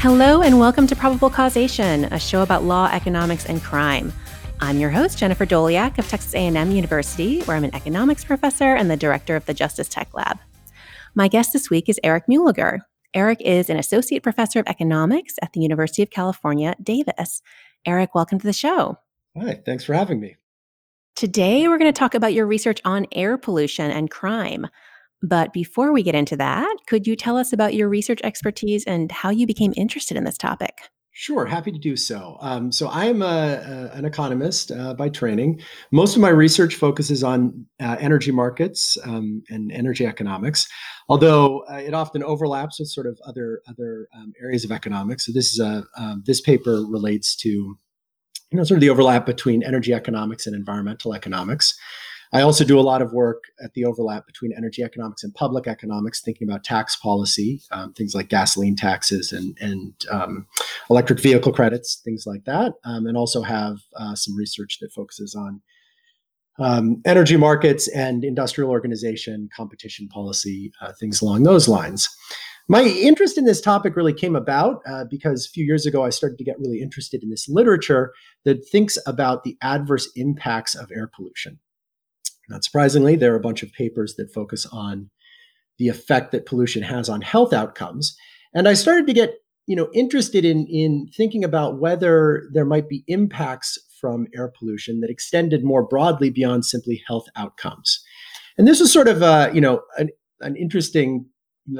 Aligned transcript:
Hello 0.00 0.40
and 0.40 0.58
welcome 0.58 0.86
to 0.86 0.96
Probable 0.96 1.28
Causation, 1.28 2.04
a 2.04 2.18
show 2.18 2.40
about 2.40 2.64
law, 2.64 2.88
economics, 2.90 3.44
and 3.44 3.62
crime. 3.62 4.14
I'm 4.58 4.78
your 4.78 4.88
host, 4.88 5.18
Jennifer 5.18 5.44
Doleac 5.44 5.98
of 5.98 6.08
Texas 6.08 6.32
A&M 6.32 6.70
University, 6.70 7.42
where 7.42 7.54
I'm 7.54 7.64
an 7.64 7.74
economics 7.74 8.24
professor 8.24 8.74
and 8.74 8.90
the 8.90 8.96
director 8.96 9.36
of 9.36 9.44
the 9.44 9.52
Justice 9.52 9.90
Tech 9.90 10.14
Lab. 10.14 10.38
My 11.14 11.28
guest 11.28 11.52
this 11.52 11.68
week 11.68 11.86
is 11.90 12.00
Eric 12.02 12.24
Muehlegger. 12.30 12.78
Eric 13.12 13.42
is 13.42 13.68
an 13.68 13.76
associate 13.76 14.22
professor 14.22 14.58
of 14.58 14.66
economics 14.68 15.34
at 15.42 15.52
the 15.52 15.60
University 15.60 16.02
of 16.02 16.08
California, 16.08 16.74
Davis. 16.82 17.42
Eric, 17.84 18.14
welcome 18.14 18.40
to 18.40 18.46
the 18.46 18.54
show. 18.54 18.96
Hi, 19.38 19.60
thanks 19.66 19.84
for 19.84 19.92
having 19.92 20.18
me. 20.18 20.36
Today, 21.14 21.68
we're 21.68 21.76
going 21.76 21.92
to 21.92 21.98
talk 21.98 22.14
about 22.14 22.32
your 22.32 22.46
research 22.46 22.80
on 22.86 23.06
air 23.12 23.36
pollution 23.36 23.90
and 23.90 24.10
crime. 24.10 24.66
But 25.22 25.52
before 25.52 25.92
we 25.92 26.02
get 26.02 26.14
into 26.14 26.36
that, 26.36 26.74
could 26.86 27.06
you 27.06 27.14
tell 27.14 27.36
us 27.36 27.52
about 27.52 27.74
your 27.74 27.88
research 27.88 28.20
expertise 28.24 28.84
and 28.84 29.12
how 29.12 29.30
you 29.30 29.46
became 29.46 29.74
interested 29.76 30.16
in 30.16 30.24
this 30.24 30.38
topic? 30.38 30.80
Sure, 31.12 31.44
happy 31.44 31.72
to 31.72 31.78
do 31.78 31.96
so. 31.96 32.38
Um, 32.40 32.70
so, 32.72 32.88
I 32.88 33.04
am 33.06 33.20
a, 33.20 33.26
a, 33.26 33.96
an 33.96 34.04
economist 34.04 34.70
uh, 34.70 34.94
by 34.94 35.08
training. 35.08 35.60
Most 35.90 36.14
of 36.14 36.22
my 36.22 36.28
research 36.28 36.76
focuses 36.76 37.24
on 37.24 37.66
uh, 37.78 37.96
energy 37.98 38.30
markets 38.30 38.96
um, 39.04 39.42
and 39.50 39.72
energy 39.72 40.06
economics, 40.06 40.66
although 41.08 41.64
uh, 41.70 41.74
it 41.74 41.94
often 41.94 42.22
overlaps 42.22 42.78
with 42.78 42.88
sort 42.88 43.06
of 43.06 43.18
other 43.26 43.60
other 43.68 44.08
um, 44.16 44.32
areas 44.40 44.64
of 44.64 44.70
economics. 44.70 45.26
So, 45.26 45.32
this 45.32 45.52
is 45.52 45.58
a 45.58 45.84
um, 45.98 46.22
this 46.24 46.40
paper 46.40 46.84
relates 46.88 47.36
to 47.38 47.48
you 47.48 47.76
know 48.52 48.64
sort 48.64 48.78
of 48.78 48.82
the 48.82 48.90
overlap 48.90 49.26
between 49.26 49.62
energy 49.62 49.92
economics 49.92 50.46
and 50.46 50.56
environmental 50.56 51.12
economics. 51.12 51.76
I 52.32 52.42
also 52.42 52.64
do 52.64 52.78
a 52.78 52.82
lot 52.82 53.02
of 53.02 53.12
work 53.12 53.42
at 53.62 53.74
the 53.74 53.84
overlap 53.84 54.26
between 54.26 54.52
energy 54.56 54.84
economics 54.84 55.24
and 55.24 55.34
public 55.34 55.66
economics, 55.66 56.20
thinking 56.20 56.48
about 56.48 56.62
tax 56.62 56.94
policy, 56.96 57.60
um, 57.72 57.92
things 57.92 58.14
like 58.14 58.28
gasoline 58.28 58.76
taxes 58.76 59.32
and, 59.32 59.58
and 59.60 59.94
um, 60.10 60.46
electric 60.88 61.18
vehicle 61.18 61.52
credits, 61.52 62.00
things 62.04 62.24
like 62.26 62.44
that, 62.44 62.74
um, 62.84 63.06
and 63.06 63.16
also 63.16 63.42
have 63.42 63.78
uh, 63.96 64.14
some 64.14 64.36
research 64.36 64.78
that 64.80 64.92
focuses 64.92 65.34
on 65.34 65.60
um, 66.60 67.00
energy 67.04 67.36
markets 67.36 67.88
and 67.88 68.22
industrial 68.22 68.70
organization, 68.70 69.48
competition 69.56 70.06
policy, 70.08 70.70
uh, 70.80 70.92
things 71.00 71.20
along 71.20 71.42
those 71.42 71.66
lines. 71.66 72.08
My 72.68 72.82
interest 72.82 73.36
in 73.36 73.46
this 73.46 73.60
topic 73.60 73.96
really 73.96 74.12
came 74.12 74.36
about 74.36 74.82
uh, 74.86 75.04
because 75.10 75.46
a 75.46 75.50
few 75.50 75.64
years 75.64 75.86
ago 75.86 76.04
I 76.04 76.10
started 76.10 76.38
to 76.38 76.44
get 76.44 76.60
really 76.60 76.80
interested 76.80 77.24
in 77.24 77.30
this 77.30 77.48
literature 77.48 78.12
that 78.44 78.64
thinks 78.68 78.96
about 79.06 79.42
the 79.42 79.56
adverse 79.60 80.08
impacts 80.14 80.76
of 80.76 80.88
air 80.94 81.10
pollution. 81.12 81.58
Not 82.50 82.64
surprisingly, 82.64 83.16
there 83.16 83.32
are 83.32 83.38
a 83.38 83.40
bunch 83.40 83.62
of 83.62 83.72
papers 83.72 84.16
that 84.16 84.32
focus 84.34 84.66
on 84.66 85.10
the 85.78 85.88
effect 85.88 86.32
that 86.32 86.46
pollution 86.46 86.82
has 86.82 87.08
on 87.08 87.22
health 87.22 87.52
outcomes. 87.52 88.14
And 88.54 88.68
I 88.68 88.74
started 88.74 89.06
to 89.06 89.12
get, 89.12 89.34
you 89.66 89.76
know, 89.76 89.88
interested 89.94 90.44
in, 90.44 90.66
in 90.66 91.08
thinking 91.16 91.44
about 91.44 91.78
whether 91.78 92.48
there 92.52 92.64
might 92.64 92.88
be 92.88 93.04
impacts 93.06 93.78
from 94.00 94.26
air 94.36 94.52
pollution 94.58 95.00
that 95.00 95.10
extended 95.10 95.64
more 95.64 95.86
broadly 95.86 96.30
beyond 96.30 96.64
simply 96.64 97.02
health 97.06 97.26
outcomes. 97.36 98.02
And 98.58 98.66
this 98.66 98.80
was 98.80 98.92
sort 98.92 99.08
of, 99.08 99.22
uh, 99.22 99.50
you 99.54 99.60
know, 99.60 99.80
an, 99.96 100.10
an 100.40 100.56
interesting 100.56 101.26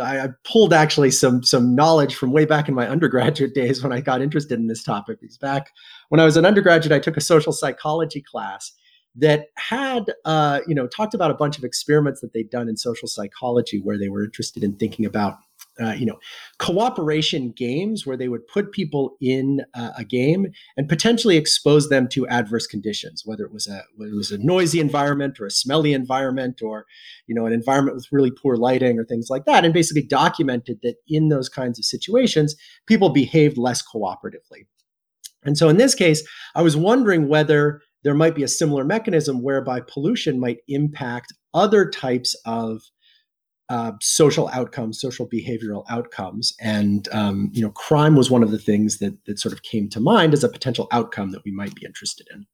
I, 0.00 0.20
I, 0.20 0.28
pulled 0.44 0.72
actually 0.72 1.10
some 1.10 1.42
some 1.42 1.74
knowledge 1.74 2.14
from 2.14 2.32
way 2.32 2.44
back 2.44 2.68
in 2.68 2.74
my 2.74 2.86
undergraduate 2.86 3.54
days 3.54 3.82
when 3.82 3.92
I 3.92 4.00
got 4.00 4.22
interested 4.22 4.58
in 4.58 4.66
this 4.66 4.82
topic. 4.82 5.18
Because 5.20 5.38
back 5.38 5.70
when 6.10 6.20
I 6.20 6.24
was 6.24 6.36
an 6.36 6.44
undergraduate, 6.44 6.92
I 6.92 7.00
took 7.00 7.16
a 7.16 7.22
social 7.22 7.52
psychology 7.52 8.22
class, 8.22 8.72
that 9.16 9.48
had 9.56 10.12
uh, 10.25 10.61
you 10.66 10.75
know 10.75 10.86
talked 10.86 11.14
about 11.14 11.30
a 11.30 11.34
bunch 11.34 11.58
of 11.58 11.64
experiments 11.64 12.20
that 12.20 12.33
they'd 12.33 12.50
done 12.50 12.69
in 12.69 12.77
social 12.77 13.08
psychology 13.08 13.80
where 13.80 13.98
they 13.98 14.08
were 14.08 14.25
interested 14.25 14.62
in 14.62 14.77
thinking 14.77 15.05
about 15.05 15.39
uh, 15.80 15.92
you 15.92 16.06
know 16.06 16.19
cooperation 16.58 17.50
games 17.50 18.06
where 18.06 18.16
they 18.16 18.28
would 18.28 18.47
put 18.47 18.72
people 18.72 19.16
in 19.21 19.62
uh, 19.75 19.91
a 19.97 20.04
game 20.04 20.47
and 20.76 20.88
potentially 20.88 21.37
expose 21.37 21.88
them 21.88 22.09
to 22.09 22.26
adverse 22.28 22.66
conditions 22.66 23.22
whether 23.25 23.44
it 23.44 23.53
was 23.53 23.66
a 23.66 23.78
it 23.98 24.15
was 24.15 24.31
a 24.31 24.38
noisy 24.38 24.78
environment 24.78 25.41
or 25.41 25.47
a 25.47 25.50
smelly 25.50 25.92
environment 25.92 26.60
or 26.62 26.87
you 27.27 27.34
know 27.34 27.47
an 27.47 27.53
environment 27.53 27.97
with 27.97 28.06
really 28.12 28.31
poor 28.31 28.56
lighting 28.56 28.98
or 28.98 29.04
things 29.04 29.28
like 29.31 29.44
that 29.44 29.65
and 29.65 29.75
basically 29.75 30.03
documented 30.03 30.78
that 30.82 30.97
in 31.09 31.28
those 31.28 31.48
kinds 31.48 31.78
of 31.78 31.84
situations 31.84 32.54
people 32.87 33.10
behaved 33.10 33.59
less 33.59 33.82
cooperatively. 33.82 34.66
And 35.44 35.56
so 35.56 35.69
in 35.69 35.78
this 35.78 35.94
case 35.94 36.22
i 36.54 36.62
was 36.62 36.77
wondering 36.77 37.28
whether 37.28 37.81
there 38.03 38.15
might 38.15 38.34
be 38.34 38.43
a 38.43 38.49
similar 38.49 38.84
mechanism 38.84 39.43
whereby 39.43 39.81
pollution 39.81 40.41
might 40.41 40.59
impact 40.69 41.33
other 41.53 41.88
types 41.88 42.34
of 42.47 42.83
uh, 43.71 43.93
social 44.00 44.49
outcomes, 44.49 45.00
social 45.00 45.28
behavioral 45.28 45.84
outcomes, 45.88 46.55
and 46.60 47.09
um, 47.12 47.50
you 47.53 47.62
know, 47.62 47.71
crime 47.71 48.16
was 48.16 48.28
one 48.28 48.43
of 48.43 48.50
the 48.50 48.59
things 48.59 48.99
that 48.99 49.15
that 49.27 49.39
sort 49.39 49.53
of 49.53 49.62
came 49.62 49.89
to 49.89 50.00
mind 50.00 50.33
as 50.33 50.43
a 50.43 50.49
potential 50.49 50.89
outcome 50.91 51.31
that 51.31 51.43
we 51.44 51.53
might 51.53 51.75
be 51.77 51.87
interested 51.87 52.27
in. 52.34 52.47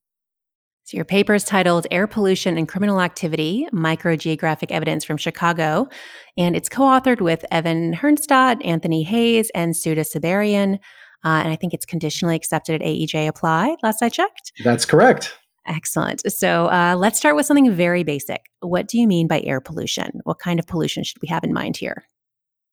So 0.84 0.98
your 0.98 1.06
paper 1.06 1.32
is 1.32 1.42
titled 1.42 1.86
"Air 1.90 2.06
Pollution 2.06 2.58
and 2.58 2.68
Criminal 2.68 3.00
Activity: 3.00 3.66
Microgeographic 3.72 4.70
Evidence 4.70 5.04
from 5.04 5.16
Chicago," 5.16 5.88
and 6.36 6.54
it's 6.54 6.68
co-authored 6.68 7.22
with 7.22 7.46
Evan 7.50 7.94
Herrnstadt, 7.94 8.62
Anthony 8.62 9.02
Heyes, 9.02 9.50
and 9.54 9.72
Soodeh 9.72 10.06
Saberian. 10.06 10.78
Uh, 11.24 11.40
and 11.42 11.48
I 11.48 11.56
think 11.56 11.74
it's 11.74 11.86
conditionally 11.86 12.36
accepted 12.36 12.80
at 12.80 12.86
AEJ 12.86 13.28
Applied, 13.28 13.76
last 13.82 14.02
I 14.02 14.08
checked. 14.08 14.52
That's 14.64 14.84
correct. 14.84 15.36
Excellent. 15.66 16.30
So 16.32 16.66
uh, 16.66 16.94
let's 16.96 17.18
start 17.18 17.34
with 17.34 17.46
something 17.46 17.72
very 17.72 18.04
basic. 18.04 18.42
What 18.60 18.86
do 18.86 18.98
you 18.98 19.06
mean 19.06 19.26
by 19.26 19.40
air 19.40 19.60
pollution? 19.60 20.20
What 20.24 20.38
kind 20.38 20.60
of 20.60 20.66
pollution 20.66 21.02
should 21.02 21.20
we 21.20 21.28
have 21.28 21.42
in 21.42 21.52
mind 21.52 21.76
here? 21.76 22.04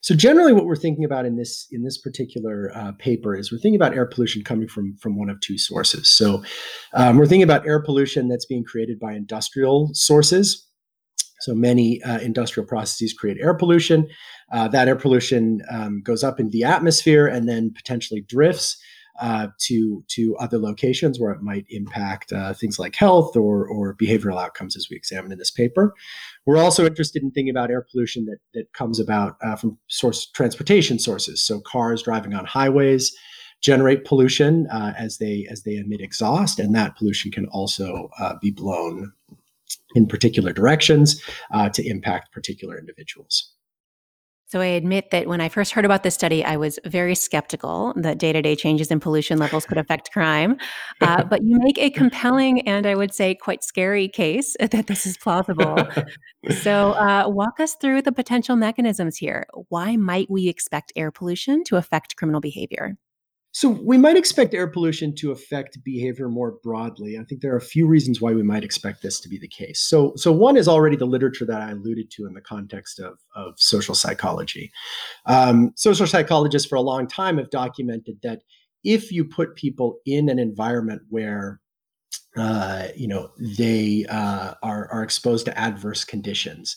So 0.01 0.13
generally, 0.15 0.51
what 0.51 0.65
we're 0.65 0.75
thinking 0.75 1.05
about 1.05 1.25
in 1.25 1.37
this 1.37 1.65
in 1.71 1.83
this 1.83 1.97
particular 1.97 2.73
uh, 2.75 2.91
paper 2.99 3.37
is 3.37 3.53
we're 3.53 3.57
thinking 3.57 3.77
about 3.77 3.95
air 3.95 4.05
pollution 4.05 4.43
coming 4.43 4.67
from 4.67 4.97
from 4.97 5.17
one 5.17 5.29
of 5.29 5.39
two 5.39 5.57
sources. 5.57 6.11
So 6.11 6.43
um, 6.93 7.17
we're 7.17 7.25
thinking 7.25 7.43
about 7.43 7.65
air 7.65 7.81
pollution 7.81 8.27
that's 8.27 8.45
being 8.45 8.65
created 8.65 8.99
by 8.99 9.13
industrial 9.13 9.91
sources. 9.93 10.67
So 11.39 11.55
many 11.55 12.03
uh, 12.03 12.19
industrial 12.19 12.67
processes 12.67 13.13
create 13.13 13.37
air 13.39 13.53
pollution. 13.53 14.09
Uh, 14.53 14.67
that 14.67 14.87
air 14.87 14.95
pollution 14.95 15.61
um, 15.69 16.01
goes 16.01 16.23
up 16.23 16.39
into 16.39 16.51
the 16.51 16.63
atmosphere 16.63 17.25
and 17.25 17.49
then 17.49 17.73
potentially 17.73 18.21
drifts 18.21 18.77
uh, 19.19 19.47
to 19.59 20.03
to 20.07 20.35
other 20.37 20.57
locations 20.57 21.19
where 21.19 21.31
it 21.31 21.41
might 21.41 21.65
impact 21.69 22.31
uh, 22.31 22.53
things 22.53 22.79
like 22.79 22.95
health 22.95 23.35
or 23.35 23.67
or 23.67 23.95
behavioral 23.95 24.41
outcomes, 24.41 24.75
as 24.75 24.87
we 24.89 24.95
examine 24.95 25.31
in 25.31 25.37
this 25.37 25.51
paper. 25.51 25.93
We're 26.45 26.57
also 26.57 26.85
interested 26.85 27.21
in 27.21 27.31
thinking 27.31 27.51
about 27.51 27.69
air 27.69 27.85
pollution 27.91 28.25
that 28.25 28.39
that 28.53 28.73
comes 28.73 28.99
about 28.99 29.37
uh, 29.43 29.55
from 29.55 29.77
source 29.87 30.25
transportation 30.31 30.99
sources. 30.99 31.43
So 31.43 31.61
cars 31.61 32.03
driving 32.03 32.33
on 32.33 32.45
highways 32.45 33.15
generate 33.61 34.03
pollution 34.03 34.67
uh, 34.71 34.93
as 34.97 35.19
they 35.19 35.47
as 35.49 35.63
they 35.63 35.75
emit 35.75 36.01
exhaust, 36.01 36.59
and 36.59 36.75
that 36.75 36.95
pollution 36.97 37.31
can 37.31 37.45
also 37.47 38.09
uh, 38.19 38.33
be 38.41 38.51
blown 38.51 39.13
in 39.95 40.07
particular 40.07 40.53
directions 40.53 41.21
to 41.73 41.87
impact 41.87 42.31
particular 42.31 42.77
individuals. 42.77 43.53
So 44.53 44.61
I 44.61 44.65
admit 44.65 45.09
that 45.09 45.25
when 45.25 45.41
I 45.41 45.49
first 45.49 45.71
heard 45.71 45.83
about 45.83 46.03
this 46.03 46.13
study, 46.13 46.45
I 46.45 46.57
was 46.57 46.77
very 46.85 47.15
skeptical 47.15 47.91
that 47.95 48.19
day 48.19 48.31
to 48.31 48.39
day 48.39 48.55
changes 48.55 48.91
in 48.91 48.99
pollution 48.99 49.39
levels 49.39 49.65
could 49.65 49.79
affect 49.79 50.11
crime. 50.11 50.57
Uh, 51.01 51.23
but 51.23 51.43
you 51.43 51.59
make 51.59 51.77
a 51.79 51.89
compelling 51.89 52.65
and 52.67 52.85
I 52.85 52.95
would 52.95 53.13
say 53.13 53.35
quite 53.35 53.63
scary 53.63 54.07
case 54.07 54.55
that 54.71 54.87
this 54.87 55.05
is 55.05 55.17
plausible. 55.17 55.77
so 56.61 56.91
uh, 56.91 57.25
walk 57.27 57.59
us 57.59 57.75
through 57.75 58.03
the 58.03 58.11
potential 58.11 58.55
mechanisms 58.55 59.17
here. 59.17 59.47
Why 59.69 59.97
might 59.97 60.29
we 60.29 60.47
expect 60.47 60.93
air 60.95 61.11
pollution 61.11 61.63
to 61.65 61.77
affect 61.77 62.15
criminal 62.15 62.39
behavior? 62.39 62.95
So 63.55 63.69
we 63.69 63.99
might 63.99 64.17
expect 64.17 64.55
air 64.55 64.67
pollution 64.67 65.13
to 65.17 65.31
affect 65.31 65.83
behavior 65.83 66.27
more 66.27 66.53
broadly. 66.63 67.19
I 67.19 67.23
think 67.23 67.41
there 67.41 67.53
are 67.53 67.57
a 67.57 67.61
few 67.61 67.85
reasons 67.85 68.19
why 68.19 68.33
we 68.33 68.41
might 68.41 68.63
expect 68.63 69.03
this 69.03 69.19
to 69.21 69.29
be 69.29 69.37
the 69.37 69.47
case. 69.47 69.79
So, 69.79 70.13
so 70.15 70.31
one 70.31 70.57
is 70.57 70.67
already 70.67 70.95
the 70.95 71.05
literature 71.05 71.45
that 71.45 71.61
I 71.61 71.71
alluded 71.71 72.09
to 72.11 72.25
in 72.25 72.33
the 72.33 72.41
context 72.41 72.99
of, 72.99 73.19
of 73.35 73.53
social 73.57 73.93
psychology. 73.93 74.71
Um, 75.27 75.71
social 75.75 76.07
psychologists 76.07 76.67
for 76.67 76.77
a 76.77 76.81
long 76.81 77.07
time 77.07 77.37
have 77.37 77.51
documented 77.51 78.17
that 78.23 78.41
if 78.83 79.11
you 79.11 79.23
put 79.23 79.55
people 79.55 79.99
in 80.05 80.29
an 80.29 80.39
environment 80.39 81.03
where 81.09 81.61
uh, 82.35 82.87
you 82.95 83.07
know 83.07 83.29
they 83.57 84.05
uh, 84.09 84.55
are, 84.63 84.89
are 84.91 85.03
exposed 85.03 85.45
to 85.45 85.57
adverse 85.57 86.03
conditions, 86.03 86.75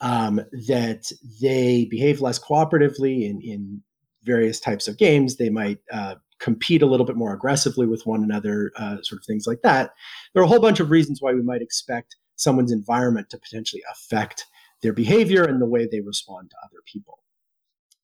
um, 0.00 0.40
that 0.66 1.12
they 1.40 1.86
behave 1.90 2.22
less 2.22 2.38
cooperatively 2.38 3.28
in, 3.28 3.40
in 3.42 3.82
various 4.24 4.60
types 4.60 4.88
of 4.88 4.98
games. 4.98 5.36
They 5.36 5.50
might 5.50 5.78
uh, 5.92 6.16
compete 6.38 6.82
a 6.82 6.86
little 6.86 7.06
bit 7.06 7.16
more 7.16 7.32
aggressively 7.32 7.86
with 7.86 8.06
one 8.06 8.22
another, 8.22 8.72
uh, 8.76 8.96
sort 9.02 9.20
of 9.20 9.26
things 9.26 9.46
like 9.46 9.62
that. 9.62 9.92
There 10.32 10.42
are 10.42 10.46
a 10.46 10.48
whole 10.48 10.60
bunch 10.60 10.80
of 10.80 10.90
reasons 10.90 11.20
why 11.20 11.32
we 11.32 11.42
might 11.42 11.62
expect 11.62 12.16
someone's 12.36 12.72
environment 12.72 13.30
to 13.30 13.38
potentially 13.38 13.82
affect 13.90 14.46
their 14.82 14.92
behavior 14.92 15.44
and 15.44 15.60
the 15.60 15.66
way 15.66 15.86
they 15.86 16.00
respond 16.00 16.50
to 16.50 16.56
other 16.64 16.82
people. 16.84 17.20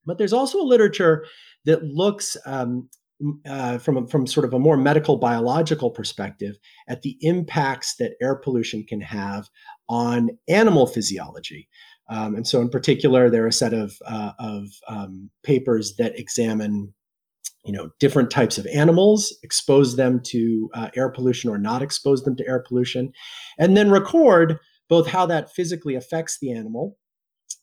But 0.06 0.19
there's 0.19 0.32
also 0.32 0.61
a 0.61 0.62
literature 0.62 1.26
that 1.67 1.84
looks 1.84 2.37
um, 2.46 2.88
uh, 3.46 3.78
from 3.78 3.99
a, 3.99 4.06
from 4.06 4.26
sort 4.26 4.46
of 4.46 4.55
a 4.55 4.58
more 4.58 4.76
medical 4.76 5.16
biological 5.16 5.90
perspective 5.90 6.56
at 6.88 7.02
the 7.02 7.19
impacts 7.20 7.96
that 7.96 8.12
air 8.23 8.34
pollution 8.34 8.84
can 8.84 9.00
have 9.00 9.49
on 9.88 10.31
animal 10.49 10.87
physiology. 10.87 11.69
Um, 12.11 12.35
and 12.35 12.47
so, 12.47 12.61
in 12.61 12.69
particular, 12.69 13.31
there 13.31 13.45
are 13.45 13.49
a 13.49 13.53
set 13.53 13.73
of, 13.73 13.95
uh, 14.07 14.33
of 14.39 14.67
um, 14.89 15.31
papers 15.43 15.95
that 15.97 16.19
examine 16.19 16.93
you 17.65 17.73
know 17.73 17.91
different 18.01 18.31
types 18.31 18.57
of 18.57 18.67
animals 18.69 19.37
expose 19.43 19.97
them 19.97 20.21
to 20.25 20.71
uh, 20.73 20.89
air 20.97 21.11
pollution 21.11 21.51
or 21.51 21.59
not 21.59 21.83
expose 21.83 22.23
them 22.23 22.35
to 22.35 22.49
air 22.49 22.65
pollution 22.67 23.12
and 23.59 23.77
then 23.77 23.91
record 23.91 24.59
both 24.89 25.07
how 25.07 25.27
that 25.27 25.53
physically 25.53 25.95
affects 25.95 26.39
the 26.41 26.51
animal 26.51 26.97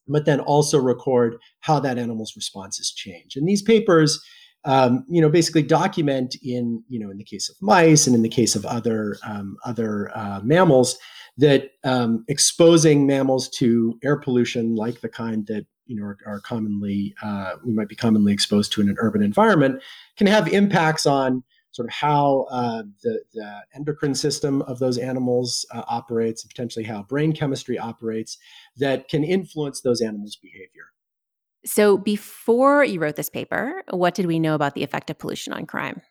but 0.08 0.26
then 0.26 0.40
also 0.40 0.80
record 0.80 1.38
how 1.60 1.80
that 1.80 1.98
animal's 1.98 2.36
responses 2.36 2.92
change. 2.92 3.36
And 3.36 3.48
these 3.48 3.62
papers 3.62 4.24
um, 4.68 5.06
you 5.10 5.22
know 5.22 5.30
basically 5.30 5.64
document 5.64 6.36
in 6.44 6.84
you 6.88 7.00
know 7.00 7.10
in 7.10 7.18
the 7.18 7.24
case 7.24 7.50
of 7.50 7.56
mice 7.62 8.06
and 8.06 8.16
in 8.16 8.22
the 8.22 8.30
case 8.30 8.56
of 8.56 8.66
other 8.66 9.18
um, 9.26 9.58
other 9.66 10.12
uh, 10.16 10.42
mammals 10.44 11.00
that 11.38 11.72
um, 11.84 12.24
exposing 12.28 13.08
mammals 13.08 13.50
to 13.50 13.98
air 14.04 14.18
pollution 14.18 14.76
like 14.76 15.02
the 15.02 15.10
kind 15.10 15.48
that 15.48 15.66
you 15.86 15.96
know 15.96 16.04
are, 16.04 16.18
are 16.28 16.40
commonly 16.42 17.16
uh, 17.24 17.54
we 17.66 17.74
might 17.74 17.88
be 17.88 17.96
commonly 17.96 18.34
exposed 18.34 18.72
to 18.74 18.82
in 18.82 18.90
an 18.90 18.98
urban 19.00 19.24
environment 19.24 19.82
can 20.18 20.28
have 20.28 20.48
impacts 20.50 21.06
on 21.06 21.44
sort 21.72 21.88
of 21.88 21.94
how 21.94 22.48
uh, 22.50 22.84
the, 23.04 23.22
the, 23.34 23.62
endocrine 23.76 24.16
system 24.16 24.64
of 24.64 24.80
those 24.80 24.98
animals 24.98 25.66
uh, 25.74 25.84
operates 25.88 26.44
and 26.44 26.50
potentially 26.50 26.84
how 26.84 27.04
brain 27.04 27.32
chemistry 27.32 27.78
operates 27.78 28.38
that 28.78 29.08
can 29.08 29.24
influence 29.24 29.82
those 29.82 30.02
animals 30.02 30.36
behavior 30.36 30.88
so 31.66 31.98
before 31.98 32.84
you 32.84 33.00
wrote 33.00 33.16
this 33.16 33.30
paper 33.30 33.84
what 33.90 34.16
did 34.16 34.26
we 34.26 34.40
know 34.40 34.56
about 34.56 34.74
the 34.76 34.84
effect 34.84 35.10
of 35.10 35.18
pollution 35.18 35.54
on 35.54 35.66
crime? 35.66 36.02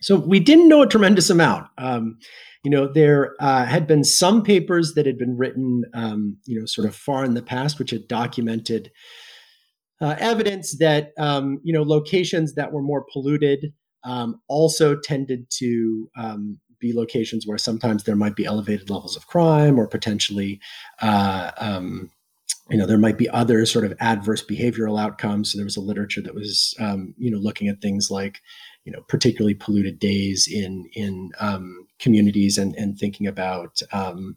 So 0.00 0.16
we 0.16 0.40
didn't 0.40 0.68
know 0.68 0.82
a 0.82 0.86
tremendous 0.86 1.30
amount. 1.30 1.68
Um, 1.78 2.18
you 2.64 2.70
know, 2.70 2.86
there 2.92 3.34
uh, 3.40 3.64
had 3.64 3.86
been 3.86 4.04
some 4.04 4.42
papers 4.42 4.94
that 4.94 5.06
had 5.06 5.18
been 5.18 5.36
written, 5.36 5.84
um, 5.94 6.36
you 6.44 6.58
know, 6.58 6.66
sort 6.66 6.86
of 6.86 6.94
far 6.94 7.24
in 7.24 7.34
the 7.34 7.42
past, 7.42 7.78
which 7.78 7.90
had 7.90 8.08
documented 8.08 8.90
uh, 10.00 10.16
evidence 10.18 10.76
that, 10.78 11.12
um, 11.18 11.60
you 11.62 11.72
know, 11.72 11.82
locations 11.82 12.54
that 12.54 12.72
were 12.72 12.82
more 12.82 13.06
polluted 13.10 13.72
um, 14.04 14.40
also 14.48 14.96
tended 14.96 15.46
to 15.50 16.10
um, 16.18 16.58
be 16.78 16.92
locations 16.92 17.46
where 17.46 17.56
sometimes 17.56 18.04
there 18.04 18.16
might 18.16 18.36
be 18.36 18.44
elevated 18.44 18.90
levels 18.90 19.16
of 19.16 19.26
crime 19.26 19.78
or 19.78 19.86
potentially, 19.86 20.60
uh, 21.00 21.50
um, 21.56 22.10
you 22.70 22.76
know, 22.76 22.86
there 22.86 22.98
might 22.98 23.18
be 23.18 23.28
other 23.28 23.64
sort 23.64 23.84
of 23.84 23.94
adverse 24.00 24.44
behavioral 24.44 25.00
outcomes. 25.00 25.52
So 25.52 25.58
there 25.58 25.64
was 25.64 25.76
a 25.76 25.80
literature 25.80 26.20
that 26.22 26.34
was, 26.34 26.74
um, 26.80 27.14
you 27.16 27.30
know, 27.30 27.38
looking 27.38 27.68
at 27.68 27.80
things 27.80 28.10
like, 28.10 28.40
you 28.84 28.92
know, 28.92 29.02
particularly 29.08 29.54
polluted 29.54 29.98
days 29.98 30.48
in 30.50 30.88
in 30.94 31.30
um, 31.38 31.86
communities 31.98 32.58
and 32.58 32.74
and 32.76 32.98
thinking 32.98 33.26
about 33.26 33.80
um, 33.92 34.36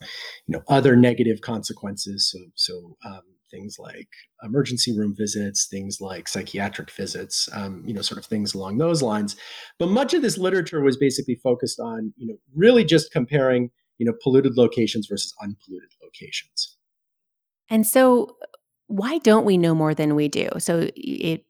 you 0.00 0.52
know 0.54 0.62
other 0.68 0.96
negative 0.96 1.40
consequences. 1.40 2.30
So 2.30 2.38
so 2.54 2.96
um, 3.04 3.22
things 3.50 3.76
like 3.78 4.08
emergency 4.42 4.96
room 4.96 5.14
visits, 5.16 5.66
things 5.66 6.00
like 6.00 6.28
psychiatric 6.28 6.90
visits, 6.90 7.48
um, 7.52 7.82
you 7.86 7.94
know, 7.94 8.02
sort 8.02 8.18
of 8.18 8.26
things 8.26 8.54
along 8.54 8.78
those 8.78 9.02
lines. 9.02 9.36
But 9.78 9.88
much 9.90 10.14
of 10.14 10.22
this 10.22 10.38
literature 10.38 10.80
was 10.80 10.96
basically 10.96 11.36
focused 11.36 11.80
on 11.80 12.12
you 12.16 12.28
know 12.28 12.36
really 12.54 12.84
just 12.84 13.12
comparing 13.12 13.70
you 13.98 14.06
know 14.06 14.14
polluted 14.22 14.56
locations 14.56 15.06
versus 15.06 15.34
unpolluted 15.42 15.90
locations. 16.02 16.77
And 17.70 17.86
so, 17.86 18.36
why 18.86 19.18
don't 19.18 19.44
we 19.44 19.58
know 19.58 19.74
more 19.74 19.94
than 19.94 20.14
we 20.14 20.28
do? 20.28 20.48
So 20.58 20.88
it 20.94 21.44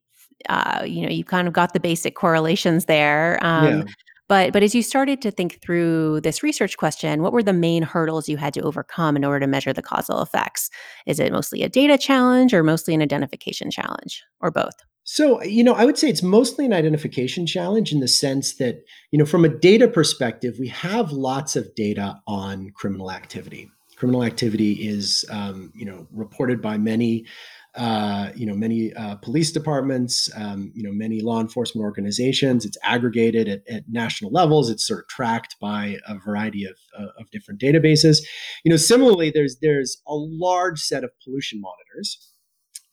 uh, 0.49 0.85
you 0.87 1.03
know, 1.03 1.09
you 1.09 1.25
kind 1.25 1.49
of 1.49 1.55
got 1.55 1.73
the 1.73 1.81
basic 1.81 2.15
correlations 2.15 2.85
there. 2.85 3.38
Um, 3.43 3.79
yeah. 3.79 3.85
But 4.29 4.53
but 4.53 4.62
as 4.62 4.75
you 4.75 4.82
started 4.82 5.23
to 5.23 5.31
think 5.31 5.61
through 5.62 6.20
this 6.20 6.43
research 6.43 6.76
question, 6.76 7.23
what 7.23 7.32
were 7.32 7.43
the 7.43 7.55
main 7.55 7.82
hurdles 7.82 8.29
you 8.29 8.37
had 8.37 8.53
to 8.55 8.61
overcome 8.61 9.17
in 9.17 9.25
order 9.25 9.41
to 9.41 9.47
measure 9.47 9.73
the 9.73 9.82
causal 9.82 10.20
effects? 10.20 10.69
Is 11.06 11.19
it 11.19 11.32
mostly 11.32 11.62
a 11.62 11.69
data 11.69 11.97
challenge 11.97 12.53
or 12.53 12.62
mostly 12.62 12.94
an 12.94 13.00
identification 13.00 13.70
challenge 13.70 14.23
or 14.41 14.50
both? 14.50 14.75
So, 15.05 15.43
you 15.43 15.65
know, 15.65 15.73
I 15.73 15.87
would 15.87 15.97
say 15.97 16.11
it's 16.11 16.23
mostly 16.23 16.67
an 16.67 16.75
identification 16.75 17.47
challenge 17.47 17.93
in 17.93 18.00
the 18.00 18.09
sense 18.09 18.56
that, 18.56 18.82
you 19.11 19.19
know, 19.19 19.25
from 19.25 19.47
a 19.47 19.49
data 19.49 19.88
perspective, 19.88 20.56
we 20.61 20.69
have 20.69 21.11
lots 21.11 21.56
of 21.56 21.75
data 21.75 22.20
on 22.26 22.69
criminal 22.75 23.11
activity. 23.11 23.70
Criminal 23.98 24.24
activity 24.24 24.88
is, 24.88 25.24
um, 25.30 25.72
you 25.74 25.84
know, 25.84 26.06
reported 26.12 26.62
by 26.62 26.78
many 26.78 27.26
uh, 27.74 28.32
you 28.34 28.44
know, 28.46 28.54
many 28.54 28.92
uh, 28.94 29.14
police 29.16 29.52
departments, 29.52 30.28
um, 30.36 30.72
you 30.74 30.82
know, 30.82 30.90
many 30.90 31.20
law 31.20 31.40
enforcement 31.40 31.84
organizations. 31.84 32.64
It's 32.64 32.78
aggregated 32.82 33.46
at, 33.48 33.62
at, 33.68 33.84
national 33.88 34.32
levels. 34.32 34.68
It's 34.68 34.84
sort 34.84 35.00
of 35.00 35.08
tracked 35.08 35.54
by 35.60 35.98
a 36.08 36.18
variety 36.18 36.64
of, 36.64 36.76
uh, 36.98 37.08
of 37.20 37.30
different 37.30 37.60
databases. 37.60 38.18
You 38.64 38.70
know, 38.70 38.76
similarly, 38.76 39.30
there's 39.30 39.58
there's 39.62 40.02
a 40.08 40.14
large 40.14 40.80
set 40.80 41.04
of 41.04 41.10
pollution 41.22 41.60
monitors 41.60 42.32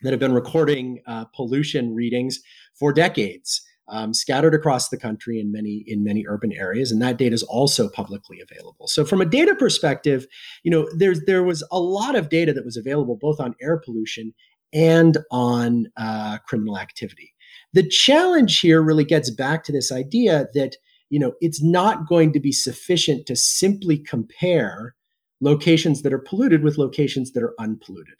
that 0.03 0.11
have 0.11 0.19
been 0.19 0.33
recording 0.33 1.01
uh, 1.07 1.25
pollution 1.35 1.95
readings 1.95 2.39
for 2.77 2.93
decades. 2.93 3.65
Um, 3.87 4.15
scattered 4.15 4.55
across 4.55 4.89
the 4.89 4.97
country 4.97 5.39
in 5.39 5.51
many 5.51 5.83
in 5.85 6.03
many 6.03 6.25
urban 6.27 6.51
areas, 6.51 6.91
and 6.91 6.99
that 7.03 7.17
data 7.17 7.35
is 7.35 7.43
also 7.43 7.87
publicly 7.87 8.41
available. 8.41 8.87
So, 8.87 9.05
from 9.05 9.21
a 9.21 9.25
data 9.25 9.53
perspective, 9.53 10.25
you 10.63 10.71
know, 10.71 10.89
there's 10.95 11.21
there 11.25 11.43
was 11.43 11.63
a 11.71 11.79
lot 11.79 12.15
of 12.15 12.29
data 12.29 12.51
that 12.53 12.65
was 12.65 12.77
available 12.77 13.15
both 13.15 13.39
on 13.39 13.53
air 13.61 13.77
pollution 13.77 14.33
and 14.73 15.19
on 15.29 15.85
uh, 15.97 16.39
criminal 16.47 16.79
activity. 16.79 17.33
The 17.73 17.87
challenge 17.87 18.59
here 18.59 18.81
really 18.81 19.05
gets 19.05 19.29
back 19.29 19.63
to 19.65 19.71
this 19.71 19.91
idea 19.91 20.47
that 20.53 20.77
you 21.09 21.19
know 21.19 21.33
it's 21.41 21.61
not 21.61 22.07
going 22.07 22.33
to 22.33 22.39
be 22.39 22.51
sufficient 22.51 23.25
to 23.27 23.35
simply 23.35 23.97
compare 23.97 24.95
locations 25.41 26.01
that 26.01 26.13
are 26.13 26.19
polluted 26.19 26.63
with 26.63 26.77
locations 26.77 27.31
that 27.31 27.43
are 27.43 27.53
unpolluted. 27.59 28.15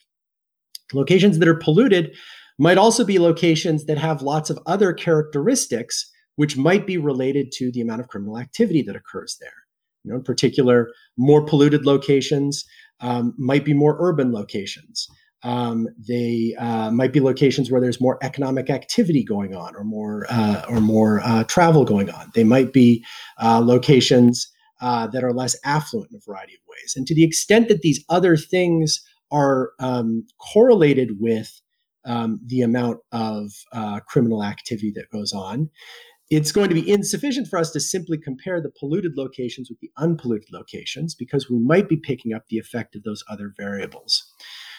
Locations 0.94 1.40
that 1.40 1.48
are 1.48 1.56
polluted 1.56 2.16
might 2.58 2.78
also 2.78 3.04
be 3.04 3.20
locations 3.20 3.86
that 3.86 3.98
have 3.98 4.22
lots 4.22 4.50
of 4.50 4.60
other 4.66 4.94
characteristics 4.94 6.12
which 6.36 6.58
might 6.58 6.86
be 6.86 6.98
related 6.98 7.52
to 7.54 7.72
the 7.72 7.82
amount 7.82 8.02
of 8.02 8.08
criminal 8.08 8.38
activity 8.38 8.82
that 8.82 8.96
occurs 8.96 9.38
there. 9.40 9.54
You 10.04 10.12
know, 10.12 10.18
in 10.18 10.24
particular, 10.24 10.90
more 11.18 11.46
polluted 11.46 11.86
locations 11.86 12.66
um, 13.00 13.34
might 13.38 13.66
be 13.66 13.74
more 13.74 13.98
urban 14.00 14.32
locations. 14.32 15.08
Um, 15.44 15.88
they 15.98 16.56
uh, 16.58 16.92
might 16.92 17.14
be 17.14 17.20
locations 17.20 17.70
where 17.70 17.82
there's 17.82 18.02
more 18.02 18.18
economic 18.24 18.70
activity 18.70 19.24
going 19.24 19.56
on, 19.56 19.76
or 19.76 19.84
more 19.84 20.26
uh, 20.30 20.64
or 20.68 20.82
more 20.82 21.22
uh, 21.24 21.44
travel 21.44 21.86
going 21.86 22.10
on. 22.10 22.32
They 22.34 22.44
might 22.44 22.74
be 22.74 23.06
uh, 23.42 23.60
locations 23.60 24.52
uh, 24.82 25.08
that 25.08 25.24
are 25.24 25.34
less 25.34 25.56
affluent 25.64 26.12
in 26.12 26.18
a 26.18 26.26
variety 26.26 26.54
of 26.54 26.62
ways. 26.68 26.94
And 26.96 27.06
to 27.08 27.16
the 27.16 27.24
extent 27.24 27.68
that 27.70 27.82
these 27.82 28.04
other 28.10 28.38
things 28.38 29.04
are 29.32 29.72
um, 29.80 30.26
correlated 30.54 31.20
with 31.20 31.62
um, 32.06 32.40
the 32.46 32.62
amount 32.62 33.00
of 33.12 33.52
uh, 33.74 34.00
criminal 34.08 34.44
activity 34.44 34.92
that 34.96 35.10
goes 35.12 35.34
on, 35.34 35.70
it's 36.30 36.52
going 36.52 36.70
to 36.70 36.76
be 36.76 36.90
insufficient 36.90 37.48
for 37.48 37.60
us 37.60 37.72
to 37.72 37.80
simply 37.80 38.18
compare 38.18 38.60
the 38.60 38.72
polluted 38.80 39.14
locations 39.16 39.70
with 39.70 39.80
the 39.80 39.92
unpolluted 39.98 40.50
locations 40.52 41.14
because 41.14 41.50
we 41.50 41.60
might 41.60 41.88
be 41.88 41.98
picking 41.98 42.34
up 42.34 42.44
the 42.50 42.58
effect 42.58 42.96
of 42.96 43.04
those 43.04 43.24
other 43.30 43.54
variables. 43.58 44.24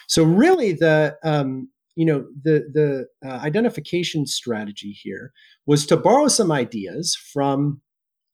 So 0.07 0.23
really, 0.23 0.73
the 0.73 1.17
um, 1.23 1.69
you 1.95 2.05
know 2.05 2.25
the 2.43 2.65
the 2.73 3.07
uh, 3.27 3.39
identification 3.39 4.25
strategy 4.25 4.91
here 4.91 5.31
was 5.65 5.85
to 5.87 5.97
borrow 5.97 6.27
some 6.27 6.51
ideas 6.51 7.17
from 7.33 7.81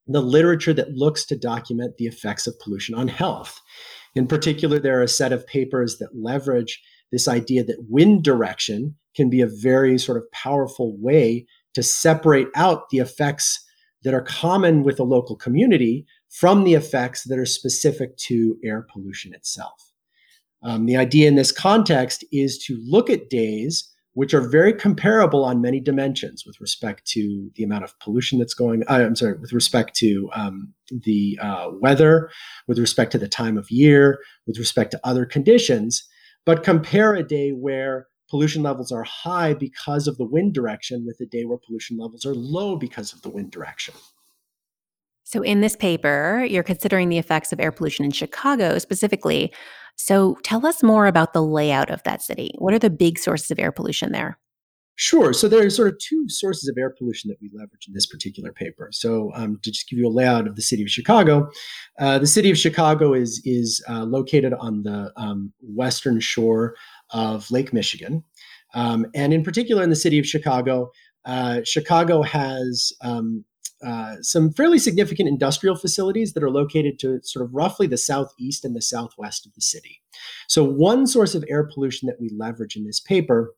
the 0.05 0.21
literature 0.21 0.73
that 0.73 0.91
looks 0.91 1.25
to 1.25 1.37
document 1.37 1.95
the 1.97 2.05
effects 2.05 2.45
of 2.45 2.59
pollution 2.59 2.93
on 2.93 3.07
health. 3.07 3.59
In 4.15 4.27
particular, 4.27 4.79
there 4.79 4.99
are 4.99 5.03
a 5.03 5.07
set 5.07 5.31
of 5.31 5.47
papers 5.47 5.97
that 5.99 6.09
leverage 6.13 6.81
this 7.13 7.27
idea 7.27 7.63
that 7.63 7.85
wind 7.87 8.23
direction 8.23 8.95
can 9.15 9.29
be 9.29 9.39
a 9.39 9.47
very 9.47 9.99
sort 9.99 10.17
of 10.17 10.29
powerful 10.31 10.97
way 10.97 11.45
to 11.75 11.83
separate 11.83 12.47
out 12.55 12.89
the 12.89 12.97
effects 12.97 13.63
that 14.03 14.15
are 14.15 14.23
common 14.23 14.81
with 14.81 14.99
a 14.99 15.03
local 15.03 15.35
community 15.35 16.07
from 16.31 16.63
the 16.63 16.73
effects 16.73 17.23
that 17.25 17.37
are 17.37 17.45
specific 17.45 18.17
to 18.17 18.57
air 18.65 18.85
pollution 18.91 19.31
itself. 19.31 19.93
Um, 20.63 20.87
the 20.87 20.97
idea 20.97 21.27
in 21.27 21.35
this 21.35 21.51
context 21.51 22.25
is 22.31 22.57
to 22.65 22.81
look 22.83 23.11
at 23.11 23.29
days 23.29 23.87
which 24.13 24.33
are 24.33 24.47
very 24.47 24.73
comparable 24.73 25.43
on 25.45 25.61
many 25.61 25.79
dimensions 25.79 26.45
with 26.45 26.59
respect 26.59 27.05
to 27.05 27.51
the 27.55 27.63
amount 27.63 27.83
of 27.83 27.97
pollution 27.99 28.39
that's 28.39 28.53
going. 28.53 28.83
Uh, 28.87 29.05
I'm 29.05 29.15
sorry, 29.15 29.33
with 29.33 29.53
respect 29.53 29.95
to 29.97 30.29
um, 30.33 30.73
the 30.89 31.37
uh, 31.41 31.69
weather, 31.79 32.29
with 32.67 32.79
respect 32.79 33.11
to 33.11 33.17
the 33.19 33.27
time 33.27 33.57
of 33.57 33.69
year, 33.69 34.19
with 34.47 34.57
respect 34.57 34.91
to 34.91 34.99
other 35.03 35.25
conditions, 35.25 36.07
but 36.45 36.63
compare 36.63 37.13
a 37.13 37.23
day 37.23 37.51
where 37.51 38.07
pollution 38.29 38.63
levels 38.63 38.91
are 38.91 39.03
high 39.03 39.53
because 39.53 40.07
of 40.07 40.17
the 40.17 40.25
wind 40.25 40.53
direction 40.53 41.05
with 41.05 41.19
a 41.21 41.25
day 41.25 41.45
where 41.45 41.57
pollution 41.57 41.97
levels 41.97 42.25
are 42.25 42.35
low 42.35 42.75
because 42.75 43.13
of 43.13 43.21
the 43.21 43.29
wind 43.29 43.51
direction. 43.51 43.93
So, 45.23 45.41
in 45.41 45.61
this 45.61 45.75
paper, 45.75 46.45
you're 46.49 46.63
considering 46.63 47.09
the 47.09 47.17
effects 47.17 47.53
of 47.53 47.59
air 47.59 47.71
pollution 47.71 48.05
in 48.05 48.11
Chicago 48.11 48.77
specifically. 48.77 49.53
So 49.95 50.37
tell 50.43 50.65
us 50.65 50.83
more 50.83 51.07
about 51.07 51.33
the 51.33 51.43
layout 51.43 51.89
of 51.89 52.03
that 52.03 52.21
city. 52.21 52.51
What 52.57 52.73
are 52.73 52.79
the 52.79 52.89
big 52.89 53.19
sources 53.19 53.51
of 53.51 53.59
air 53.59 53.71
pollution 53.71 54.11
there? 54.11 54.37
Sure. 54.95 55.33
So 55.33 55.47
there 55.47 55.65
are 55.65 55.69
sort 55.71 55.87
of 55.87 55.97
two 55.97 56.29
sources 56.29 56.69
of 56.69 56.77
air 56.77 56.91
pollution 56.91 57.27
that 57.29 57.41
we 57.41 57.49
leverage 57.51 57.87
in 57.87 57.95
this 57.95 58.05
particular 58.05 58.51
paper. 58.53 58.89
So 58.91 59.31
um, 59.33 59.59
to 59.63 59.71
just 59.71 59.89
give 59.89 59.97
you 59.97 60.07
a 60.07 60.09
layout 60.09 60.47
of 60.47 60.55
the 60.55 60.61
city 60.61 60.83
of 60.83 60.89
Chicago, 60.89 61.49
uh, 61.99 62.19
the 62.19 62.27
city 62.27 62.51
of 62.51 62.59
Chicago 62.59 63.13
is 63.13 63.41
is 63.43 63.83
uh, 63.89 64.03
located 64.03 64.53
on 64.53 64.83
the 64.83 65.11
um, 65.17 65.51
western 65.61 66.19
shore 66.19 66.75
of 67.09 67.49
Lake 67.49 67.73
Michigan, 67.73 68.23
um, 68.75 69.07
and 69.15 69.33
in 69.33 69.43
particular 69.43 69.81
in 69.81 69.89
the 69.89 69.95
city 69.95 70.19
of 70.19 70.27
Chicago, 70.27 70.91
uh, 71.25 71.61
Chicago 71.63 72.21
has 72.21 72.91
um, 73.01 73.43
uh, 73.83 74.15
some 74.21 74.51
fairly 74.53 74.79
significant 74.79 75.27
industrial 75.27 75.75
facilities 75.75 76.33
that 76.33 76.43
are 76.43 76.49
located 76.49 76.99
to 76.99 77.19
sort 77.23 77.43
of 77.43 77.53
roughly 77.53 77.87
the 77.87 77.97
southeast 77.97 78.63
and 78.63 78.75
the 78.75 78.81
southwest 78.81 79.45
of 79.45 79.53
the 79.55 79.61
city. 79.61 80.01
So, 80.47 80.63
one 80.63 81.07
source 81.07 81.35
of 81.35 81.43
air 81.49 81.63
pollution 81.63 82.07
that 82.07 82.21
we 82.21 82.29
leverage 82.29 82.75
in 82.75 82.85
this 82.85 82.99
paper 82.99 83.53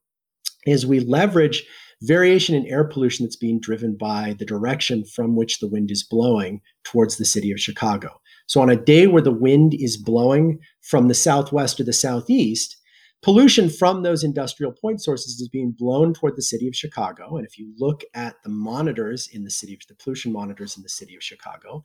is 0.65 0.86
we 0.86 1.00
leverage 1.00 1.65
variation 2.01 2.55
in 2.55 2.65
air 2.67 2.84
pollution 2.84 3.25
that's 3.25 3.36
being 3.36 3.60
driven 3.60 3.95
by 3.95 4.36
the 4.38 4.45
direction 4.45 5.05
from 5.05 5.36
which 5.36 5.60
the 5.60 5.67
wind 5.67 5.91
is 5.91 6.03
blowing 6.03 6.62
towards 6.84 7.17
the 7.17 7.25
city 7.25 7.51
of 7.51 7.60
Chicago. 7.60 8.10
So, 8.48 8.62
on 8.62 8.69
a 8.69 8.75
day 8.75 9.07
where 9.07 9.22
the 9.22 9.31
wind 9.31 9.74
is 9.74 9.98
blowing 9.98 10.60
from 10.81 11.07
the 11.07 11.13
southwest 11.13 11.77
to 11.77 11.84
the 11.84 11.93
southeast, 11.93 12.77
pollution 13.24 13.69
from 13.69 14.03
those 14.03 14.24
industrial 14.24 14.72
point 14.72 15.01
sources 15.01 15.39
is 15.39 15.50
being 15.50 15.72
blown 15.72 16.13
toward 16.13 16.36
the 16.36 16.43
city 16.43 16.67
of 16.67 16.75
Chicago. 16.75 17.38
And 17.38 17.48
if 17.48 17.57
you 17.57 17.74
look 17.77 18.03
at 18.13 18.36
the 18.43 18.51
monitors 18.51 19.27
in 19.31 19.43
the 19.43 19.50
city 19.50 19.74
of 19.74 19.79
the 19.88 19.95
pollution 19.95 20.31
monitors 20.31 20.77
in 20.77 20.84
the 20.84 20.89
city 20.89 21.15
of 21.15 21.24
Chicago, 21.24 21.84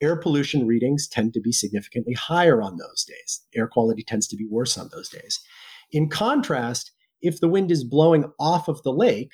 air 0.00 0.16
pollution 0.16 0.66
readings 0.66 1.06
tend 1.06 1.32
to 1.34 1.40
be 1.40 1.52
significantly 1.52 2.14
higher 2.14 2.60
on 2.60 2.76
those 2.76 3.04
days. 3.04 3.42
Air 3.54 3.68
quality 3.68 4.02
tends 4.02 4.26
to 4.28 4.36
be 4.36 4.46
worse 4.50 4.76
on 4.76 4.88
those 4.92 5.08
days. 5.08 5.38
In 5.92 6.08
contrast, 6.08 6.90
if 7.22 7.40
the 7.40 7.48
wind 7.48 7.70
is 7.70 7.84
blowing 7.84 8.30
off 8.38 8.68
of 8.68 8.82
the 8.82 8.92
lake, 8.92 9.32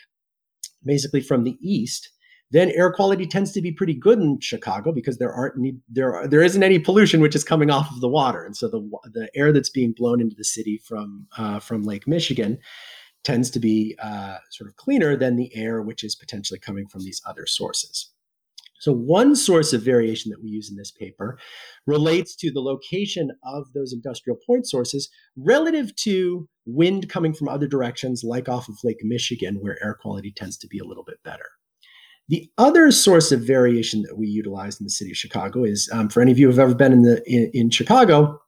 basically 0.84 1.20
from 1.20 1.44
the 1.44 1.56
east, 1.60 2.10
then 2.50 2.70
air 2.70 2.92
quality 2.92 3.26
tends 3.26 3.50
to 3.52 3.60
be 3.60 3.72
pretty 3.72 3.94
good 3.94 4.18
in 4.18 4.38
Chicago 4.40 4.92
because 4.92 5.18
there 5.18 5.32
aren't 5.32 5.58
any, 5.58 5.74
there 5.88 6.14
are, 6.14 6.28
there 6.28 6.42
isn't 6.42 6.62
any 6.62 6.78
pollution 6.78 7.20
which 7.20 7.34
is 7.34 7.42
coming 7.42 7.70
off 7.70 7.90
of 7.90 8.00
the 8.00 8.08
water, 8.08 8.44
and 8.44 8.56
so 8.56 8.68
the 8.68 8.88
the 9.12 9.28
air 9.34 9.52
that's 9.52 9.70
being 9.70 9.92
blown 9.92 10.20
into 10.20 10.36
the 10.36 10.44
city 10.44 10.80
from 10.84 11.26
uh, 11.36 11.58
from 11.58 11.82
Lake 11.82 12.06
Michigan 12.06 12.58
tends 13.24 13.50
to 13.50 13.58
be 13.58 13.96
uh, 14.00 14.36
sort 14.50 14.70
of 14.70 14.76
cleaner 14.76 15.16
than 15.16 15.34
the 15.34 15.54
air 15.56 15.82
which 15.82 16.04
is 16.04 16.14
potentially 16.14 16.60
coming 16.60 16.86
from 16.86 17.02
these 17.02 17.20
other 17.26 17.46
sources. 17.46 18.12
So 18.80 18.92
one 18.92 19.36
source 19.36 19.72
of 19.72 19.82
variation 19.82 20.30
that 20.30 20.42
we 20.42 20.50
use 20.50 20.70
in 20.70 20.76
this 20.76 20.90
paper 20.90 21.38
relates 21.86 22.36
to 22.36 22.50
the 22.50 22.60
location 22.60 23.30
of 23.44 23.72
those 23.72 23.92
industrial 23.92 24.38
point 24.46 24.68
sources 24.68 25.08
relative 25.36 25.94
to 25.96 26.48
wind 26.66 27.08
coming 27.08 27.32
from 27.32 27.48
other 27.48 27.66
directions, 27.66 28.22
like 28.24 28.48
off 28.48 28.68
of 28.68 28.76
Lake 28.84 29.00
Michigan, 29.02 29.56
where 29.60 29.82
air 29.82 29.96
quality 30.00 30.32
tends 30.32 30.58
to 30.58 30.66
be 30.66 30.78
a 30.78 30.84
little 30.84 31.04
bit 31.04 31.22
better. 31.24 31.46
The 32.28 32.50
other 32.58 32.90
source 32.90 33.30
of 33.30 33.40
variation 33.40 34.02
that 34.02 34.18
we 34.18 34.26
utilize 34.26 34.80
in 34.80 34.84
the 34.84 34.90
city 34.90 35.12
of 35.12 35.16
Chicago 35.16 35.62
is 35.62 35.88
um, 35.92 36.08
for 36.08 36.20
any 36.20 36.32
of 36.32 36.38
you 36.38 36.46
who 36.46 36.50
have 36.50 36.58
ever 36.58 36.74
been 36.74 36.92
in 36.92 37.02
the 37.02 37.22
in, 37.24 37.50
in, 37.54 37.70
Chicago, 37.70 38.40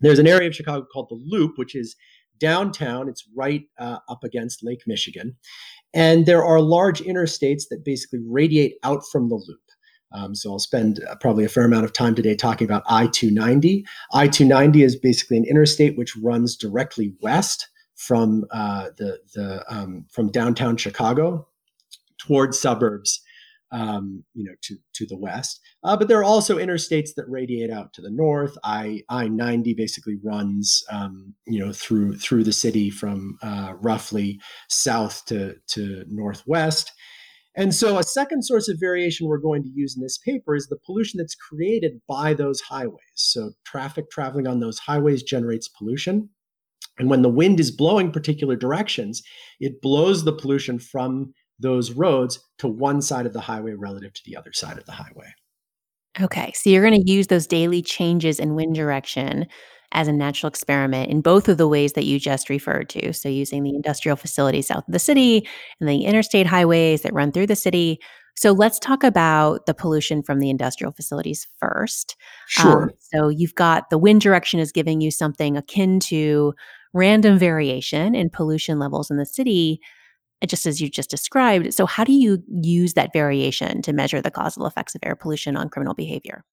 there's 0.00 0.18
an 0.18 0.26
area 0.26 0.48
of 0.48 0.54
Chicago 0.54 0.84
called 0.92 1.08
the 1.10 1.22
Loop, 1.28 1.52
which 1.56 1.76
is 1.76 1.94
downtown. 2.40 3.08
It's 3.08 3.24
right 3.36 3.62
uh, 3.78 3.98
up 4.08 4.24
against 4.24 4.64
Lake 4.64 4.82
Michigan, 4.88 5.36
and 5.94 6.26
there 6.26 6.44
are 6.44 6.60
large 6.60 7.00
interstates 7.02 7.68
that 7.70 7.84
basically 7.84 8.20
radiate 8.26 8.74
out 8.82 9.02
from 9.10 9.28
the 9.28 9.36
Loop. 9.36 9.60
Um, 10.12 10.34
so 10.34 10.52
I'll 10.52 10.58
spend 10.58 11.00
uh, 11.08 11.16
probably 11.16 11.44
a 11.44 11.48
fair 11.48 11.64
amount 11.64 11.84
of 11.84 11.92
time 11.92 12.14
today 12.14 12.36
talking 12.36 12.64
about 12.64 12.84
I-290. 12.88 13.84
I-290 14.12 14.84
is 14.84 14.96
basically 14.96 15.36
an 15.38 15.44
interstate 15.44 15.98
which 15.98 16.16
runs 16.16 16.56
directly 16.56 17.14
west 17.20 17.68
from 17.96 18.44
uh, 18.50 18.90
the 18.98 19.18
the 19.34 19.64
um, 19.72 20.04
from 20.10 20.30
downtown 20.30 20.76
Chicago 20.76 21.46
towards 22.18 22.58
suburbs, 22.58 23.20
um, 23.74 24.22
you 24.34 24.44
know, 24.44 24.54
to 24.62 24.76
to 24.94 25.06
the 25.06 25.18
west. 25.18 25.60
Uh, 25.82 25.96
but 25.96 26.08
there 26.08 26.18
are 26.18 26.24
also 26.24 26.58
interstates 26.58 27.10
that 27.16 27.28
radiate 27.28 27.70
out 27.70 27.92
to 27.94 28.00
the 28.00 28.10
north. 28.10 28.56
I 28.62 29.02
I 29.10 29.28
ninety 29.28 29.74
basically 29.74 30.16
runs, 30.22 30.82
um, 30.90 31.34
you 31.46 31.58
know, 31.58 31.72
through 31.72 32.16
through 32.18 32.44
the 32.44 32.52
city 32.52 32.88
from 32.88 33.36
uh, 33.42 33.74
roughly 33.80 34.40
south 34.68 35.24
to 35.26 35.56
to 35.68 36.04
northwest. 36.08 36.92
And 37.56 37.74
so, 37.74 37.98
a 37.98 38.02
second 38.02 38.44
source 38.44 38.68
of 38.68 38.80
variation 38.80 39.26
we're 39.26 39.38
going 39.38 39.62
to 39.62 39.70
use 39.72 39.96
in 39.96 40.02
this 40.02 40.18
paper 40.18 40.56
is 40.56 40.66
the 40.68 40.78
pollution 40.84 41.18
that's 41.18 41.36
created 41.36 42.00
by 42.08 42.34
those 42.34 42.60
highways. 42.60 42.98
So, 43.14 43.52
traffic 43.64 44.10
traveling 44.10 44.46
on 44.46 44.60
those 44.60 44.78
highways 44.78 45.22
generates 45.22 45.68
pollution. 45.68 46.30
And 46.98 47.10
when 47.10 47.22
the 47.22 47.28
wind 47.28 47.58
is 47.58 47.72
blowing 47.72 48.12
particular 48.12 48.54
directions, 48.54 49.22
it 49.58 49.80
blows 49.80 50.24
the 50.24 50.32
pollution 50.32 50.78
from 50.78 51.34
those 51.58 51.92
roads 51.92 52.40
to 52.58 52.68
one 52.68 53.00
side 53.00 53.26
of 53.26 53.32
the 53.32 53.40
highway 53.40 53.72
relative 53.72 54.12
to 54.14 54.22
the 54.24 54.36
other 54.36 54.52
side 54.52 54.78
of 54.78 54.86
the 54.86 54.92
highway. 54.92 55.34
Okay, 56.20 56.52
so 56.52 56.70
you're 56.70 56.88
going 56.88 57.00
to 57.00 57.10
use 57.10 57.26
those 57.26 57.46
daily 57.46 57.82
changes 57.82 58.38
in 58.38 58.54
wind 58.54 58.74
direction 58.74 59.46
as 59.92 60.08
a 60.08 60.12
natural 60.12 60.48
experiment 60.48 61.10
in 61.10 61.20
both 61.20 61.48
of 61.48 61.56
the 61.56 61.68
ways 61.68 61.92
that 61.94 62.04
you 62.04 62.18
just 62.20 62.50
referred 62.50 62.88
to. 62.90 63.12
So, 63.12 63.28
using 63.28 63.62
the 63.62 63.74
industrial 63.74 64.16
facilities 64.16 64.68
south 64.68 64.86
of 64.86 64.92
the 64.92 64.98
city 64.98 65.46
and 65.80 65.88
the 65.88 66.04
interstate 66.04 66.46
highways 66.46 67.02
that 67.02 67.14
run 67.14 67.32
through 67.32 67.46
the 67.46 67.56
city. 67.56 68.00
So, 68.36 68.52
let's 68.52 68.78
talk 68.78 69.02
about 69.02 69.66
the 69.66 69.74
pollution 69.74 70.22
from 70.22 70.40
the 70.40 70.50
industrial 70.50 70.92
facilities 70.92 71.48
first. 71.60 72.16
Sure. 72.48 72.84
Um, 72.84 72.90
so, 73.12 73.28
you've 73.28 73.54
got 73.54 73.90
the 73.90 73.98
wind 73.98 74.20
direction 74.20 74.60
is 74.60 74.72
giving 74.72 75.00
you 75.00 75.10
something 75.10 75.56
akin 75.56 76.00
to 76.00 76.54
random 76.92 77.38
variation 77.38 78.14
in 78.14 78.30
pollution 78.30 78.78
levels 78.78 79.10
in 79.10 79.16
the 79.16 79.26
city 79.26 79.80
just 80.46 80.66
as 80.66 80.80
you 80.80 80.88
just 80.88 81.10
described. 81.10 81.72
So, 81.74 81.86
how 81.86 82.04
do 82.04 82.12
you 82.12 82.42
use 82.48 82.94
that 82.94 83.12
variation 83.12 83.82
to 83.82 83.92
measure 83.92 84.20
the 84.20 84.30
causal 84.30 84.66
effects 84.66 84.94
of 84.94 85.00
air 85.04 85.16
pollution 85.16 85.56
on 85.56 85.68
criminal 85.68 85.94
behavior? 85.94 86.44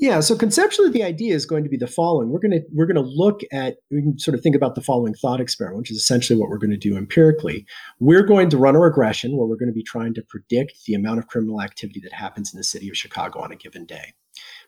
Yeah, 0.00 0.20
so 0.20 0.36
conceptually, 0.36 0.90
the 0.90 1.02
idea 1.02 1.34
is 1.34 1.44
going 1.44 1.64
to 1.64 1.68
be 1.70 1.76
the 1.76 1.88
following: 1.88 2.28
we're 2.28 2.38
going 2.38 2.52
to 2.52 2.62
we're 2.72 2.86
going 2.86 3.02
to 3.02 3.10
look 3.10 3.40
at 3.52 3.78
we 3.90 4.00
can 4.00 4.16
sort 4.16 4.36
of 4.36 4.42
think 4.42 4.54
about 4.54 4.76
the 4.76 4.80
following 4.80 5.12
thought 5.12 5.40
experiment, 5.40 5.78
which 5.78 5.90
is 5.90 5.96
essentially 5.96 6.38
what 6.38 6.50
we're 6.50 6.58
going 6.58 6.70
to 6.70 6.76
do 6.76 6.96
empirically. 6.96 7.66
We're 7.98 8.22
going 8.22 8.48
to 8.50 8.56
run 8.56 8.76
a 8.76 8.80
regression 8.80 9.36
where 9.36 9.48
we're 9.48 9.56
going 9.56 9.70
to 9.70 9.74
be 9.74 9.82
trying 9.82 10.14
to 10.14 10.22
predict 10.22 10.84
the 10.86 10.94
amount 10.94 11.18
of 11.18 11.26
criminal 11.26 11.60
activity 11.60 11.98
that 12.04 12.12
happens 12.12 12.54
in 12.54 12.58
the 12.58 12.64
city 12.64 12.88
of 12.88 12.96
Chicago 12.96 13.40
on 13.40 13.50
a 13.50 13.56
given 13.56 13.86
day. 13.86 14.14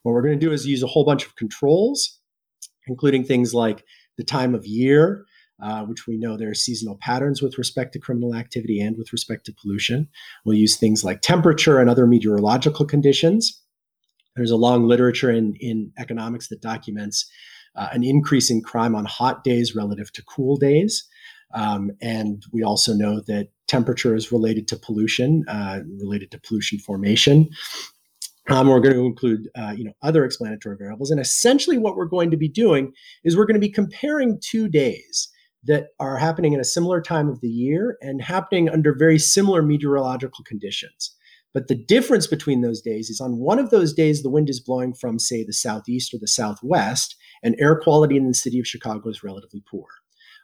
What 0.02 0.12
we're 0.12 0.22
going 0.22 0.38
to 0.38 0.44
do 0.44 0.52
is 0.52 0.66
use 0.66 0.82
a 0.82 0.88
whole 0.88 1.04
bunch 1.04 1.24
of 1.24 1.36
controls, 1.36 2.18
including 2.88 3.22
things 3.22 3.54
like 3.54 3.84
the 4.16 4.24
time 4.24 4.52
of 4.52 4.66
year, 4.66 5.26
uh, 5.62 5.84
which 5.84 6.06
we 6.06 6.16
know 6.16 6.36
there 6.36 6.50
are 6.50 6.54
seasonal 6.54 6.98
patterns 7.00 7.42
with 7.42 7.58
respect 7.58 7.92
to 7.92 7.98
criminal 7.98 8.34
activity 8.34 8.80
and 8.80 8.96
with 8.96 9.12
respect 9.12 9.46
to 9.46 9.54
pollution. 9.60 10.08
We'll 10.44 10.56
use 10.56 10.76
things 10.76 11.04
like 11.04 11.20
temperature 11.20 11.78
and 11.78 11.90
other 11.90 12.06
meteorological 12.06 12.86
conditions. 12.86 13.60
There's 14.36 14.50
a 14.50 14.56
long 14.56 14.86
literature 14.86 15.30
in, 15.30 15.54
in 15.60 15.92
economics 15.98 16.48
that 16.48 16.62
documents 16.62 17.30
uh, 17.76 17.88
an 17.92 18.04
increase 18.04 18.50
in 18.50 18.62
crime 18.62 18.94
on 18.94 19.04
hot 19.04 19.44
days 19.44 19.74
relative 19.74 20.12
to 20.12 20.22
cool 20.24 20.56
days. 20.56 21.06
Um, 21.54 21.90
and 22.00 22.44
we 22.52 22.62
also 22.62 22.94
know 22.94 23.20
that 23.26 23.48
temperature 23.66 24.14
is 24.14 24.30
related 24.30 24.68
to 24.68 24.76
pollution, 24.76 25.44
uh, 25.48 25.80
related 26.00 26.30
to 26.32 26.40
pollution 26.40 26.78
formation. 26.78 27.48
Um, 28.48 28.68
we're 28.68 28.80
going 28.80 28.94
to 28.94 29.04
include, 29.04 29.48
uh, 29.56 29.74
you 29.76 29.84
know, 29.84 29.92
other 30.02 30.24
explanatory 30.24 30.76
variables, 30.76 31.10
and 31.10 31.20
essentially, 31.20 31.78
what 31.78 31.96
we're 31.96 32.06
going 32.06 32.30
to 32.30 32.36
be 32.36 32.48
doing 32.48 32.92
is 33.22 33.36
we're 33.36 33.46
going 33.46 33.54
to 33.54 33.60
be 33.60 33.70
comparing 33.70 34.40
two 34.40 34.68
days 34.68 35.29
that 35.64 35.88
are 35.98 36.16
happening 36.16 36.52
in 36.52 36.60
a 36.60 36.64
similar 36.64 37.00
time 37.00 37.28
of 37.28 37.40
the 37.40 37.48
year 37.48 37.98
and 38.00 38.22
happening 38.22 38.68
under 38.68 38.94
very 38.94 39.18
similar 39.18 39.62
meteorological 39.62 40.44
conditions. 40.44 41.14
But 41.52 41.68
the 41.68 41.74
difference 41.74 42.26
between 42.26 42.60
those 42.60 42.80
days 42.80 43.10
is 43.10 43.20
on 43.20 43.38
one 43.38 43.58
of 43.58 43.70
those 43.70 43.92
days, 43.92 44.22
the 44.22 44.30
wind 44.30 44.48
is 44.48 44.60
blowing 44.60 44.94
from, 44.94 45.18
say, 45.18 45.44
the 45.44 45.52
southeast 45.52 46.14
or 46.14 46.18
the 46.18 46.28
southwest, 46.28 47.16
and 47.42 47.56
air 47.58 47.76
quality 47.76 48.16
in 48.16 48.28
the 48.28 48.34
city 48.34 48.60
of 48.60 48.66
Chicago 48.66 49.08
is 49.08 49.24
relatively 49.24 49.62
poor. 49.68 49.86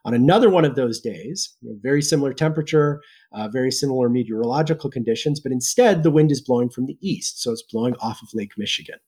On 0.05 0.15
another 0.15 0.49
one 0.49 0.65
of 0.65 0.77
those 0.77 1.01
days, 1.01 1.57
you 1.61 1.69
know, 1.69 1.77
very 1.83 2.01
similar 2.01 2.33
temperature, 2.33 3.01
uh, 3.33 3.49
very 3.49 3.73
similar 3.73 4.09
meteorological 4.09 4.89
conditions, 4.89 5.41
but 5.41 5.51
instead 5.51 6.03
the 6.03 6.13
wind 6.13 6.31
is 6.31 6.41
blowing 6.41 6.71
from 6.71 6.87
the 6.87 6.97
east. 7.01 7.43
So 7.43 7.51
it's 7.51 7.65
blowing 7.73 7.97
off 8.01 8.23
of 8.23 8.29
Lake 8.33 8.53
Michigan. 8.57 8.99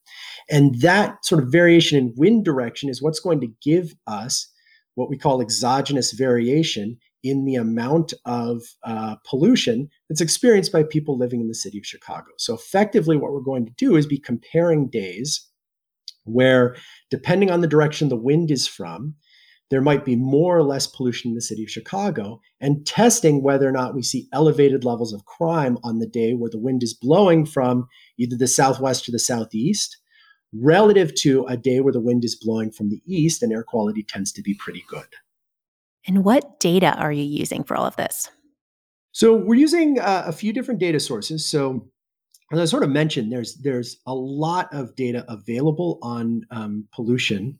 And 0.49 0.81
that 0.81 1.23
sort 1.23 1.41
of 1.41 1.51
variation 1.51 1.97
in 1.97 2.13
wind 2.17 2.43
direction 2.43 2.89
is 2.89 3.01
what's 3.01 3.21
going 3.21 3.39
to 3.39 3.51
give 3.61 3.93
us 4.07 4.51
what 4.99 5.09
we 5.09 5.17
call 5.17 5.41
exogenous 5.41 6.11
variation 6.11 6.97
in 7.23 7.45
the 7.45 7.55
amount 7.55 8.13
of 8.25 8.61
uh, 8.83 9.15
pollution 9.25 9.89
that's 10.09 10.21
experienced 10.21 10.73
by 10.73 10.83
people 10.83 11.17
living 11.17 11.39
in 11.39 11.47
the 11.47 11.55
city 11.55 11.77
of 11.77 11.85
Chicago. 11.85 12.27
So, 12.37 12.53
effectively, 12.53 13.15
what 13.15 13.31
we're 13.31 13.39
going 13.39 13.65
to 13.65 13.73
do 13.77 13.95
is 13.95 14.05
be 14.05 14.19
comparing 14.19 14.89
days 14.89 15.47
where, 16.25 16.75
depending 17.09 17.49
on 17.49 17.61
the 17.61 17.67
direction 17.67 18.09
the 18.09 18.17
wind 18.17 18.51
is 18.51 18.67
from, 18.67 19.15
there 19.69 19.81
might 19.81 20.03
be 20.03 20.17
more 20.17 20.57
or 20.57 20.63
less 20.63 20.85
pollution 20.85 21.29
in 21.29 21.35
the 21.35 21.41
city 21.41 21.63
of 21.63 21.69
Chicago, 21.69 22.41
and 22.59 22.85
testing 22.85 23.41
whether 23.41 23.69
or 23.69 23.71
not 23.71 23.95
we 23.95 24.03
see 24.03 24.27
elevated 24.33 24.83
levels 24.83 25.13
of 25.13 25.25
crime 25.25 25.77
on 25.81 25.99
the 25.99 26.07
day 26.07 26.33
where 26.33 26.49
the 26.49 26.59
wind 26.59 26.83
is 26.83 26.93
blowing 26.93 27.45
from 27.45 27.87
either 28.17 28.35
the 28.35 28.47
southwest 28.47 29.07
or 29.07 29.11
the 29.11 29.19
southeast, 29.19 29.97
relative 30.53 31.13
to 31.15 31.45
a 31.45 31.57
day 31.57 31.79
where 31.79 31.93
the 31.93 31.99
wind 31.99 32.25
is 32.25 32.35
blowing 32.35 32.71
from 32.71 32.89
the 32.89 33.01
east 33.05 33.43
and 33.43 33.51
air 33.51 33.63
quality 33.63 34.03
tends 34.03 34.31
to 34.33 34.41
be 34.41 34.53
pretty 34.55 34.83
good. 34.87 35.07
And 36.07 36.23
what 36.23 36.59
data 36.59 36.97
are 36.97 37.11
you 37.11 37.23
using 37.23 37.63
for 37.63 37.75
all 37.75 37.85
of 37.85 37.95
this? 37.95 38.29
So 39.11 39.35
we're 39.35 39.55
using 39.55 39.99
uh, 39.99 40.23
a 40.25 40.31
few 40.31 40.53
different 40.53 40.79
data 40.79 40.99
sources. 40.99 41.45
So 41.45 41.87
as 42.51 42.59
I 42.59 42.65
sort 42.65 42.83
of 42.83 42.89
mentioned, 42.89 43.31
there's 43.31 43.55
there's 43.55 43.97
a 44.07 44.13
lot 44.13 44.73
of 44.73 44.95
data 44.95 45.25
available 45.27 45.99
on 46.01 46.45
um, 46.51 46.87
pollution, 46.93 47.59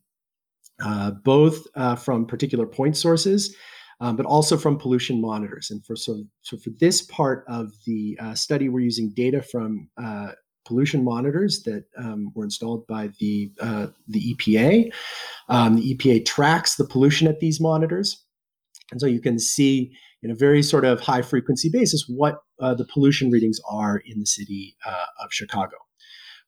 uh, 0.83 1.11
both 1.11 1.67
uh, 1.75 1.95
from 1.95 2.25
particular 2.25 2.65
point 2.65 2.97
sources, 2.97 3.55
um, 3.99 4.15
but 4.15 4.25
also 4.25 4.57
from 4.57 4.77
pollution 4.77 5.21
monitors. 5.21 5.69
And 5.69 5.85
for 5.85 5.95
so, 5.95 6.23
so 6.41 6.57
for 6.57 6.71
this 6.79 7.01
part 7.03 7.45
of 7.47 7.71
the 7.85 8.17
uh, 8.19 8.33
study, 8.33 8.69
we're 8.69 8.79
using 8.79 9.11
data 9.15 9.41
from 9.41 9.89
uh, 10.01 10.31
pollution 10.69 11.03
monitors 11.03 11.63
that 11.63 11.83
um, 11.97 12.31
were 12.35 12.43
installed 12.43 12.85
by 12.85 13.09
the 13.19 13.51
uh, 13.59 13.87
the 14.07 14.35
EPA. 14.35 14.93
Um, 15.49 15.75
the 15.75 15.95
EPA 15.95 16.25
tracks 16.25 16.75
the 16.75 16.85
pollution 16.85 17.27
at 17.27 17.39
these 17.39 17.59
monitors, 17.59 18.23
and 18.91 19.01
so 19.01 19.07
you 19.07 19.19
can 19.19 19.39
see 19.39 19.91
in 20.21 20.29
a 20.29 20.35
very 20.35 20.61
sort 20.61 20.85
of 20.85 21.01
high 21.01 21.23
frequency 21.23 21.69
basis 21.69 22.05
what 22.07 22.43
uh, 22.61 22.75
the 22.75 22.85
pollution 22.85 23.31
readings 23.31 23.59
are 23.69 23.97
in 24.05 24.19
the 24.19 24.25
city 24.27 24.75
uh, 24.85 25.05
of 25.23 25.33
Chicago. 25.33 25.77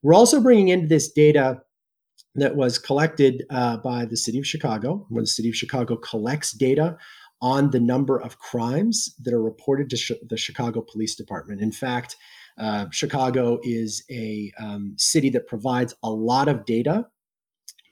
We're 0.04 0.14
also 0.14 0.40
bringing 0.40 0.68
into 0.68 0.88
this 0.88 1.12
data 1.12 1.62
that 2.36 2.56
was 2.56 2.78
collected 2.78 3.44
uh, 3.50 3.78
by 3.78 4.06
the 4.06 4.18
city 4.18 4.38
of 4.38 4.46
Chicago, 4.46 5.06
where 5.10 5.24
the 5.24 5.28
city 5.28 5.50
of 5.50 5.56
Chicago 5.56 5.96
collects 5.96 6.52
data 6.52 6.98
on 7.42 7.72
the 7.72 7.80
number 7.80 8.22
of 8.22 8.38
crimes 8.38 9.16
that 9.24 9.34
are 9.34 9.42
reported 9.42 9.90
to 9.90 9.98
sh- 9.98 10.12
the 10.30 10.38
Chicago 10.38 10.82
Police 10.82 11.16
Department. 11.16 11.60
In 11.60 11.72
fact, 11.72 12.16
uh, 12.58 12.86
Chicago 12.92 13.60
is 13.64 14.04
a 14.10 14.52
um, 14.60 14.94
city 14.98 15.30
that 15.30 15.48
provides 15.48 15.96
a 16.04 16.10
lot 16.10 16.48
of 16.48 16.66
data 16.66 17.08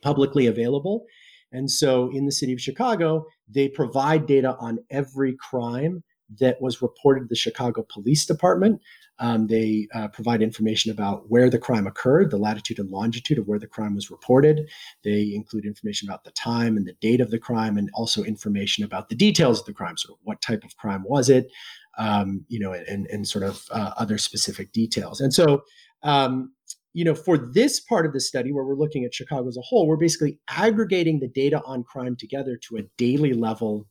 publicly 0.01 0.47
available. 0.47 1.05
And 1.51 1.69
so 1.69 2.09
in 2.11 2.25
the 2.25 2.31
city 2.31 2.53
of 2.53 2.61
Chicago, 2.61 3.25
they 3.47 3.67
provide 3.67 4.27
data 4.27 4.55
on 4.59 4.79
every 4.91 5.35
crime 5.35 6.03
that 6.39 6.61
was 6.61 6.81
reported 6.81 7.21
to 7.21 7.27
the 7.27 7.35
Chicago 7.35 7.85
Police 7.91 8.25
Department. 8.25 8.81
Um, 9.17 9.47
they 9.47 9.87
uh, 9.93 10.07
provide 10.09 10.41
information 10.41 10.91
about 10.91 11.29
where 11.29 11.49
the 11.49 11.57
crime 11.57 11.87
occurred, 11.87 12.29
the 12.29 12.37
latitude 12.37 12.79
and 12.79 12.89
longitude 12.89 13.37
of 13.37 13.47
where 13.47 13.59
the 13.59 13.67
crime 13.67 13.95
was 13.95 14.11
reported. 14.11 14.69
They 15.03 15.33
include 15.33 15.65
information 15.65 16.07
about 16.07 16.23
the 16.23 16.31
time 16.31 16.77
and 16.77 16.85
the 16.85 16.93
date 17.01 17.19
of 17.19 17.31
the 17.31 17.39
crime, 17.39 17.77
and 17.77 17.89
also 17.93 18.23
information 18.23 18.83
about 18.83 19.09
the 19.09 19.15
details 19.15 19.59
of 19.59 19.65
the 19.65 19.73
crime. 19.73 19.97
So, 19.97 20.17
what 20.23 20.41
type 20.41 20.63
of 20.63 20.77
crime 20.77 21.03
was 21.05 21.29
it, 21.29 21.51
um, 21.99 22.45
you 22.47 22.59
know, 22.59 22.73
and, 22.73 23.05
and 23.07 23.27
sort 23.27 23.43
of 23.43 23.65
uh, 23.71 23.91
other 23.97 24.17
specific 24.17 24.71
details. 24.71 25.19
And 25.19 25.33
so, 25.33 25.63
um, 26.01 26.53
you 26.93 27.03
know, 27.03 27.13
for 27.13 27.37
this 27.37 27.79
part 27.79 28.05
of 28.05 28.13
the 28.13 28.21
study 28.21 28.51
where 28.51 28.63
we're 28.63 28.75
looking 28.75 29.03
at 29.03 29.13
Chicago 29.13 29.47
as 29.47 29.57
a 29.57 29.61
whole, 29.61 29.87
we're 29.87 29.97
basically 29.97 30.39
aggregating 30.49 31.19
the 31.19 31.27
data 31.27 31.61
on 31.65 31.83
crime 31.83 32.15
together 32.15 32.57
to 32.67 32.77
a 32.77 32.83
daily 32.97 33.33
level 33.33 33.85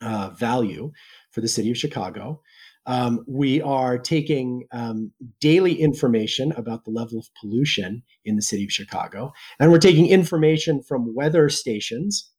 uh, 0.00 0.30
value 0.30 0.92
for 1.32 1.40
the 1.40 1.48
city 1.48 1.70
of 1.70 1.76
Chicago. 1.76 2.40
Um, 2.86 3.24
we 3.26 3.60
are 3.62 3.98
taking 3.98 4.66
um, 4.72 5.10
daily 5.40 5.74
information 5.74 6.52
about 6.52 6.84
the 6.84 6.90
level 6.90 7.18
of 7.18 7.26
pollution 7.40 8.02
in 8.24 8.36
the 8.36 8.42
city 8.42 8.64
of 8.64 8.70
Chicago, 8.70 9.32
and 9.58 9.72
we're 9.72 9.78
taking 9.78 10.06
information 10.06 10.82
from 10.82 11.14
weather 11.14 11.48
stations 11.48 12.30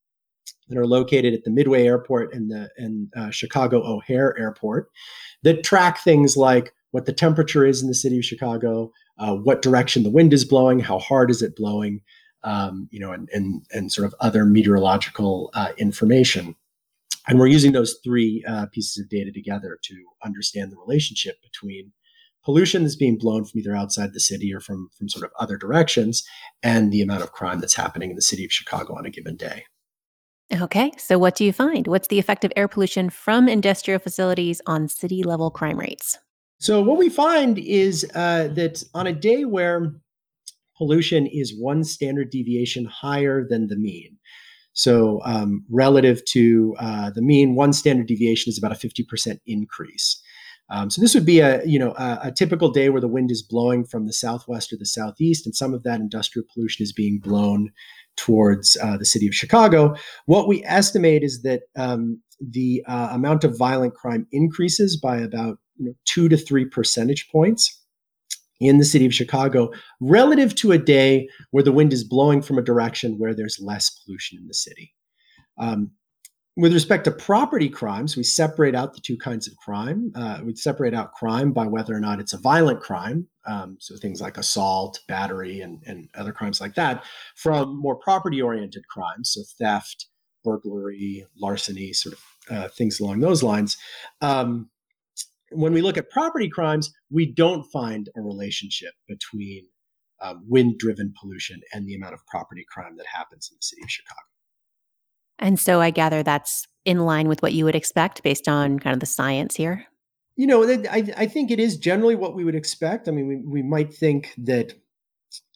that 0.69 0.77
are 0.77 0.87
located 0.87 1.33
at 1.33 1.43
the 1.43 1.51
Midway 1.51 1.85
Airport 1.85 2.33
and 2.33 2.49
the 2.49 2.69
and 2.77 3.11
uh, 3.15 3.29
Chicago 3.29 3.81
O'Hare 3.83 4.37
Airport 4.37 4.89
that 5.43 5.63
track 5.63 5.99
things 5.99 6.35
like 6.35 6.73
what 6.91 7.05
the 7.05 7.13
temperature 7.13 7.65
is 7.65 7.81
in 7.81 7.87
the 7.87 7.93
city 7.93 8.17
of 8.17 8.25
Chicago, 8.25 8.91
uh, 9.19 9.35
what 9.35 9.61
direction 9.61 10.03
the 10.03 10.09
wind 10.09 10.33
is 10.33 10.45
blowing, 10.45 10.79
how 10.79 10.99
hard 10.99 11.29
is 11.29 11.41
it 11.41 11.55
blowing, 11.55 12.01
um, 12.43 12.87
you 12.91 12.99
know, 12.99 13.11
and, 13.11 13.29
and 13.33 13.65
and 13.71 13.91
sort 13.91 14.05
of 14.05 14.15
other 14.19 14.45
meteorological 14.45 15.51
uh, 15.53 15.71
information. 15.77 16.55
And 17.27 17.39
we're 17.39 17.47
using 17.47 17.71
those 17.71 17.97
three 18.03 18.43
uh, 18.47 18.67
pieces 18.67 19.01
of 19.01 19.09
data 19.09 19.31
together 19.31 19.79
to 19.83 19.95
understand 20.23 20.71
the 20.71 20.77
relationship 20.77 21.41
between 21.41 21.91
pollution 22.43 22.83
that's 22.83 22.95
being 22.95 23.17
blown 23.17 23.43
from 23.43 23.59
either 23.59 23.75
outside 23.75 24.13
the 24.13 24.19
city 24.19 24.53
or 24.53 24.59
from, 24.59 24.89
from 24.95 25.09
sort 25.09 25.25
of 25.25 25.31
other 25.39 25.57
directions 25.57 26.23
and 26.61 26.93
the 26.93 27.01
amount 27.01 27.23
of 27.23 27.31
crime 27.31 27.59
that's 27.59 27.75
happening 27.75 28.11
in 28.11 28.15
the 28.15 28.21
city 28.21 28.45
of 28.45 28.51
Chicago 28.51 28.95
on 28.95 29.05
a 29.05 29.09
given 29.09 29.35
day. 29.35 29.65
Okay, 30.53 30.91
so 30.97 31.17
what 31.17 31.35
do 31.35 31.43
you 31.43 31.51
find? 31.51 31.87
What's 31.87 32.07
the 32.07 32.19
effect 32.19 32.45
of 32.45 32.53
air 32.55 32.67
pollution 32.67 33.09
from 33.09 33.49
industrial 33.49 33.99
facilities 33.99 34.61
on 34.67 34.87
city 34.87 35.23
level 35.23 35.49
crime 35.49 35.79
rates? 35.79 36.19
So, 36.59 36.81
what 36.81 36.97
we 36.97 37.09
find 37.09 37.57
is 37.57 38.05
uh, 38.15 38.49
that 38.53 38.83
on 38.93 39.07
a 39.07 39.13
day 39.13 39.45
where 39.45 39.93
pollution 40.77 41.25
is 41.25 41.57
one 41.57 41.83
standard 41.83 42.29
deviation 42.29 42.85
higher 42.85 43.45
than 43.47 43.67
the 43.67 43.75
mean, 43.75 44.17
so 44.73 45.21
um, 45.23 45.65
relative 45.69 46.23
to 46.25 46.75
uh, 46.79 47.09
the 47.09 47.21
mean, 47.21 47.55
one 47.55 47.73
standard 47.73 48.07
deviation 48.07 48.51
is 48.51 48.57
about 48.57 48.73
a 48.73 48.87
50% 48.87 49.39
increase. 49.47 50.21
Um, 50.69 50.89
so 50.89 50.99
this 51.01 51.13
would 51.13 51.25
be 51.25 51.39
a 51.39 51.63
you 51.65 51.77
know 51.79 51.91
a, 51.91 52.19
a, 52.23 52.31
typical 52.31 52.69
day 52.69 52.89
where 52.89 53.01
the 53.01 53.07
wind 53.07 53.29
is 53.29 53.43
blowing 53.43 53.85
from 53.85 54.07
the 54.07 54.13
southwest 54.13 54.73
or 54.73 54.77
the 54.77 54.85
southeast, 54.85 55.45
and 55.45 55.55
some 55.55 55.73
of 55.73 55.83
that 55.83 55.99
industrial 55.99 56.47
pollution 56.51 56.83
is 56.83 56.91
being 56.91 57.19
blown 57.19 57.71
towards 58.17 58.77
uh, 58.81 58.97
the 58.97 59.05
city 59.05 59.27
of 59.27 59.35
Chicago. 59.35 59.95
What 60.25 60.47
we 60.47 60.63
estimate 60.65 61.23
is 61.23 61.41
that 61.43 61.63
um, 61.75 62.21
the 62.39 62.83
uh, 62.87 63.09
amount 63.11 63.43
of 63.43 63.57
violent 63.57 63.93
crime 63.93 64.27
increases 64.31 64.97
by 64.97 65.17
about 65.17 65.57
you 65.77 65.87
know, 65.87 65.93
two 66.05 66.29
to 66.29 66.37
three 66.37 66.65
percentage 66.65 67.29
points 67.31 67.81
in 68.59 68.77
the 68.77 68.85
city 68.85 69.05
of 69.05 69.13
Chicago 69.13 69.69
relative 69.99 70.55
to 70.55 70.71
a 70.71 70.77
day 70.77 71.27
where 71.51 71.63
the 71.63 71.71
wind 71.71 71.91
is 71.91 72.03
blowing 72.03 72.41
from 72.41 72.57
a 72.57 72.63
direction 72.63 73.17
where 73.17 73.33
there's 73.33 73.59
less 73.61 73.89
pollution 73.89 74.37
in 74.39 74.47
the 74.47 74.53
city. 74.53 74.93
Um, 75.57 75.91
with 76.57 76.73
respect 76.73 77.03
to 77.03 77.11
property 77.11 77.67
crimes, 77.67 78.15
we 78.15 78.23
separate 78.23 78.75
out 78.75 78.93
the 78.93 79.01
two 79.01 79.17
kinds 79.17 79.47
of 79.47 79.57
crime. 79.57 80.11
Uh, 80.15 80.39
we 80.43 80.55
separate 80.55 80.93
out 80.93 81.13
crime 81.13 81.51
by 81.51 81.67
whether 81.67 81.93
or 81.93 81.99
not 81.99 82.19
it's 82.19 82.33
a 82.33 82.37
violent 82.37 82.79
crime, 82.79 83.27
um, 83.45 83.77
so 83.79 83.97
things 83.97 84.21
like 84.21 84.37
assault, 84.37 85.01
battery, 85.07 85.59
and, 85.59 85.83
and 85.85 86.07
other 86.15 86.31
crimes 86.31 86.61
like 86.61 86.75
that, 86.75 87.03
from 87.35 87.77
more 87.77 87.95
property 87.95 88.41
oriented 88.41 88.87
crimes, 88.87 89.31
so 89.33 89.41
theft, 89.59 90.07
burglary, 90.45 91.25
larceny, 91.37 91.91
sort 91.91 92.13
of 92.13 92.21
uh, 92.49 92.67
things 92.69 92.99
along 93.01 93.19
those 93.19 93.43
lines. 93.43 93.77
Um, 94.21 94.69
when 95.51 95.73
we 95.73 95.81
look 95.81 95.97
at 95.97 96.09
property 96.09 96.49
crimes, 96.49 96.93
we 97.11 97.25
don't 97.25 97.63
find 97.71 98.09
a 98.15 98.21
relationship 98.21 98.93
between 99.07 99.67
uh, 100.21 100.35
wind 100.47 100.77
driven 100.79 101.13
pollution 101.19 101.59
and 101.73 101.85
the 101.85 101.95
amount 101.95 102.13
of 102.13 102.25
property 102.27 102.65
crime 102.69 102.95
that 102.97 103.05
happens 103.07 103.49
in 103.51 103.57
the 103.57 103.61
city 103.61 103.81
of 103.83 103.91
Chicago. 103.91 104.21
And 105.39 105.59
so 105.59 105.81
I 105.81 105.89
gather 105.89 106.23
that's 106.23 106.67
in 106.85 106.99
line 106.99 107.27
with 107.27 107.41
what 107.41 107.53
you 107.53 107.65
would 107.65 107.75
expect 107.75 108.23
based 108.23 108.47
on 108.47 108.79
kind 108.79 108.93
of 108.93 108.99
the 108.99 109.05
science 109.05 109.55
here. 109.55 109.85
You 110.37 110.47
know, 110.47 110.63
I, 110.69 111.13
I 111.17 111.25
think 111.27 111.49
it 111.49 111.59
is 111.59 111.77
generally 111.77 112.15
what 112.15 112.35
we 112.35 112.43
would 112.43 112.55
expect. 112.55 113.07
I 113.07 113.11
mean, 113.11 113.27
we, 113.27 113.37
we 113.37 113.61
might 113.61 113.93
think 113.93 114.33
that 114.37 114.73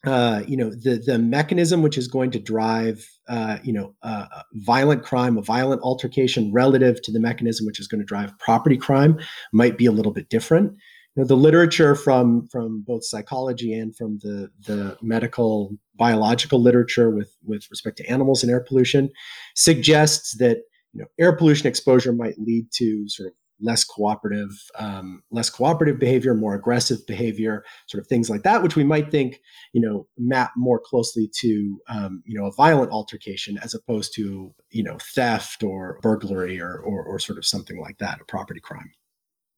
uh, 0.06 0.42
you 0.46 0.56
know 0.56 0.70
the 0.70 0.96
the 1.04 1.18
mechanism 1.18 1.82
which 1.82 1.98
is 1.98 2.08
going 2.08 2.30
to 2.30 2.38
drive 2.38 3.06
uh, 3.28 3.58
you 3.62 3.72
know 3.72 3.94
uh, 4.02 4.26
violent 4.54 5.02
crime, 5.02 5.36
a 5.36 5.42
violent 5.42 5.82
altercation, 5.82 6.52
relative 6.52 7.02
to 7.02 7.12
the 7.12 7.20
mechanism 7.20 7.66
which 7.66 7.78
is 7.78 7.86
going 7.86 8.00
to 8.00 8.06
drive 8.06 8.36
property 8.38 8.78
crime, 8.78 9.18
might 9.52 9.76
be 9.76 9.86
a 9.86 9.92
little 9.92 10.12
bit 10.12 10.28
different. 10.30 10.72
You 11.16 11.22
know, 11.22 11.26
the 11.26 11.36
literature 11.36 11.94
from 11.94 12.48
from 12.48 12.82
both 12.86 13.04
psychology 13.04 13.72
and 13.72 13.94
from 13.96 14.18
the 14.18 14.50
the 14.66 14.96
medical 15.02 15.76
biological 15.96 16.60
literature 16.60 17.10
with 17.10 17.36
with 17.44 17.66
respect 17.70 17.96
to 17.98 18.06
animals 18.08 18.42
and 18.42 18.50
air 18.50 18.60
pollution 18.60 19.10
suggests 19.54 20.36
that 20.38 20.58
you 20.92 21.00
know 21.00 21.06
air 21.18 21.34
pollution 21.34 21.66
exposure 21.66 22.12
might 22.12 22.38
lead 22.38 22.66
to 22.74 23.08
sort 23.08 23.28
of 23.28 23.34
less 23.60 23.84
cooperative, 23.84 24.50
um, 24.78 25.22
less 25.30 25.50
cooperative 25.50 25.98
behavior, 25.98 26.34
more 26.34 26.54
aggressive 26.54 27.06
behavior, 27.06 27.64
sort 27.86 28.00
of 28.00 28.06
things 28.06 28.30
like 28.30 28.42
that, 28.42 28.62
which 28.62 28.76
we 28.76 28.84
might 28.84 29.10
think, 29.10 29.40
you 29.72 29.80
know, 29.80 30.06
map 30.18 30.52
more 30.56 30.80
closely 30.80 31.30
to, 31.40 31.80
um, 31.88 32.22
you 32.24 32.38
know, 32.38 32.46
a 32.46 32.52
violent 32.52 32.90
altercation 32.90 33.58
as 33.62 33.74
opposed 33.74 34.14
to, 34.14 34.52
you 34.70 34.82
know, 34.82 34.96
theft 35.14 35.62
or 35.62 35.98
burglary 36.02 36.60
or, 36.60 36.78
or, 36.78 37.04
or 37.04 37.18
sort 37.18 37.38
of 37.38 37.46
something 37.46 37.78
like 37.78 37.98
that, 37.98 38.20
a 38.20 38.24
property 38.24 38.60
crime. 38.60 38.90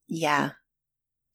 Yeah, 0.09 0.51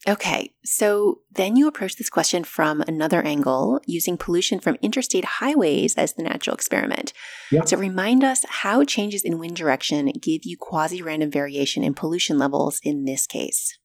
Okay, 0.07 0.53
so 0.63 1.21
then 1.31 1.55
you 1.55 1.67
approach 1.67 1.95
this 1.95 2.09
question 2.09 2.43
from 2.43 2.81
another 2.81 3.21
angle 3.21 3.81
using 3.85 4.17
pollution 4.17 4.59
from 4.59 4.77
interstate 4.81 5.25
highways 5.25 5.95
as 5.95 6.13
the 6.13 6.23
natural 6.23 6.53
experiment. 6.53 7.13
Yep. 7.51 7.67
So 7.67 7.77
remind 7.77 8.23
us 8.23 8.45
how 8.47 8.83
changes 8.83 9.23
in 9.23 9.39
wind 9.39 9.55
direction 9.55 10.11
give 10.21 10.41
you 10.43 10.55
quasi 10.57 11.01
random 11.01 11.31
variation 11.31 11.83
in 11.83 11.93
pollution 11.93 12.37
levels 12.37 12.79
in 12.83 13.05
this 13.05 13.27
case. 13.27 13.77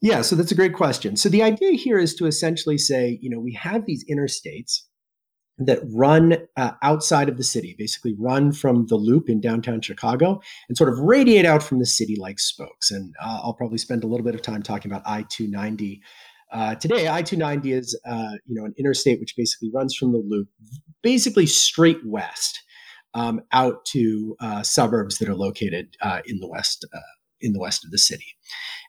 Yeah, 0.00 0.22
so 0.22 0.36
that's 0.36 0.52
a 0.52 0.56
great 0.56 0.74
question. 0.74 1.16
So 1.16 1.28
the 1.28 1.42
idea 1.42 1.72
here 1.72 1.98
is 1.98 2.14
to 2.16 2.26
essentially 2.26 2.78
say, 2.78 3.18
you 3.20 3.28
know, 3.28 3.40
we 3.40 3.54
have 3.54 3.86
these 3.86 4.04
interstates 4.10 4.82
that 5.58 5.80
run 5.92 6.36
uh, 6.56 6.72
outside 6.82 7.28
of 7.28 7.36
the 7.36 7.44
city, 7.44 7.74
basically 7.78 8.14
run 8.18 8.52
from 8.52 8.86
the 8.86 8.96
loop 8.96 9.28
in 9.28 9.40
downtown 9.40 9.80
Chicago 9.80 10.40
and 10.68 10.76
sort 10.76 10.92
of 10.92 10.98
radiate 10.98 11.46
out 11.46 11.62
from 11.62 11.78
the 11.78 11.86
city 11.86 12.16
like 12.16 12.38
spokes. 12.38 12.90
And 12.90 13.14
uh, 13.20 13.40
I'll 13.42 13.54
probably 13.54 13.78
spend 13.78 14.04
a 14.04 14.06
little 14.06 14.24
bit 14.24 14.34
of 14.34 14.42
time 14.42 14.62
talking 14.62 14.90
about 14.90 15.02
I 15.06 15.24
290. 15.28 16.02
Uh, 16.52 16.74
today, 16.76 17.08
I 17.08 17.22
290 17.22 17.72
is 17.72 18.00
uh, 18.06 18.32
you 18.44 18.54
know 18.54 18.64
an 18.64 18.74
interstate 18.78 19.18
which 19.18 19.34
basically 19.36 19.70
runs 19.72 19.94
from 19.94 20.12
the 20.12 20.18
loop, 20.18 20.48
basically 21.02 21.46
straight 21.46 21.98
west 22.04 22.62
um, 23.14 23.40
out 23.52 23.84
to 23.86 24.36
uh, 24.40 24.62
suburbs 24.62 25.18
that 25.18 25.28
are 25.28 25.34
located 25.34 25.96
uh, 26.02 26.20
in 26.26 26.38
the 26.38 26.48
west 26.48 26.84
in 27.40 27.52
the 27.52 27.60
west 27.60 27.84
of 27.84 27.90
the 27.90 27.98
city. 27.98 28.36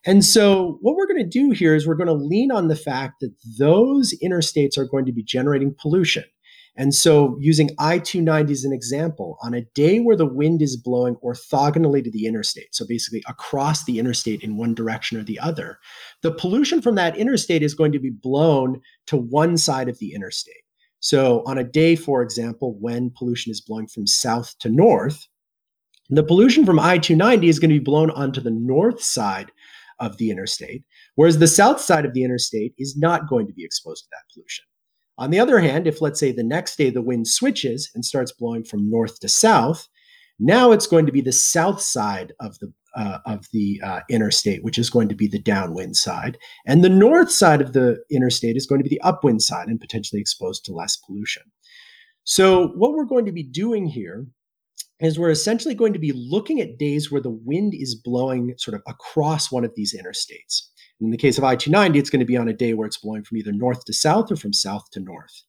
And 0.06 0.24
so, 0.24 0.78
what 0.82 0.96
we're 0.96 1.08
going 1.08 1.24
to 1.24 1.30
do 1.30 1.52
here 1.52 1.76
is 1.76 1.88
we're 1.88 1.96
going 1.96 2.08
to 2.08 2.14
lean 2.14 2.52
on 2.52 2.68
the 2.68 2.76
fact 2.76 3.16
that 3.22 3.34
those 3.58 4.14
interstates 4.24 4.78
are 4.78 4.86
going 4.86 5.06
to 5.06 5.12
be 5.12 5.24
generating 5.24 5.76
pollution. 5.80 6.24
And 6.80 6.94
so, 6.94 7.36
using 7.40 7.72
I 7.80 7.98
290 7.98 8.54
as 8.54 8.64
an 8.64 8.72
example, 8.72 9.40
on 9.42 9.56
a 9.56 9.66
day 9.74 10.00
where 10.00 10.16
the 10.16 10.28
wind 10.28 10.62
is 10.62 10.78
blowing 10.78 11.16
orthogonally 11.24 12.04
to 12.04 12.12
the 12.12 12.28
interstate, 12.28 12.76
so 12.76 12.86
basically 12.88 13.24
across 13.28 13.84
the 13.86 13.98
interstate 13.98 14.44
in 14.44 14.58
one 14.58 14.76
direction 14.76 15.18
or 15.18 15.24
the 15.24 15.40
other, 15.40 15.80
the 16.22 16.32
pollution 16.32 16.80
from 16.82 16.94
that 16.94 17.18
interstate 17.18 17.64
is 17.64 17.74
going 17.74 17.92
to 17.94 18.00
be 18.00 18.12
blown 18.12 18.80
to 19.08 19.18
one 19.18 19.58
side 19.58 19.90
of 19.90 19.98
the 19.98 20.14
interstate. 20.14 20.64
So, 21.00 21.42
on 21.48 21.58
a 21.58 21.64
day, 21.64 21.96
for 21.96 22.22
example, 22.22 22.78
when 22.80 23.12
pollution 23.18 23.52
is 23.52 23.60
blowing 23.60 23.88
from 23.88 24.06
south 24.06 24.54
to 24.60 24.70
north, 24.70 25.28
the 26.12 26.24
pollution 26.24 26.64
from 26.64 26.80
I 26.80 27.00
290 27.00 27.50
is 27.50 27.58
going 27.58 27.72
to 27.72 27.80
be 27.80 27.84
blown 27.84 28.12
onto 28.12 28.40
the 28.40 28.52
north 28.52 29.02
side 29.02 29.52
of 30.00 30.18
the 30.18 30.30
interstate, 30.30 30.84
whereas 31.16 31.40
the 31.40 31.48
south 31.48 31.82
side 31.82 32.06
of 32.06 32.14
the 32.14 32.24
interstate 32.24 32.76
is 32.78 32.96
not 32.96 33.28
going 33.28 33.48
to 33.48 33.54
be 33.54 33.66
exposed 33.66 34.04
to 34.04 34.10
that 34.12 34.32
pollution. 34.32 34.67
On 35.18 35.32
the 35.32 35.40
other 35.40 35.60
hand, 35.60 35.88
if 35.88 36.02
let's 36.02 36.20
say 36.20 36.32
the 36.32 36.44
next 36.44 36.78
day 36.78 36.90
the 36.90 37.02
wind 37.02 37.28
switches 37.28 37.90
and 37.96 38.06
starts 38.06 38.32
blowing 38.32 38.64
from 38.64 38.90
north 38.90 39.20
to 39.22 39.30
south, 39.30 39.88
now 40.40 40.72
it's 40.72 40.88
going 40.88 41.06
to 41.08 41.12
be 41.12 41.22
the 41.22 41.32
south 41.32 41.82
side 41.82 42.34
of 42.40 42.60
the 42.60 42.72
uh, 42.96 43.20
of 43.28 43.46
the 43.54 43.80
uh, 43.84 44.00
interstate, 44.10 44.64
which 44.64 44.80
is 44.80 44.90
going 44.90 45.08
to 45.08 45.16
be 45.16 45.28
the 45.28 45.40
downwind 45.40 45.96
side, 45.96 46.38
and 46.66 46.84
the 46.84 46.90
north 46.90 47.32
side 47.32 47.62
of 47.62 47.74
the 47.74 48.04
interstate 48.10 48.56
is 48.56 48.66
going 48.66 48.80
to 48.80 48.88
be 48.88 48.96
the 48.96 49.02
upwind 49.02 49.42
side 49.44 49.68
and 49.68 49.80
potentially 49.80 50.20
exposed 50.20 50.66
to 50.66 50.74
less 50.74 50.96
pollution. 50.96 51.44
So, 52.24 52.70
what 52.70 52.94
we're 52.94 53.06
going 53.06 53.26
to 53.26 53.32
be 53.32 53.44
doing 53.44 53.86
here 53.88 54.26
is 55.00 55.20
we're 55.20 55.30
essentially 55.30 55.76
going 55.76 55.94
to 55.94 56.00
be 56.00 56.12
looking 56.12 56.60
at 56.60 56.80
days 56.80 57.12
where 57.12 57.22
the 57.22 57.30
wind 57.30 57.74
is 57.76 57.96
blowing 57.96 58.54
sort 58.58 58.76
of 58.76 58.82
across 58.88 59.52
one 59.52 59.64
of 59.64 59.74
these 59.76 59.96
interstates. 59.96 60.64
In 61.00 61.12
the 61.12 61.18
case 61.18 61.38
of 61.38 61.44
I 61.44 61.56
290, 61.56 62.00
it's 62.00 62.10
going 62.10 62.20
to 62.20 62.26
be 62.26 62.38
on 62.38 62.48
a 62.48 62.54
day 62.54 62.74
where 62.74 62.88
it's 62.88 62.98
blowing 62.98 63.24
from 63.24 63.38
either 63.38 63.52
north 63.52 63.86
to 63.86 63.94
south 63.94 64.32
or 64.32 64.36
from 64.36 64.54
south 64.54 64.90
to 64.92 65.00
north. 65.00 65.44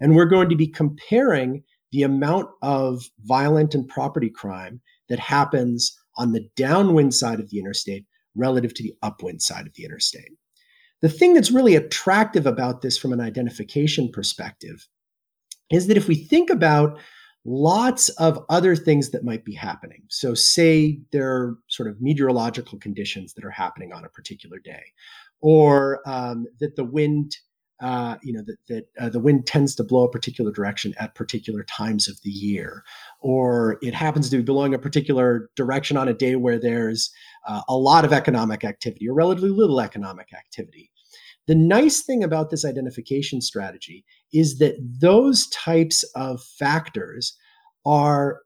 And 0.00 0.14
we're 0.14 0.26
going 0.26 0.48
to 0.48 0.56
be 0.56 0.68
comparing 0.68 1.64
the 1.90 2.02
amount 2.02 2.48
of 2.62 3.02
violent 3.24 3.74
and 3.74 3.88
property 3.88 4.30
crime 4.30 4.80
that 5.08 5.18
happens 5.18 5.96
on 6.16 6.32
the 6.32 6.48
downwind 6.56 7.14
side 7.14 7.40
of 7.40 7.50
the 7.50 7.58
interstate 7.58 8.06
relative 8.34 8.74
to 8.74 8.82
the 8.82 8.94
upwind 9.02 9.42
side 9.42 9.66
of 9.66 9.74
the 9.74 9.84
interstate. 9.84 10.30
The 11.02 11.08
thing 11.08 11.34
that's 11.34 11.50
really 11.50 11.74
attractive 11.74 12.46
about 12.46 12.80
this 12.80 12.96
from 12.96 13.12
an 13.12 13.20
identification 13.20 14.10
perspective 14.10 14.88
is 15.70 15.88
that 15.88 15.96
if 15.96 16.06
we 16.06 16.14
think 16.14 16.48
about 16.48 16.98
lots 17.44 18.08
of 18.10 18.44
other 18.48 18.76
things 18.76 19.10
that 19.10 19.24
might 19.24 19.44
be 19.44 19.54
happening. 19.54 20.02
So, 20.08 20.34
say 20.34 21.00
there 21.10 21.30
are 21.30 21.58
sort 21.68 21.88
of 21.88 22.00
meteorological 22.00 22.78
conditions 22.78 23.34
that 23.34 23.44
are 23.44 23.50
happening 23.50 23.92
on 23.92 24.04
a 24.04 24.08
particular 24.08 24.58
day, 24.58 24.82
or 25.40 26.00
um, 26.06 26.46
that 26.60 26.76
the 26.76 26.84
wind, 26.84 27.36
uh, 27.80 28.16
you 28.22 28.32
know, 28.32 28.42
that, 28.46 28.56
that 28.68 28.84
uh, 29.00 29.08
the 29.08 29.18
wind 29.18 29.46
tends 29.46 29.74
to 29.74 29.84
blow 29.84 30.04
a 30.04 30.10
particular 30.10 30.52
direction 30.52 30.94
at 30.98 31.16
particular 31.16 31.64
times 31.64 32.08
of 32.08 32.20
the 32.22 32.30
year, 32.30 32.84
or 33.20 33.78
it 33.82 33.94
happens 33.94 34.30
to 34.30 34.36
be 34.36 34.42
blowing 34.42 34.74
a 34.74 34.78
particular 34.78 35.50
direction 35.56 35.96
on 35.96 36.08
a 36.08 36.14
day 36.14 36.36
where 36.36 36.60
there's 36.60 37.10
uh, 37.46 37.62
a 37.68 37.76
lot 37.76 38.04
of 38.04 38.12
economic 38.12 38.62
activity 38.62 39.08
or 39.08 39.14
relatively 39.14 39.50
little 39.50 39.80
economic 39.80 40.32
activity. 40.32 40.91
The 41.46 41.54
nice 41.54 42.02
thing 42.02 42.22
about 42.22 42.50
this 42.50 42.64
identification 42.64 43.40
strategy 43.40 44.04
is 44.32 44.58
that 44.58 44.76
those 45.00 45.48
types 45.48 46.04
of 46.14 46.40
factors 46.58 47.36
are 47.84 48.40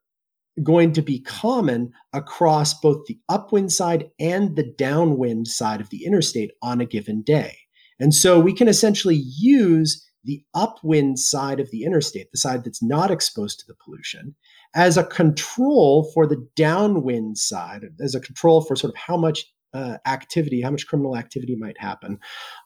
going 0.63 0.93
to 0.95 1.03
be 1.03 1.21
common 1.21 1.93
across 2.15 2.73
both 2.81 3.05
the 3.07 3.19
upwind 3.29 3.71
side 3.71 4.11
and 4.19 4.57
the 4.57 4.73
downwind 4.79 5.49
side 5.49 5.83
of 5.83 5.91
the 5.91 6.05
interstate 6.05 6.53
on 6.63 6.81
a 6.81 6.87
given 6.87 7.23
day. 7.23 7.55
And 8.01 8.15
so 8.15 8.41
we 8.41 8.55
can 8.55 8.69
essentially 8.69 9.23
use 9.39 10.03
the 10.25 10.43
upwind 10.55 11.19
side 11.19 11.61
of 11.61 11.71
the 11.71 11.85
interstate, 11.85 12.31
the 12.33 12.39
side 12.39 12.65
that's 12.65 12.83
not 12.83 13.11
exposed 13.11 13.61
to 13.61 13.67
the 13.69 13.77
pollution, 13.85 14.35
as 14.75 14.97
a 14.97 15.05
control 15.05 16.11
for 16.13 16.27
the 16.27 16.49
downwind 16.57 17.39
side, 17.39 17.83
as 18.01 18.15
a 18.15 18.21
control 18.21 18.63
for 18.63 18.75
sort 18.75 18.93
of 18.93 18.99
how 18.99 19.17
much 19.17 19.47
uh, 19.75 19.99
activity, 20.07 20.61
how 20.63 20.71
much 20.71 20.87
criminal 20.87 21.17
activity 21.17 21.57
might 21.57 21.79
happen 21.79 22.19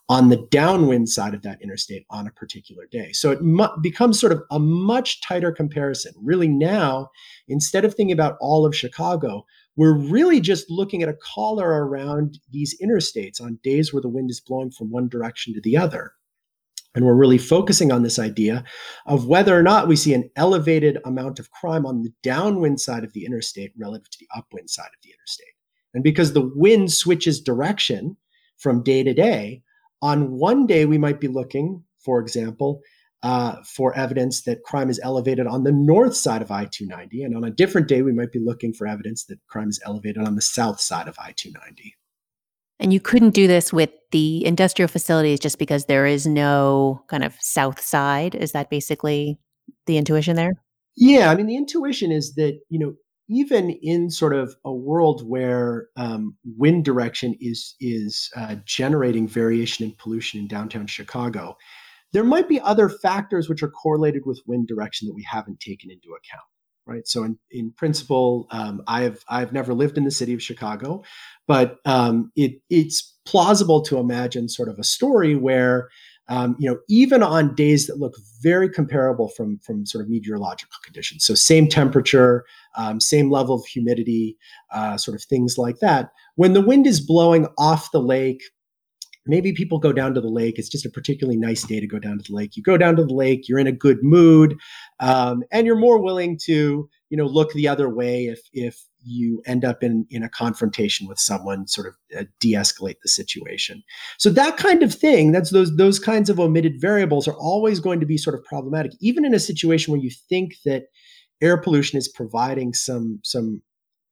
on 0.08 0.28
the 0.28 0.46
downwind 0.50 1.08
side 1.08 1.34
of 1.34 1.42
that 1.42 1.60
interstate 1.62 2.04
on 2.10 2.26
a 2.26 2.32
particular 2.32 2.86
day. 2.90 3.12
So 3.12 3.30
it 3.30 3.42
mu- 3.42 3.68
becomes 3.82 4.18
sort 4.20 4.32
of 4.32 4.42
a 4.50 4.58
much 4.58 5.20
tighter 5.22 5.52
comparison. 5.52 6.12
Really, 6.22 6.48
now, 6.48 7.08
instead 7.48 7.84
of 7.84 7.94
thinking 7.94 8.12
about 8.12 8.36
all 8.40 8.66
of 8.66 8.76
Chicago, 8.76 9.44
we're 9.76 9.96
really 9.96 10.40
just 10.40 10.70
looking 10.70 11.02
at 11.02 11.08
a 11.08 11.16
collar 11.22 11.86
around 11.86 12.38
these 12.50 12.76
interstates 12.82 13.40
on 13.40 13.58
days 13.62 13.92
where 13.92 14.02
the 14.02 14.08
wind 14.08 14.30
is 14.30 14.40
blowing 14.40 14.70
from 14.70 14.90
one 14.90 15.08
direction 15.08 15.54
to 15.54 15.60
the 15.60 15.76
other. 15.76 16.12
And 16.94 17.04
we're 17.04 17.14
really 17.14 17.38
focusing 17.38 17.92
on 17.92 18.02
this 18.02 18.18
idea 18.18 18.64
of 19.06 19.26
whether 19.26 19.56
or 19.56 19.62
not 19.62 19.86
we 19.86 19.94
see 19.94 20.12
an 20.12 20.28
elevated 20.34 20.98
amount 21.04 21.38
of 21.38 21.50
crime 21.52 21.86
on 21.86 22.02
the 22.02 22.12
downwind 22.22 22.80
side 22.80 23.04
of 23.04 23.12
the 23.12 23.24
interstate 23.24 23.72
relative 23.78 24.10
to 24.10 24.18
the 24.18 24.28
upwind 24.36 24.68
side 24.70 24.86
of 24.86 25.02
the 25.04 25.10
interstate. 25.10 25.54
And 25.94 26.04
because 26.04 26.32
the 26.32 26.50
wind 26.54 26.92
switches 26.92 27.40
direction 27.40 28.16
from 28.58 28.82
day 28.82 29.02
to 29.02 29.14
day, 29.14 29.62
on 30.02 30.32
one 30.32 30.66
day, 30.66 30.86
we 30.86 30.98
might 30.98 31.20
be 31.20 31.28
looking, 31.28 31.84
for 31.98 32.20
example, 32.20 32.80
uh, 33.22 33.56
for 33.64 33.94
evidence 33.96 34.42
that 34.42 34.62
crime 34.62 34.88
is 34.88 35.00
elevated 35.02 35.46
on 35.46 35.64
the 35.64 35.72
north 35.72 36.16
side 36.16 36.40
of 36.40 36.50
I 36.50 36.64
290. 36.64 37.22
And 37.22 37.36
on 37.36 37.44
a 37.44 37.50
different 37.50 37.86
day, 37.86 38.02
we 38.02 38.12
might 38.12 38.32
be 38.32 38.38
looking 38.38 38.72
for 38.72 38.86
evidence 38.86 39.24
that 39.24 39.38
crime 39.46 39.68
is 39.68 39.80
elevated 39.84 40.26
on 40.26 40.36
the 40.36 40.42
south 40.42 40.80
side 40.80 41.06
of 41.06 41.18
I 41.18 41.32
290. 41.36 41.96
And 42.78 42.94
you 42.94 43.00
couldn't 43.00 43.30
do 43.30 43.46
this 43.46 43.74
with 43.74 43.90
the 44.10 44.44
industrial 44.46 44.88
facilities 44.88 45.38
just 45.38 45.58
because 45.58 45.84
there 45.84 46.06
is 46.06 46.26
no 46.26 47.04
kind 47.08 47.22
of 47.22 47.36
south 47.40 47.80
side. 47.80 48.34
Is 48.34 48.52
that 48.52 48.70
basically 48.70 49.38
the 49.86 49.98
intuition 49.98 50.34
there? 50.34 50.54
Yeah, 50.96 51.30
I 51.30 51.34
mean, 51.34 51.46
the 51.46 51.56
intuition 51.56 52.10
is 52.10 52.34
that, 52.34 52.58
you 52.70 52.78
know, 52.78 52.94
even 53.30 53.70
in 53.70 54.10
sort 54.10 54.34
of 54.34 54.56
a 54.64 54.72
world 54.72 55.22
where 55.26 55.86
um, 55.96 56.36
wind 56.58 56.84
direction 56.84 57.36
is 57.40 57.76
is 57.80 58.28
uh, 58.36 58.56
generating 58.64 59.28
variation 59.28 59.86
in 59.86 59.94
pollution 59.98 60.40
in 60.40 60.48
downtown 60.48 60.86
Chicago, 60.86 61.56
there 62.12 62.24
might 62.24 62.48
be 62.48 62.60
other 62.60 62.88
factors 62.88 63.48
which 63.48 63.62
are 63.62 63.70
correlated 63.70 64.22
with 64.26 64.42
wind 64.46 64.66
direction 64.66 65.06
that 65.06 65.14
we 65.14 65.24
haven't 65.30 65.60
taken 65.60 65.90
into 65.90 66.08
account. 66.08 66.44
Right. 66.86 67.06
So 67.06 67.22
in, 67.22 67.38
in 67.52 67.72
principle, 67.76 68.48
um, 68.50 68.82
I've 68.88 69.22
I've 69.28 69.52
never 69.52 69.74
lived 69.74 69.96
in 69.96 70.04
the 70.04 70.10
city 70.10 70.34
of 70.34 70.42
Chicago, 70.42 71.04
but 71.46 71.76
um, 71.84 72.32
it 72.34 72.54
it's 72.68 73.16
plausible 73.26 73.80
to 73.82 73.98
imagine 73.98 74.48
sort 74.48 74.68
of 74.68 74.76
a 74.78 74.82
story 74.82 75.36
where 75.36 75.88
um, 76.30 76.54
you 76.60 76.70
know, 76.70 76.78
even 76.88 77.24
on 77.24 77.56
days 77.56 77.88
that 77.88 77.98
look 77.98 78.14
very 78.40 78.70
comparable 78.70 79.28
from 79.28 79.58
from 79.58 79.84
sort 79.84 80.04
of 80.04 80.08
meteorological 80.08 80.78
conditions. 80.84 81.26
So 81.26 81.34
same 81.34 81.68
temperature, 81.68 82.44
um, 82.76 83.00
same 83.00 83.30
level 83.30 83.56
of 83.56 83.66
humidity, 83.66 84.38
uh, 84.72 84.96
sort 84.96 85.16
of 85.16 85.24
things 85.24 85.58
like 85.58 85.80
that. 85.80 86.10
When 86.36 86.52
the 86.52 86.60
wind 86.60 86.86
is 86.86 87.00
blowing 87.00 87.48
off 87.58 87.90
the 87.90 88.00
lake, 88.00 88.42
maybe 89.26 89.52
people 89.52 89.80
go 89.80 89.92
down 89.92 90.14
to 90.14 90.20
the 90.20 90.28
lake. 90.28 90.56
It's 90.56 90.68
just 90.68 90.86
a 90.86 90.90
particularly 90.90 91.36
nice 91.36 91.64
day 91.64 91.80
to 91.80 91.86
go 91.88 91.98
down 91.98 92.18
to 92.18 92.24
the 92.26 92.34
lake. 92.34 92.56
You 92.56 92.62
go 92.62 92.78
down 92.78 92.94
to 92.96 93.04
the 93.04 93.12
lake, 93.12 93.48
you're 93.48 93.58
in 93.58 93.66
a 93.66 93.72
good 93.72 93.98
mood, 94.02 94.56
um, 95.00 95.42
and 95.50 95.66
you're 95.66 95.76
more 95.76 96.00
willing 96.00 96.38
to 96.44 96.88
you 97.10 97.16
know 97.16 97.26
look 97.26 97.52
the 97.54 97.66
other 97.66 97.88
way 97.88 98.26
if 98.26 98.40
if 98.52 98.84
you 99.04 99.42
end 99.46 99.64
up 99.64 99.82
in 99.82 100.06
in 100.10 100.22
a 100.22 100.28
confrontation 100.28 101.06
with 101.06 101.18
someone 101.18 101.66
sort 101.66 101.86
of 101.86 101.94
uh, 102.18 102.24
de-escalate 102.40 102.96
the 103.02 103.08
situation. 103.08 103.82
So 104.18 104.30
that 104.30 104.56
kind 104.56 104.82
of 104.82 104.94
thing 104.94 105.32
that's 105.32 105.50
those 105.50 105.76
those 105.76 105.98
kinds 105.98 106.30
of 106.30 106.40
omitted 106.40 106.80
variables 106.80 107.26
are 107.26 107.36
always 107.36 107.80
going 107.80 108.00
to 108.00 108.06
be 108.06 108.16
sort 108.16 108.34
of 108.34 108.44
problematic 108.44 108.92
even 109.00 109.24
in 109.24 109.34
a 109.34 109.40
situation 109.40 109.92
where 109.92 110.00
you 110.00 110.10
think 110.28 110.54
that 110.64 110.84
air 111.40 111.56
pollution 111.56 111.98
is 111.98 112.08
providing 112.08 112.74
some 112.74 113.20
some 113.24 113.62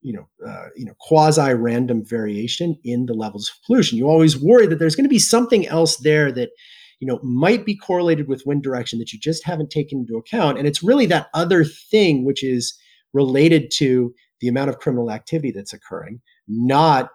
you 0.03 0.12
know 0.12 0.29
uh, 0.46 0.68
you 0.77 0.85
know 0.85 0.94
quasi 1.01 1.53
random 1.53 2.05
variation 2.05 2.77
in 2.85 3.07
the 3.07 3.14
levels 3.14 3.51
of 3.51 3.66
pollution. 3.66 3.98
You 3.98 4.09
always 4.09 4.40
worry 4.40 4.66
that 4.66 4.79
there's 4.79 4.96
going 4.96 5.05
to 5.05 5.11
be 5.11 5.18
something 5.18 5.66
else 5.66 5.96
there 5.98 6.33
that 6.33 6.51
you 7.01 7.07
know 7.07 7.18
might 7.22 7.64
be 7.64 7.77
correlated 7.77 8.29
with 8.29 8.46
wind 8.46 8.62
direction 8.62 8.98
that 8.98 9.12
you 9.12 9.18
just 9.18 9.44
haven't 9.44 9.70
taken 9.70 10.01
into 10.01 10.16
account. 10.16 10.59
And 10.59 10.66
it's 10.66 10.83
really 10.83 11.07
that 11.07 11.29
other 11.35 11.64
thing 11.64 12.24
which 12.24 12.44
is 12.44 12.79
related 13.12 13.70
to 13.79 14.14
the 14.40 14.48
amount 14.48 14.70
of 14.70 14.79
criminal 14.79 15.11
activity 15.11 15.51
that's 15.51 15.72
occurring, 15.72 16.20
not 16.46 17.11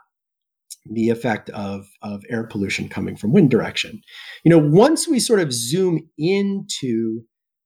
the 0.85 1.09
effect 1.09 1.49
of, 1.51 1.87
of 2.01 2.23
air 2.29 2.43
pollution 2.43 2.89
coming 2.89 3.15
from 3.15 3.31
wind 3.31 3.49
direction. 3.49 4.01
You 4.43 4.49
know, 4.49 4.57
once 4.57 5.07
we 5.07 5.19
sort 5.19 5.39
of 5.39 5.53
zoom 5.53 6.09
into 6.17 7.21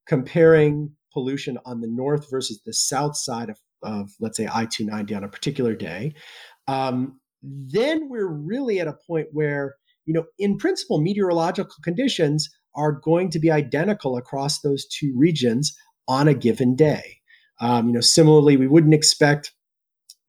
comparing 0.07 0.91
pollution 1.13 1.57
on 1.65 1.81
the 1.81 1.87
north 1.87 2.29
versus 2.29 2.61
the 2.65 2.73
south 2.73 3.17
side 3.17 3.49
of, 3.49 3.57
of 3.83 4.11
let's 4.19 4.37
say, 4.37 4.45
I 4.45 4.65
290 4.65 5.15
on 5.15 5.23
a 5.23 5.29
particular 5.29 5.75
day, 5.75 6.13
um, 6.67 7.19
then 7.41 8.09
we're 8.09 8.31
really 8.31 8.79
at 8.79 8.87
a 8.87 8.97
point 9.07 9.27
where, 9.31 9.75
you 10.05 10.13
know, 10.13 10.25
in 10.37 10.57
principle, 10.57 10.99
meteorological 10.99 11.75
conditions 11.83 12.49
are 12.75 12.91
going 12.91 13.31
to 13.31 13.39
be 13.39 13.49
identical 13.49 14.17
across 14.17 14.61
those 14.61 14.85
two 14.87 15.13
regions 15.15 15.75
on 16.07 16.27
a 16.27 16.33
given 16.33 16.75
day. 16.75 17.16
Um, 17.59 17.87
you 17.87 17.93
know, 17.93 18.01
similarly, 18.01 18.57
we 18.57 18.67
wouldn't 18.67 18.93
expect, 18.93 19.53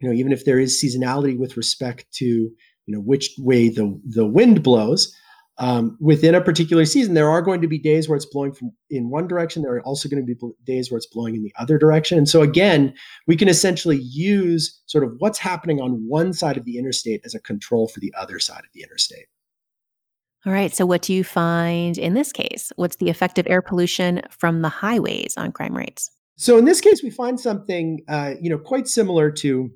you 0.01 0.09
know, 0.09 0.14
even 0.14 0.33
if 0.33 0.45
there 0.45 0.59
is 0.59 0.83
seasonality 0.83 1.38
with 1.38 1.57
respect 1.57 2.07
to, 2.14 2.25
you 2.25 2.53
know, 2.87 3.01
which 3.01 3.31
way 3.38 3.69
the 3.69 4.01
the 4.05 4.27
wind 4.27 4.62
blows, 4.62 5.14
um, 5.61 5.99
within 6.01 6.37
a 6.37 6.41
particular 6.41 6.85
season, 6.85 7.14
there 7.14 7.29
are 7.29 7.43
going 7.43 7.61
to 7.61 7.69
be 7.69 7.79
days 7.79 8.09
where 8.09 8.17
it's 8.17 8.27
blowing 8.27 8.53
from 8.53 8.71
in 8.91 9.11
one 9.11 9.27
direction. 9.27 9.62
There 9.62 9.75
are 9.75 9.83
also 9.83 10.09
going 10.09 10.25
to 10.25 10.35
be 10.35 10.38
days 10.64 10.91
where 10.91 10.97
it's 10.97 11.07
blowing 11.07 11.35
in 11.35 11.43
the 11.43 11.53
other 11.59 11.79
direction. 11.79 12.17
And 12.17 12.29
so 12.29 12.43
again, 12.43 12.95
we 13.27 13.37
can 13.37 13.49
essentially 13.49 13.99
use 13.99 14.81
sort 14.87 15.03
of 15.03 15.14
what's 15.19 15.38
happening 15.38 15.81
on 15.81 16.07
one 16.07 16.33
side 16.33 16.57
of 16.57 16.64
the 16.64 16.79
interstate 16.79 17.23
as 17.25 17.35
a 17.35 17.41
control 17.41 17.88
for 17.88 17.99
the 17.99 18.14
other 18.17 18.38
side 18.38 18.61
of 18.61 18.71
the 18.73 18.83
interstate. 18.83 19.27
All 20.47 20.53
right. 20.53 20.73
So, 20.73 20.87
what 20.87 21.03
do 21.03 21.12
you 21.12 21.25
find 21.25 21.99
in 21.99 22.14
this 22.14 22.31
case? 22.31 22.71
What's 22.77 22.97
the 22.97 23.11
effect 23.11 23.38
of 23.38 23.47
air 23.49 23.61
pollution 23.61 24.23
from 24.31 24.62
the 24.62 24.69
highways 24.69 25.35
on 25.37 25.51
crime 25.51 25.77
rates? 25.77 26.11
So, 26.38 26.57
in 26.57 26.64
this 26.64 26.81
case, 26.81 27.03
we 27.03 27.11
find 27.11 27.38
something, 27.38 28.01
uh, 28.09 28.35
you 28.40 28.48
know, 28.48 28.59
quite 28.59 28.87
similar 28.87 29.31
to 29.33 29.70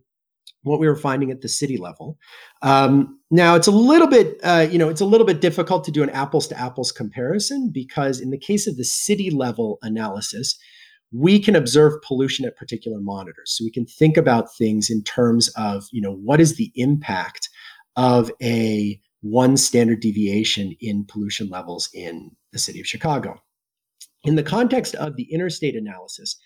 what 0.63 0.79
we 0.79 0.87
were 0.87 0.97
finding 0.97 1.33
at 1.33 1.41
the 1.41 1.49
city 1.49 1.77
level. 1.77 2.17
Um, 2.63 3.19
now, 3.33 3.57
it's 3.57 3.67
a 3.67 3.73
little 3.73 4.07
bit, 4.07 4.39
uh, 4.45 4.69
you 4.71 4.79
know, 4.79 4.89
it's 4.89 5.01
a 5.01 5.05
little 5.05 5.27
bit 5.27 5.41
difficult 5.41 5.83
to 5.85 5.91
do 5.91 6.05
an 6.05 6.11
apples 6.11 6.47
to 6.49 6.59
apples 6.59 6.93
comparison 6.93 7.71
because 7.75 8.21
in 8.21 8.31
the 8.31 8.39
case 8.39 8.69
of 8.69 8.77
the 8.77 8.85
city 8.85 9.29
level 9.29 9.79
analysis, 9.83 10.57
we 11.11 11.41
can 11.41 11.57
observe 11.57 12.01
pollution 12.03 12.45
at 12.47 12.57
particular 12.57 13.01
monitors. 13.01 13.57
So 13.57 13.65
we 13.65 13.73
can 13.73 13.85
think 13.85 14.17
about 14.17 14.55
things 14.55 14.89
in 14.89 15.03
terms 15.03 15.49
of, 15.57 15.89
you 15.91 16.01
know, 16.01 16.15
what 16.15 16.41
is 16.41 16.55
the 16.55 16.71
impact 16.77 17.51
of 17.97 18.31
a 18.41 19.01
one 19.21 19.57
standard 19.57 19.99
deviation 19.99 20.77
in 20.81 21.07
pollution 21.07 21.49
levels 21.49 21.91
in 21.93 22.31
the 22.53 22.59
city 22.61 22.81
of 22.81 22.87
Chicago. 22.87 23.43
In 24.23 24.37
the 24.37 24.43
context 24.45 24.95
of 24.95 25.17
the 25.17 25.25
interstate 25.25 25.75
analysis, 25.75 26.37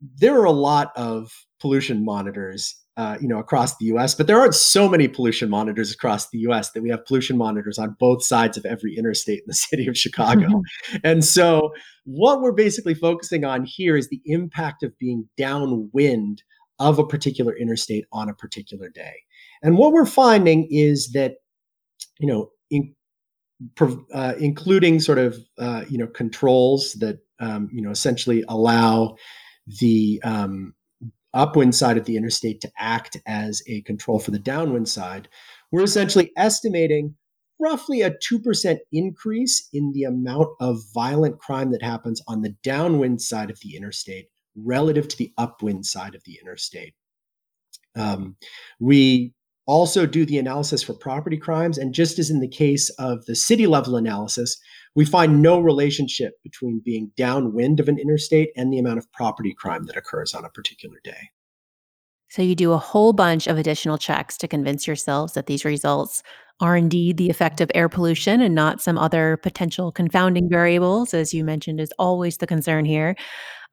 there 0.00 0.38
are 0.40 0.44
a 0.44 0.52
lot 0.52 0.92
of 0.96 1.32
pollution 1.60 2.04
monitors 2.04 2.74
uh, 2.98 3.16
you 3.20 3.28
know, 3.28 3.38
across 3.38 3.76
the 3.76 3.84
U.S. 3.86 4.12
But 4.12 4.26
there 4.26 4.40
aren't 4.40 4.56
so 4.56 4.88
many 4.88 5.06
pollution 5.06 5.48
monitors 5.48 5.92
across 5.92 6.30
the 6.30 6.38
U.S. 6.40 6.72
that 6.72 6.82
we 6.82 6.90
have 6.90 7.06
pollution 7.06 7.38
monitors 7.38 7.78
on 7.78 7.94
both 8.00 8.24
sides 8.24 8.58
of 8.58 8.66
every 8.66 8.96
interstate 8.96 9.38
in 9.38 9.44
the 9.46 9.54
city 9.70 9.86
of 9.86 9.96
Chicago. 9.96 10.48
Mm-hmm. 10.48 10.96
And 11.04 11.24
so, 11.24 11.70
what 12.04 12.40
we're 12.40 12.50
basically 12.50 12.94
focusing 12.94 13.44
on 13.44 13.64
here 13.64 13.96
is 13.96 14.08
the 14.08 14.20
impact 14.24 14.82
of 14.82 14.98
being 14.98 15.28
downwind 15.36 16.42
of 16.80 16.98
a 16.98 17.06
particular 17.06 17.56
interstate 17.56 18.04
on 18.10 18.28
a 18.28 18.34
particular 18.34 18.88
day. 18.88 19.14
And 19.62 19.78
what 19.78 19.92
we're 19.92 20.04
finding 20.04 20.66
is 20.68 21.12
that, 21.12 21.34
you 22.18 22.26
know, 22.26 22.50
in, 22.68 22.96
uh, 24.12 24.34
including 24.40 24.98
sort 24.98 25.18
of 25.18 25.38
uh, 25.58 25.84
you 25.88 25.98
know 25.98 26.08
controls 26.08 26.94
that 26.94 27.20
um, 27.38 27.68
you 27.72 27.80
know 27.80 27.90
essentially 27.90 28.44
allow 28.48 29.14
the 29.80 30.20
um, 30.24 30.74
upwind 31.34 31.74
side 31.74 31.98
of 31.98 32.04
the 32.04 32.16
interstate 32.16 32.60
to 32.62 32.70
act 32.78 33.16
as 33.26 33.62
a 33.66 33.82
control 33.82 34.18
for 34.18 34.30
the 34.30 34.38
downwind 34.38 34.88
side, 34.88 35.28
we're 35.70 35.82
essentially 35.82 36.32
estimating 36.36 37.14
roughly 37.60 38.02
a 38.02 38.10
2% 38.10 38.78
increase 38.92 39.68
in 39.72 39.92
the 39.92 40.04
amount 40.04 40.48
of 40.60 40.78
violent 40.94 41.38
crime 41.38 41.72
that 41.72 41.82
happens 41.82 42.22
on 42.28 42.42
the 42.42 42.54
downwind 42.62 43.20
side 43.20 43.50
of 43.50 43.58
the 43.60 43.76
interstate 43.76 44.28
relative 44.56 45.08
to 45.08 45.16
the 45.16 45.32
upwind 45.38 45.84
side 45.84 46.14
of 46.14 46.22
the 46.24 46.38
interstate. 46.40 46.94
Um, 47.96 48.36
we 48.80 49.34
also 49.66 50.06
do 50.06 50.24
the 50.24 50.38
analysis 50.38 50.82
for 50.82 50.94
property 50.94 51.36
crimes. 51.36 51.76
And 51.76 51.92
just 51.92 52.18
as 52.18 52.30
in 52.30 52.40
the 52.40 52.48
case 52.48 52.88
of 52.98 53.26
the 53.26 53.34
city 53.34 53.66
level 53.66 53.96
analysis, 53.96 54.58
we 54.98 55.04
find 55.04 55.40
no 55.40 55.60
relationship 55.60 56.42
between 56.42 56.82
being 56.84 57.12
downwind 57.16 57.78
of 57.78 57.86
an 57.86 58.00
interstate 58.00 58.50
and 58.56 58.72
the 58.72 58.80
amount 58.80 58.98
of 58.98 59.06
property 59.12 59.54
crime 59.56 59.84
that 59.84 59.96
occurs 59.96 60.34
on 60.34 60.44
a 60.44 60.48
particular 60.48 60.96
day. 61.04 61.30
So 62.30 62.42
you 62.42 62.56
do 62.56 62.72
a 62.72 62.78
whole 62.78 63.12
bunch 63.12 63.46
of 63.46 63.58
additional 63.58 63.96
checks 63.96 64.36
to 64.38 64.48
convince 64.48 64.88
yourselves 64.88 65.34
that 65.34 65.46
these 65.46 65.64
results 65.64 66.24
are 66.60 66.76
indeed 66.76 67.16
the 67.16 67.30
effect 67.30 67.60
of 67.60 67.70
air 67.76 67.88
pollution 67.88 68.40
and 68.40 68.56
not 68.56 68.80
some 68.80 68.98
other 68.98 69.36
potential 69.36 69.92
confounding 69.92 70.48
variables, 70.50 71.14
as 71.14 71.32
you 71.32 71.44
mentioned, 71.44 71.78
is 71.78 71.92
always 72.00 72.38
the 72.38 72.46
concern 72.48 72.84
here. 72.84 73.14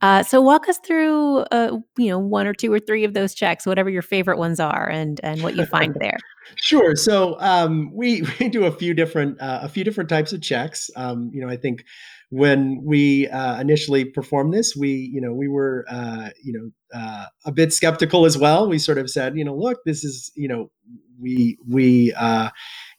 Uh, 0.01 0.21
so 0.23 0.41
walk 0.41 0.67
us 0.67 0.77
through, 0.85 1.37
uh, 1.51 1.77
you 1.97 2.09
know, 2.09 2.19
one 2.19 2.47
or 2.47 2.53
two 2.53 2.71
or 2.71 2.79
three 2.79 3.05
of 3.05 3.13
those 3.13 3.33
checks, 3.33 3.65
whatever 3.65 3.89
your 3.89 4.01
favorite 4.01 4.37
ones 4.37 4.59
are, 4.59 4.89
and 4.89 5.19
and 5.23 5.41
what 5.41 5.55
you 5.55 5.65
find 5.65 5.95
there. 5.99 6.17
Sure. 6.57 6.95
So 6.95 7.37
um, 7.39 7.91
we 7.93 8.23
we 8.39 8.49
do 8.49 8.65
a 8.65 8.71
few 8.71 8.93
different 8.93 9.41
uh, 9.41 9.59
a 9.63 9.69
few 9.69 9.83
different 9.83 10.09
types 10.09 10.33
of 10.33 10.41
checks. 10.41 10.89
Um, 10.95 11.31
you 11.33 11.41
know, 11.41 11.49
I 11.49 11.57
think 11.57 11.83
when 12.29 12.81
we 12.83 13.27
uh, 13.29 13.59
initially 13.59 14.05
performed 14.05 14.53
this, 14.53 14.75
we 14.75 14.89
you 15.13 15.21
know 15.21 15.33
we 15.33 15.47
were 15.47 15.85
uh, 15.89 16.29
you 16.43 16.53
know 16.53 16.99
uh, 16.99 17.25
a 17.45 17.51
bit 17.51 17.73
skeptical 17.73 18.25
as 18.25 18.37
well. 18.37 18.67
We 18.67 18.79
sort 18.79 18.97
of 18.97 19.09
said, 19.09 19.37
you 19.37 19.45
know, 19.45 19.55
look, 19.55 19.79
this 19.85 20.03
is 20.03 20.31
you 20.35 20.47
know 20.47 20.71
we 21.19 21.57
we 21.67 22.13
uh, 22.13 22.49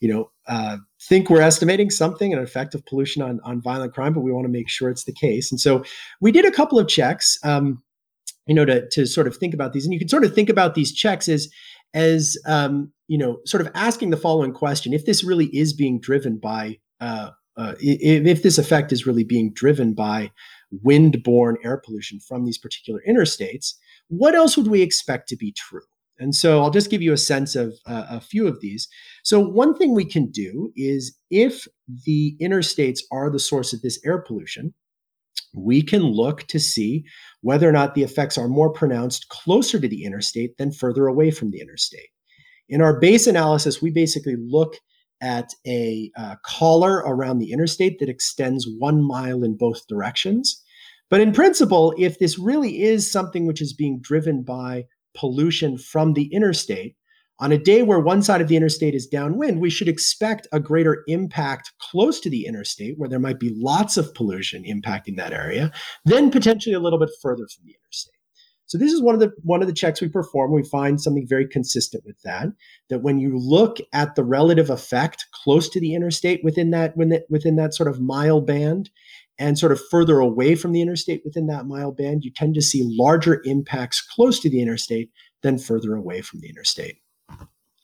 you 0.01 0.13
know 0.13 0.31
uh, 0.49 0.79
think 1.09 1.31
we're 1.31 1.41
estimating 1.41 1.91
something 1.91 2.33
an 2.33 2.39
effect 2.39 2.75
of 2.75 2.85
pollution 2.87 3.23
on 3.23 3.41
on 3.45 3.61
violent 3.61 3.95
crime, 3.95 4.13
but 4.13 4.21
we 4.21 4.33
want 4.33 4.45
to 4.45 4.53
make 4.53 4.69
sure 4.69 4.91
it's 4.91 5.05
the 5.05 5.13
case. 5.13 5.51
And 5.51 5.61
so 5.61 5.85
we 6.21 6.33
did 6.33 6.45
a 6.45 6.51
couple 6.51 6.79
of 6.79 6.89
checks. 6.89 7.39
Um, 7.43 7.83
you 8.47 8.55
know, 8.55 8.65
to 8.65 8.89
to 8.91 9.07
sort 9.07 9.27
of 9.27 9.37
think 9.37 9.55
about 9.55 9.73
these, 9.73 9.85
and 9.85 9.93
you 9.93 9.99
can 9.99 10.09
sort 10.09 10.25
of 10.25 10.35
think 10.35 10.49
about 10.49 10.75
these 10.75 10.93
checks 10.93 11.29
as 11.29 11.49
as 11.95 12.37
um, 12.47 12.93
you 13.09 13.19
know, 13.19 13.39
sort 13.45 13.61
of 13.61 13.71
asking 13.75 14.11
the 14.11 14.17
following 14.17 14.53
question: 14.53 14.93
If 14.93 15.05
this 15.05 15.25
really 15.25 15.47
is 15.47 15.73
being 15.73 16.01
driven 16.01 16.39
by, 16.39 16.79
uh, 17.01 17.31
uh, 17.57 17.75
if, 17.81 18.27
if 18.27 18.43
this 18.43 18.59
effect 18.59 18.93
is 18.93 19.07
really 19.07 19.25
being 19.25 19.53
driven 19.53 19.95
by 19.95 20.31
wind-borne 20.83 21.57
air 21.65 21.81
pollution 21.85 22.21
from 22.21 22.45
these 22.45 22.59
particular 22.59 23.01
interstates, 23.09 23.75
what 24.09 24.35
else 24.35 24.57
would 24.57 24.69
we 24.69 24.83
expect 24.83 25.29
to 25.29 25.37
be 25.37 25.53
true? 25.53 25.83
And 26.19 26.35
so 26.35 26.63
I'll 26.63 26.71
just 26.71 26.91
give 26.91 27.03
you 27.03 27.13
a 27.13 27.19
sense 27.19 27.55
of 27.55 27.75
uh, 27.87 28.07
a 28.09 28.21
few 28.21 28.47
of 28.47 28.61
these. 28.61 28.89
So, 29.23 29.41
one 29.41 29.77
thing 29.77 29.95
we 29.95 30.05
can 30.05 30.31
do 30.31 30.73
is 30.77 31.17
if 31.31 31.67
the 32.05 32.37
interstates 32.41 33.01
are 33.13 33.31
the 33.31 33.39
source 33.39 33.73
of 33.73 33.83
this 33.83 34.01
air 34.05 34.19
pollution, 34.19 34.73
we 35.55 35.83
can 35.83 36.03
look 36.03 36.47
to 36.49 36.59
see 36.59 37.05
whether 37.41 37.69
or 37.69 37.73
not 37.73 37.95
the 37.95 38.03
effects 38.03 38.39
are 38.39 38.49
more 38.49 38.73
pronounced 38.73 39.29
closer 39.29 39.81
to 39.81 39.89
the 39.89 40.05
interstate 40.05 40.57
than 40.59 40.73
further 40.73 41.07
away 41.07 41.31
from 41.31 41.51
the 41.51 41.61
interstate. 41.61 42.09
In 42.69 42.81
our 42.81 42.99
base 42.99 43.27
analysis, 43.27 43.81
we 43.81 43.91
basically 43.91 44.37
look 44.37 44.77
at 45.23 45.51
a 45.67 46.11
uh, 46.17 46.37
collar 46.45 46.97
around 46.99 47.39
the 47.39 47.53
interstate 47.53 47.99
that 48.01 48.09
extends 48.09 48.69
one 48.79 49.03
mile 49.03 49.43
in 49.43 49.57
both 49.57 49.87
directions. 49.87 50.63
But 51.09 51.21
in 51.21 51.33
principle, 51.33 51.95
if 51.97 52.19
this 52.19 52.39
really 52.39 52.83
is 52.83 53.11
something 53.11 53.47
which 53.47 53.63
is 53.63 53.73
being 53.73 54.01
driven 54.01 54.43
by 54.43 54.85
pollution 55.17 55.79
from 55.79 56.13
the 56.13 56.33
interstate, 56.33 56.97
on 57.39 57.53
a 57.53 57.59
day 57.59 57.83
where 57.83 58.01
one 58.01 58.23
side 58.23 58.41
of 58.41 58.49
the 58.49 58.57
interstate 58.57 58.95
is 58.95 59.07
downwind, 59.07 59.61
we 59.61 59.69
should 59.69 59.89
expect 59.89 60.47
a 60.53 60.61
greater 60.61 61.05
impact 61.07 61.73
close 61.79 62.19
to 62.21 62.31
the 62.31 62.47
interstate, 62.47 62.95
where 62.97 63.09
there 63.09 63.19
might 63.19 63.39
be 63.39 63.53
lots 63.55 63.97
of 63.97 64.15
pollution 64.15 64.65
impacting 64.65 65.17
that 65.17 65.33
area, 65.33 65.71
then 66.07 66.31
potentially 66.31 66.75
a 66.75 66.81
little 66.81 66.99
bit 66.99 67.11
further 67.21 67.47
from 67.55 67.67
the 67.67 67.75
interstate. 67.75 68.15
So 68.69 68.79
this 68.79 68.93
is 68.93 69.01
one 69.01 69.15
of 69.15 69.21
the 69.21 69.33
one 69.43 69.61
of 69.61 69.69
the 69.69 69.75
checks 69.75 70.01
we 70.01 70.09
perform. 70.09 70.53
We 70.53 70.65
find 70.65 71.01
something 71.01 71.27
very 71.29 71.47
consistent 71.47 72.05
with 72.05 72.21
that. 72.25 72.49
That 72.89 73.03
when 73.03 73.21
you 73.21 73.39
look 73.39 73.79
at 73.93 74.17
the 74.17 74.25
relative 74.25 74.71
effect 74.71 75.25
close 75.33 75.69
to 75.69 75.81
the 75.81 75.95
interstate 75.95 76.43
within 76.43 76.71
that 76.71 76.97
within 76.97 77.57
that 77.57 77.75
sort 77.75 77.89
of 77.89 78.01
mile 78.01 78.41
band, 78.41 78.91
and 79.39 79.59
sort 79.59 79.73
of 79.73 79.81
further 79.91 80.19
away 80.19 80.55
from 80.55 80.73
the 80.73 80.81
interstate 80.81 81.23
within 81.25 81.47
that 81.47 81.67
mile 81.67 81.93
band, 81.93 82.25
you 82.25 82.31
tend 82.31 82.55
to 82.55 82.63
see 82.63 82.97
larger 82.99 83.43
impacts 83.45 84.01
close 84.01 84.41
to 84.41 84.51
the 84.51 84.63
interstate 84.63 85.11
than 85.43 85.59
further 85.59 85.95
away 85.95 86.23
from 86.23 86.41
the 86.41 86.49
interstate. 86.49 86.97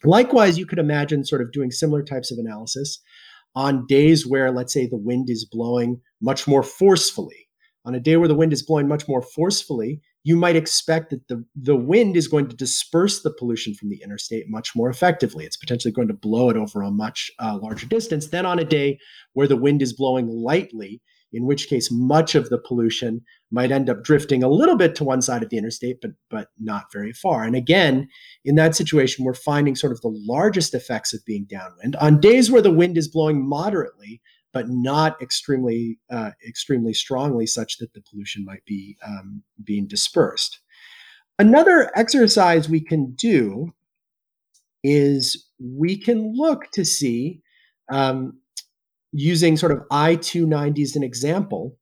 Likewise, 0.04 0.58
you 0.58 0.66
could 0.66 0.78
imagine 0.78 1.24
sort 1.24 1.42
of 1.42 1.52
doing 1.52 1.70
similar 1.70 2.02
types 2.02 2.32
of 2.32 2.38
analysis 2.38 2.98
on 3.54 3.86
days 3.86 4.26
where, 4.26 4.50
let's 4.50 4.72
say, 4.72 4.86
the 4.86 4.96
wind 4.96 5.28
is 5.28 5.44
blowing 5.44 6.00
much 6.20 6.48
more 6.48 6.62
forcefully. 6.62 7.48
On 7.84 7.94
a 7.94 8.00
day 8.00 8.16
where 8.16 8.28
the 8.28 8.34
wind 8.34 8.52
is 8.52 8.62
blowing 8.62 8.88
much 8.88 9.06
more 9.06 9.22
forcefully, 9.22 10.00
you 10.24 10.36
might 10.36 10.56
expect 10.56 11.10
that 11.10 11.26
the, 11.28 11.44
the 11.54 11.76
wind 11.76 12.16
is 12.16 12.28
going 12.28 12.48
to 12.48 12.56
disperse 12.56 13.22
the 13.22 13.34
pollution 13.38 13.74
from 13.74 13.90
the 13.90 14.00
interstate 14.02 14.48
much 14.48 14.74
more 14.74 14.88
effectively. 14.88 15.44
It's 15.44 15.56
potentially 15.56 15.92
going 15.92 16.08
to 16.08 16.14
blow 16.14 16.48
it 16.48 16.56
over 16.56 16.80
a 16.80 16.90
much 16.90 17.30
uh, 17.40 17.58
larger 17.60 17.86
distance 17.86 18.28
than 18.28 18.46
on 18.46 18.58
a 18.58 18.64
day 18.64 18.98
where 19.32 19.48
the 19.48 19.56
wind 19.56 19.82
is 19.82 19.92
blowing 19.92 20.28
lightly 20.28 21.02
in 21.32 21.46
which 21.46 21.68
case 21.68 21.90
much 21.90 22.34
of 22.34 22.50
the 22.50 22.58
pollution 22.58 23.22
might 23.50 23.70
end 23.70 23.88
up 23.88 24.02
drifting 24.02 24.42
a 24.42 24.48
little 24.48 24.76
bit 24.76 24.94
to 24.94 25.04
one 25.04 25.22
side 25.22 25.42
of 25.42 25.50
the 25.50 25.58
interstate, 25.58 26.00
but 26.00 26.12
but 26.30 26.48
not 26.58 26.92
very 26.92 27.12
far. 27.12 27.44
And 27.44 27.56
again, 27.56 28.08
in 28.44 28.54
that 28.56 28.74
situation, 28.74 29.24
we're 29.24 29.34
finding 29.34 29.74
sort 29.76 29.92
of 29.92 30.00
the 30.00 30.08
largest 30.26 30.74
effects 30.74 31.12
of 31.14 31.24
being 31.24 31.46
downwind 31.48 31.96
on 31.96 32.20
days 32.20 32.50
where 32.50 32.62
the 32.62 32.70
wind 32.70 32.98
is 32.98 33.08
blowing 33.08 33.46
moderately, 33.46 34.20
but 34.52 34.68
not 34.68 35.20
extremely 35.22 35.98
uh, 36.10 36.32
extremely 36.46 36.94
strongly, 36.94 37.46
such 37.46 37.78
that 37.78 37.92
the 37.94 38.02
pollution 38.02 38.44
might 38.44 38.64
be 38.64 38.96
um, 39.06 39.42
being 39.62 39.86
dispersed. 39.86 40.60
Another 41.38 41.90
exercise 41.96 42.68
we 42.68 42.80
can 42.80 43.14
do 43.14 43.72
is 44.84 45.48
we 45.58 45.96
can 45.96 46.34
look 46.34 46.70
to 46.72 46.84
see 46.84 47.40
um, 47.90 48.38
using 49.12 49.57
sort 49.57 49.72
of 49.72 49.83
I 49.90 50.16
290 50.16 50.83
as 50.83 50.96
an 50.96 51.03
example, 51.03 51.77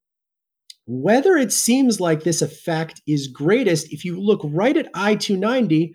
whether 0.85 1.35
it 1.35 1.51
seems 1.51 1.99
like 1.99 2.23
this 2.23 2.41
effect 2.41 3.01
is 3.07 3.27
greatest 3.27 3.91
if 3.91 4.03
you 4.03 4.19
look 4.19 4.41
right 4.43 4.75
at 4.75 4.89
I 4.93 5.15
290 5.15 5.93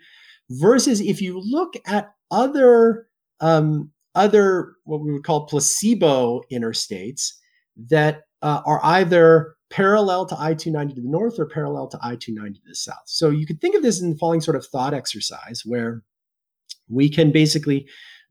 versus 0.51 1.01
if 1.01 1.21
you 1.21 1.41
look 1.41 1.75
at 1.87 2.13
other 2.31 3.07
um, 3.41 3.91
other 4.15 4.73
what 4.85 5.03
we 5.03 5.13
would 5.13 5.25
call 5.25 5.47
placebo 5.47 6.43
interstates 6.51 7.33
that 7.77 8.23
uh, 8.43 8.63
are 8.65 8.81
either 8.83 9.55
parallel 9.69 10.25
to 10.27 10.37
I 10.39 10.55
290 10.55 10.95
to 10.95 11.01
the 11.03 11.09
north 11.09 11.39
or 11.39 11.47
parallel 11.47 11.89
to 11.89 11.99
I 12.03 12.17
290 12.17 12.61
to 12.61 12.69
the 12.69 12.75
south. 12.75 13.03
So 13.07 13.31
you 13.31 13.47
could 13.47 13.61
think 13.61 13.75
of 13.75 13.83
this 13.83 14.01
in 14.01 14.11
the 14.11 14.17
following 14.17 14.41
sort 14.41 14.57
of 14.57 14.67
thought 14.67 14.95
exercise 14.95 15.63
where 15.65 16.03
we 16.89 17.11
can 17.11 17.33
basically 17.33 17.89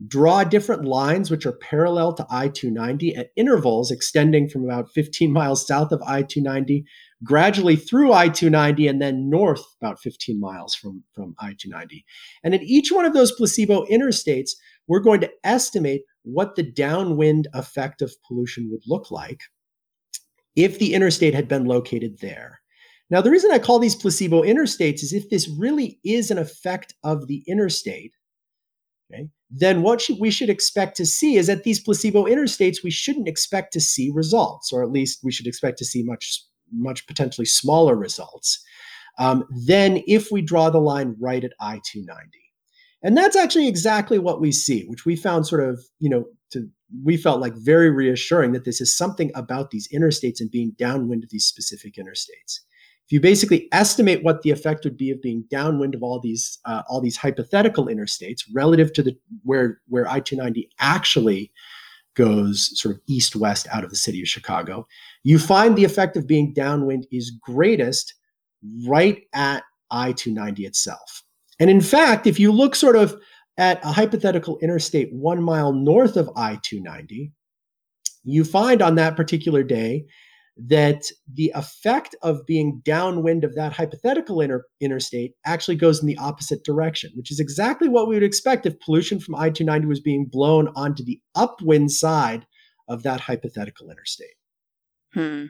draw 0.08 0.44
different 0.44 0.84
lines 0.84 1.32
which 1.32 1.46
are 1.46 1.58
parallel 1.58 2.14
to 2.14 2.26
I 2.30 2.50
290 2.50 3.16
at 3.16 3.30
intervals 3.36 3.92
extending 3.92 4.50
from 4.50 4.66
about 4.66 4.92
15 4.92 5.32
miles 5.32 5.66
south 5.66 5.92
of 5.92 6.02
I 6.02 6.22
290, 6.22 6.86
gradually 7.24 7.76
through 7.76 8.12
I 8.12 8.30
290, 8.30 8.88
and 8.88 9.02
then 9.02 9.30
north 9.30 9.64
about 9.82 10.00
15 10.00 10.40
miles 10.40 10.76
from, 10.76 11.04
from 11.14 11.36
I 11.40 11.56
290. 11.58 12.06
And 12.44 12.54
at 12.54 12.64
each 12.64 12.92
one 12.92 13.06
of 13.06 13.14
those 13.14 13.32
placebo 13.32 13.86
interstates, 13.86 14.52
we're 14.88 15.00
going 15.00 15.22
to 15.22 15.32
estimate 15.44 16.02
what 16.24 16.56
the 16.56 16.64
downwind 16.64 17.48
effect 17.54 18.02
of 18.02 18.14
pollution 18.28 18.70
would 18.72 18.84
look 18.88 19.12
like 19.12 19.42
if 20.56 20.80
the 20.80 20.94
interstate 20.94 21.34
had 21.34 21.48
been 21.48 21.66
located 21.66 22.20
there. 22.20 22.60
Now, 23.10 23.22
the 23.22 23.30
reason 23.30 23.52
I 23.52 23.60
call 23.60 23.80
these 23.80 23.96
placebo 23.96 24.42
interstates 24.42 25.04
is 25.04 25.14
if 25.14 25.30
this 25.30 25.48
really 25.48 26.00
is 26.04 26.32
an 26.32 26.40
effect 26.40 26.94
of 27.04 27.28
the 27.28 27.44
interstate, 27.48 28.14
okay, 29.14 29.30
then 29.58 29.82
what 29.82 30.02
should, 30.02 30.20
we 30.20 30.32
should 30.32 30.50
expect 30.50 30.98
to 30.98 31.06
see 31.06 31.38
is 31.38 31.50
at 31.50 31.64
these 31.64 31.80
placebo 31.80 32.26
interstates, 32.26 32.84
we 32.84 32.92
shouldn't 32.92 33.28
expect 33.28 33.72
to 33.74 33.80
see 33.80 34.12
results, 34.14 34.74
or 34.74 34.84
at 34.84 34.92
least 34.92 35.20
we 35.24 35.32
should 35.32 35.48
expect 35.48 35.78
to 35.78 35.86
see 35.86 36.04
much, 36.04 36.44
much 36.74 37.08
potentially 37.08 37.46
smaller 37.46 37.96
results 37.96 38.62
um, 39.18 39.46
than 39.66 40.04
if 40.08 40.30
we 40.30 40.42
draw 40.42 40.70
the 40.70 40.80
line 40.80 41.16
right 41.22 41.44
at 41.44 41.54
I 41.62 41.80
290. 41.90 42.38
And 43.02 43.16
that's 43.16 43.38
actually 43.38 43.70
exactly 43.70 44.20
what 44.20 44.42
we 44.42 44.52
see, 44.52 44.84
which 44.88 45.06
we 45.06 45.16
found 45.16 45.48
sort 45.48 45.64
of, 45.64 45.80
you 46.00 46.10
know, 46.10 46.26
to, 46.52 46.68
we 47.04 47.16
felt 47.16 47.40
like 47.40 47.54
very 47.54 47.90
reassuring 47.90 48.52
that 48.54 48.66
this 48.66 48.82
is 48.82 48.98
something 48.98 49.32
about 49.36 49.72
these 49.72 49.88
interstates 49.94 50.42
and 50.42 50.52
being 50.52 50.76
downwind 50.78 51.24
of 51.24 51.30
these 51.30 51.46
specific 51.46 51.96
interstates. 51.96 52.60
If 53.06 53.12
you 53.12 53.22
basically 53.22 53.68
estimate 53.72 54.24
what 54.24 54.42
the 54.42 54.50
effect 54.50 54.84
would 54.84 54.98
be 54.98 55.12
of 55.12 55.22
being 55.22 55.46
downwind 55.50 55.94
of 55.94 56.02
all 56.02 56.20
these 56.20 56.58
uh, 56.66 56.82
all 56.90 57.02
these 57.02 57.18
hypothetical 57.18 57.86
interstates 57.86 58.42
relative 58.54 58.94
to 58.94 59.04
the 59.04 59.16
where 59.44 59.80
where 59.88 60.08
I-290 60.08 60.70
actually 60.80 61.52
goes 62.16 62.72
sort 62.80 62.96
of 62.96 63.02
east 63.08 63.36
west 63.36 63.68
out 63.72 63.84
of 63.84 63.90
the 63.90 63.96
city 63.96 64.22
of 64.22 64.28
Chicago, 64.28 64.88
you 65.24 65.38
find 65.38 65.76
the 65.76 65.84
effect 65.84 66.18
of 66.18 66.26
being 66.26 66.54
downwind 66.54 67.06
is 67.12 67.32
greatest 67.42 68.16
right 68.88 69.24
at 69.34 69.64
I-290 69.92 70.62
itself. 70.62 71.24
And 71.60 71.70
in 71.70 71.82
fact, 71.82 72.26
if 72.26 72.40
you 72.40 72.52
look 72.52 72.76
sort 72.76 72.96
of 72.96 73.16
at 73.58 73.84
a 73.86 73.92
hypothetical 73.92 74.58
interstate 74.60 75.14
one 75.14 75.42
mile 75.42 75.72
north 75.72 76.18
of 76.18 76.30
I 76.36 76.60
290, 76.64 77.32
you 78.24 78.44
find 78.44 78.82
on 78.82 78.96
that 78.96 79.16
particular 79.16 79.64
day 79.64 80.06
that 80.58 81.06
the 81.34 81.52
effect 81.54 82.16
of 82.22 82.46
being 82.46 82.82
downwind 82.86 83.44
of 83.44 83.56
that 83.56 83.74
hypothetical 83.74 84.40
inter- 84.40 84.66
interstate 84.80 85.34
actually 85.46 85.76
goes 85.76 86.00
in 86.00 86.08
the 86.08 86.18
opposite 86.18 86.64
direction, 86.64 87.12
which 87.16 87.32
is 87.32 87.40
exactly 87.40 87.90
what 87.90 88.08
we 88.08 88.16
would 88.16 88.24
expect 88.24 88.66
if 88.66 88.80
pollution 88.80 89.20
from 89.20 89.36
I 89.36 89.50
290 89.50 89.88
was 89.88 90.00
being 90.00 90.26
blown 90.26 90.70
onto 90.76 91.04
the 91.04 91.20
upwind 91.36 91.92
side 91.92 92.46
of 92.88 93.04
that 93.04 93.22
hypothetical 93.22 93.90
interstate. 93.90 94.36
Hmm. 95.14 95.46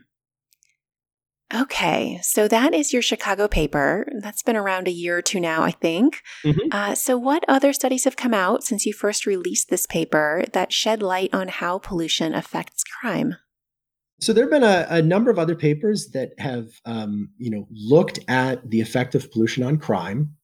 Okay, 1.54 2.20
so 2.24 2.48
that 2.48 2.74
is 2.74 2.92
your 2.92 3.04
Chicago 3.04 3.48
paper. 3.48 4.08
That's 4.20 4.42
been 4.42 4.56
around 4.56 4.88
a 4.88 4.92
year 4.92 5.20
or 5.20 5.22
two 5.22 5.40
now, 5.40 5.62
I 5.62 5.72
think. 5.72 6.24
Mm-hmm. 6.44 6.70
Uh, 6.72 6.96
so, 6.96 7.18
what 7.18 7.46
other 7.48 7.72
studies 7.72 8.04
have 8.06 8.16
come 8.16 8.34
out 8.34 8.64
since 8.64 8.86
you 8.86 8.94
first 8.94 9.28
released 9.28 9.70
this 9.70 9.86
paper 9.86 10.44
that 10.54 10.74
shed 10.74 11.04
light 11.04 11.30
on 11.34 11.50
how 11.50 11.78
pollution 11.78 12.34
affects 12.34 12.84
crime? 12.84 13.36
So 14.20 14.32
there 14.32 14.46
have 14.46 14.52
been 14.52 14.64
a, 14.64 14.88
a 14.90 15.02
number 15.02 15.30
of 15.30 15.38
other 15.38 15.56
papers 15.56 16.08
that 16.14 16.32
have, 16.40 16.68
um, 16.86 17.30
you 17.38 17.50
know, 17.50 17.68
looked 17.72 18.20
at 18.28 18.70
the 18.70 18.80
effect 18.82 19.14
of 19.14 19.30
pollution 19.32 19.64
on 19.64 19.78
crime 19.78 20.36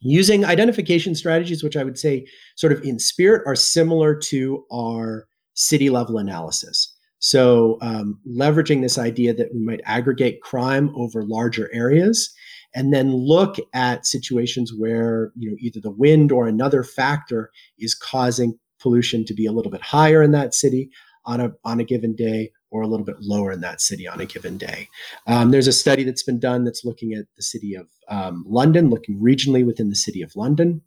using 0.00 0.44
identification 0.44 1.14
strategies, 1.14 1.62
which 1.62 1.76
I 1.76 1.84
would 1.84 1.98
say, 1.98 2.26
sort 2.56 2.72
of 2.72 2.82
in 2.82 2.98
spirit, 2.98 3.42
are 3.46 3.56
similar 3.56 4.14
to 4.16 4.64
our 4.72 5.26
city 5.54 5.90
level 5.90 6.18
analysis. 6.18 6.92
So, 7.20 7.78
um, 7.80 8.20
leveraging 8.28 8.82
this 8.82 8.98
idea 8.98 9.32
that 9.32 9.54
we 9.54 9.60
might 9.60 9.80
aggregate 9.84 10.42
crime 10.42 10.92
over 10.94 11.22
larger 11.22 11.70
areas 11.72 12.34
and 12.74 12.92
then 12.92 13.14
look 13.14 13.56
at 13.72 14.04
situations 14.04 14.72
where 14.76 15.32
you 15.36 15.50
know 15.50 15.56
either 15.60 15.80
the 15.80 15.90
wind 15.90 16.32
or 16.32 16.46
another 16.46 16.82
factor 16.82 17.50
is 17.78 17.94
causing 17.94 18.58
pollution 18.80 19.24
to 19.24 19.34
be 19.34 19.46
a 19.46 19.52
little 19.52 19.72
bit 19.72 19.80
higher 19.80 20.22
in 20.22 20.32
that 20.32 20.52
city 20.52 20.90
on 21.24 21.40
a 21.40 21.52
on 21.64 21.80
a 21.80 21.84
given 21.84 22.14
day 22.14 22.50
or 22.74 22.82
a 22.82 22.88
little 22.88 23.06
bit 23.06 23.20
lower 23.20 23.52
in 23.52 23.60
that 23.60 23.80
city 23.80 24.08
on 24.08 24.20
a 24.20 24.26
given 24.26 24.58
day. 24.58 24.88
Um, 25.28 25.52
there's 25.52 25.68
a 25.68 25.72
study 25.72 26.02
that's 26.02 26.24
been 26.24 26.40
done 26.40 26.64
that's 26.64 26.84
looking 26.84 27.12
at 27.12 27.26
the 27.36 27.42
city 27.42 27.76
of 27.76 27.86
um, 28.08 28.44
London, 28.48 28.90
looking 28.90 29.20
regionally 29.20 29.64
within 29.64 29.90
the 29.90 29.94
city 29.94 30.22
of 30.22 30.34
London. 30.34 30.82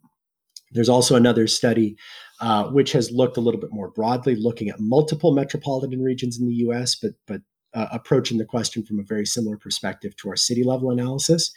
There's 0.72 0.90
also 0.90 1.16
another 1.16 1.46
study 1.46 1.96
uh, 2.42 2.64
which 2.64 2.92
has 2.92 3.10
looked 3.10 3.38
a 3.38 3.40
little 3.40 3.58
bit 3.58 3.72
more 3.72 3.90
broadly, 3.90 4.36
looking 4.36 4.68
at 4.68 4.78
multiple 4.78 5.32
metropolitan 5.32 6.02
regions 6.02 6.38
in 6.38 6.46
the 6.46 6.56
US, 6.66 6.94
but, 6.94 7.12
but 7.26 7.40
uh, 7.72 7.86
approaching 7.90 8.36
the 8.36 8.44
question 8.44 8.84
from 8.84 9.00
a 9.00 9.04
very 9.04 9.24
similar 9.24 9.56
perspective 9.56 10.14
to 10.16 10.28
our 10.28 10.36
city 10.36 10.64
level 10.64 10.90
analysis. 10.90 11.50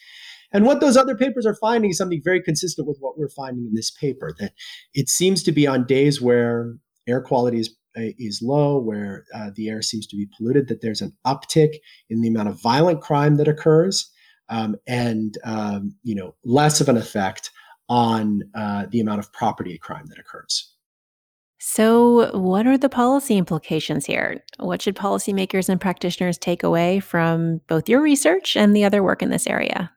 And 0.54 0.66
what 0.66 0.80
those 0.80 0.96
other 0.96 1.16
papers 1.16 1.46
are 1.46 1.56
finding 1.56 1.92
is 1.92 1.98
something 1.98 2.22
very 2.24 2.42
consistent 2.42 2.88
with 2.88 3.00
what 3.02 3.18
we're 3.18 3.28
finding 3.28 3.66
in 3.66 3.74
this 3.74 3.92
paper 3.92 4.34
that 4.40 4.54
it 4.94 5.10
seems 5.10 5.44
to 5.44 5.52
be 5.52 5.68
on 5.68 5.86
days 5.86 6.22
where 6.22 6.76
air 7.06 7.22
quality 7.22 7.60
is, 7.60 7.76
is 7.96 8.42
low, 8.42 8.78
where 8.78 9.26
uh, 9.34 9.52
the 9.56 9.70
air 9.70 9.82
seems 9.82 10.08
to 10.08 10.16
be 10.16 10.28
polluted, 10.38 10.68
that 10.68 10.82
there's 10.82 11.02
an 11.02 11.16
uptick 11.26 11.76
in 12.10 12.22
the 12.22 12.28
amount 12.28 12.50
of 12.50 12.62
violent 12.62 13.02
crime 13.02 13.38
that 13.38 13.48
occurs, 13.48 14.10
um, 14.50 14.76
and 14.88 15.38
um, 15.44 15.96
you 16.04 16.16
know 16.16 16.36
less 16.44 16.82
of 16.82 16.90
an 16.90 16.98
effect 16.98 17.52
on 17.90 18.42
uh, 18.56 18.86
the 18.90 19.02
amount 19.02 19.20
of 19.20 19.32
property 19.34 19.78
crime 19.78 20.06
that 20.08 20.18
occurs. 20.20 20.72
So, 21.64 22.36
what 22.36 22.66
are 22.66 22.78
the 22.78 22.90
policy 22.90 23.38
implications 23.38 24.08
here? 24.08 24.44
What 24.58 24.82
should 24.82 24.96
policymakers 24.96 25.70
and 25.70 25.80
practitioners 25.80 26.40
take 26.40 26.64
away 26.64 27.00
from 27.00 27.62
both 27.68 27.88
your 27.88 28.02
research 28.02 28.58
and 28.58 28.76
the 28.76 28.84
other 28.84 29.04
work 29.04 29.22
in 29.22 29.30
this 29.30 29.46
area? 29.46 29.92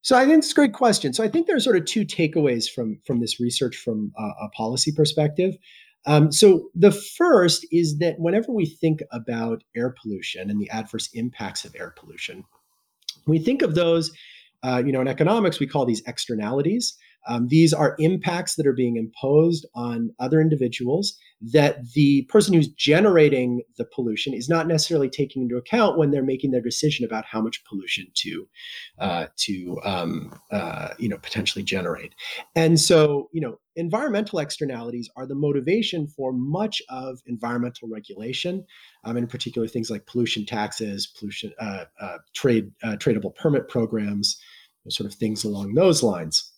So, 0.00 0.16
I 0.16 0.24
think 0.24 0.38
it's 0.38 0.52
a 0.52 0.54
great 0.54 0.72
question. 0.72 1.12
So, 1.12 1.22
I 1.22 1.28
think 1.28 1.46
there 1.46 1.56
are 1.56 1.60
sort 1.60 1.76
of 1.76 1.84
two 1.84 2.06
takeaways 2.06 2.70
from 2.70 3.00
from 3.06 3.20
this 3.20 3.38
research 3.38 3.76
from 3.76 4.12
a, 4.16 4.22
a 4.44 4.48
policy 4.56 4.92
perspective. 4.92 5.54
Um, 6.06 6.30
so, 6.30 6.70
the 6.74 6.92
first 6.92 7.66
is 7.70 7.98
that 7.98 8.18
whenever 8.18 8.52
we 8.52 8.66
think 8.66 9.02
about 9.10 9.64
air 9.74 9.94
pollution 10.00 10.50
and 10.50 10.60
the 10.60 10.70
adverse 10.70 11.08
impacts 11.14 11.64
of 11.64 11.74
air 11.78 11.94
pollution, 11.98 12.44
we 13.26 13.38
think 13.38 13.62
of 13.62 13.74
those. 13.74 14.12
Uh, 14.62 14.82
you 14.84 14.92
know, 14.92 15.02
in 15.02 15.08
economics, 15.08 15.60
we 15.60 15.66
call 15.66 15.84
these 15.84 16.02
externalities. 16.06 16.96
Um, 17.26 17.48
these 17.48 17.72
are 17.72 17.96
impacts 17.98 18.56
that 18.56 18.66
are 18.66 18.72
being 18.72 18.96
imposed 18.96 19.66
on 19.74 20.10
other 20.18 20.40
individuals 20.40 21.18
that 21.52 21.92
the 21.92 22.22
person 22.22 22.54
who's 22.54 22.68
generating 22.68 23.62
the 23.76 23.84
pollution 23.84 24.32
is 24.32 24.48
not 24.48 24.66
necessarily 24.66 25.10
taking 25.10 25.42
into 25.42 25.56
account 25.56 25.98
when 25.98 26.10
they're 26.10 26.22
making 26.22 26.50
their 26.50 26.60
decision 26.60 27.04
about 27.04 27.24
how 27.26 27.40
much 27.40 27.64
pollution 27.64 28.06
to 28.14 28.48
uh, 28.98 29.26
to 29.36 29.78
um, 29.84 30.38
uh, 30.50 30.90
you 30.98 31.08
know 31.08 31.18
potentially 31.18 31.62
generate. 31.62 32.14
And 32.54 32.80
so 32.80 33.28
you 33.32 33.40
know 33.40 33.58
environmental 33.76 34.38
externalities 34.38 35.10
are 35.16 35.26
the 35.26 35.34
motivation 35.34 36.06
for 36.06 36.32
much 36.32 36.80
of 36.88 37.20
environmental 37.26 37.88
regulation, 37.88 38.64
um, 39.04 39.16
in 39.16 39.26
particular 39.26 39.68
things 39.68 39.90
like 39.90 40.06
pollution 40.06 40.46
taxes, 40.46 41.06
pollution 41.06 41.52
uh, 41.58 41.84
uh 42.00 42.18
trade 42.34 42.70
uh, 42.82 42.96
tradable 42.96 43.34
permit 43.34 43.68
programs, 43.68 44.40
sort 44.88 45.10
of 45.10 45.14
things 45.14 45.44
along 45.44 45.74
those 45.74 46.02
lines 46.02 46.53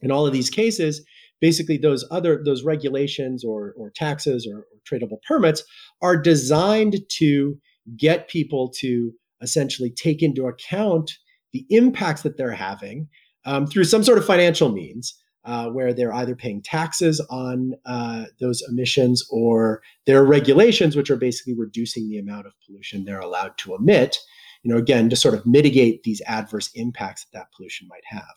in 0.00 0.10
all 0.10 0.26
of 0.26 0.32
these 0.32 0.50
cases 0.50 1.02
basically 1.40 1.76
those 1.76 2.04
other 2.10 2.42
those 2.44 2.64
regulations 2.64 3.44
or, 3.44 3.74
or 3.76 3.90
taxes 3.90 4.46
or, 4.46 4.58
or 4.58 4.66
tradable 4.88 5.20
permits 5.26 5.64
are 6.02 6.16
designed 6.16 6.96
to 7.08 7.58
get 7.96 8.28
people 8.28 8.68
to 8.68 9.12
essentially 9.42 9.90
take 9.90 10.22
into 10.22 10.46
account 10.46 11.12
the 11.52 11.66
impacts 11.70 12.22
that 12.22 12.36
they're 12.36 12.52
having 12.52 13.08
um, 13.44 13.66
through 13.66 13.84
some 13.84 14.04
sort 14.04 14.18
of 14.18 14.24
financial 14.24 14.70
means 14.70 15.16
uh, 15.46 15.68
where 15.70 15.94
they're 15.94 16.12
either 16.12 16.36
paying 16.36 16.60
taxes 16.62 17.20
on 17.30 17.72
uh, 17.86 18.24
those 18.40 18.62
emissions 18.68 19.26
or 19.30 19.80
there 20.06 20.18
are 20.18 20.26
regulations 20.26 20.94
which 20.94 21.10
are 21.10 21.16
basically 21.16 21.54
reducing 21.56 22.08
the 22.08 22.18
amount 22.18 22.46
of 22.46 22.52
pollution 22.66 23.04
they're 23.04 23.20
allowed 23.20 23.56
to 23.56 23.74
emit 23.74 24.18
you 24.62 24.72
know, 24.72 24.78
again, 24.78 25.08
to 25.10 25.16
sort 25.16 25.34
of 25.34 25.46
mitigate 25.46 26.02
these 26.02 26.20
adverse 26.26 26.70
impacts 26.74 27.24
that 27.24 27.38
that 27.38 27.46
pollution 27.56 27.88
might 27.88 28.04
have. 28.04 28.34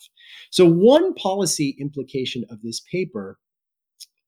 So 0.52 0.66
one 0.66 1.14
policy 1.16 1.76
implication 1.80 2.46
of 2.50 2.62
this 2.62 2.82
paper 2.92 3.40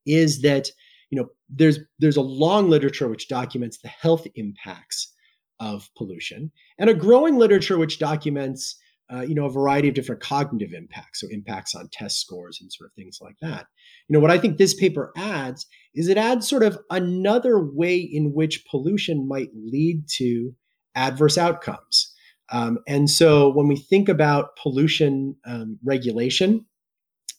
is 0.06 0.42
that, 0.42 0.70
you 1.10 1.20
know, 1.20 1.28
there's 1.50 1.80
there's 2.00 2.18
a 2.18 2.22
long 2.22 2.70
literature 2.70 3.08
which 3.08 3.28
documents 3.28 3.78
the 3.78 3.90
health 3.90 4.28
impacts 4.36 5.14
of 5.60 5.90
pollution 5.96 6.52
and 6.78 6.90
a 6.90 6.94
growing 6.94 7.38
literature 7.38 7.78
which 7.78 7.98
documents 7.98 8.78
uh, 9.14 9.22
you 9.22 9.36
know, 9.36 9.46
a 9.46 9.52
variety 9.52 9.88
of 9.88 9.94
different 9.94 10.22
cognitive 10.22 10.74
impacts, 10.74 11.22
so 11.22 11.28
impacts 11.30 11.76
on 11.76 11.88
test 11.92 12.20
scores 12.20 12.58
and 12.60 12.72
sort 12.74 12.90
of 12.90 12.94
things 12.96 13.20
like 13.22 13.36
that. 13.40 13.68
You 14.08 14.14
know, 14.14 14.20
what 14.20 14.32
I 14.32 14.40
think 14.40 14.58
this 14.58 14.74
paper 14.74 15.12
adds 15.16 15.68
is 15.94 16.08
it 16.08 16.18
adds 16.18 16.50
sort 16.50 16.64
of 16.64 16.80
another 16.90 17.60
way 17.60 17.98
in 17.98 18.34
which 18.34 18.66
pollution 18.70 19.28
might 19.28 19.50
lead 19.54 20.06
to 20.18 20.56
adverse 20.96 21.38
outcomes. 21.38 22.12
Um, 22.52 22.80
and 22.88 23.10
so 23.10 23.50
when 23.50 23.68
we 23.68 23.76
think 23.76 24.08
about 24.08 24.56
pollution 24.62 25.36
um, 25.46 25.80
regulation, 25.84 26.66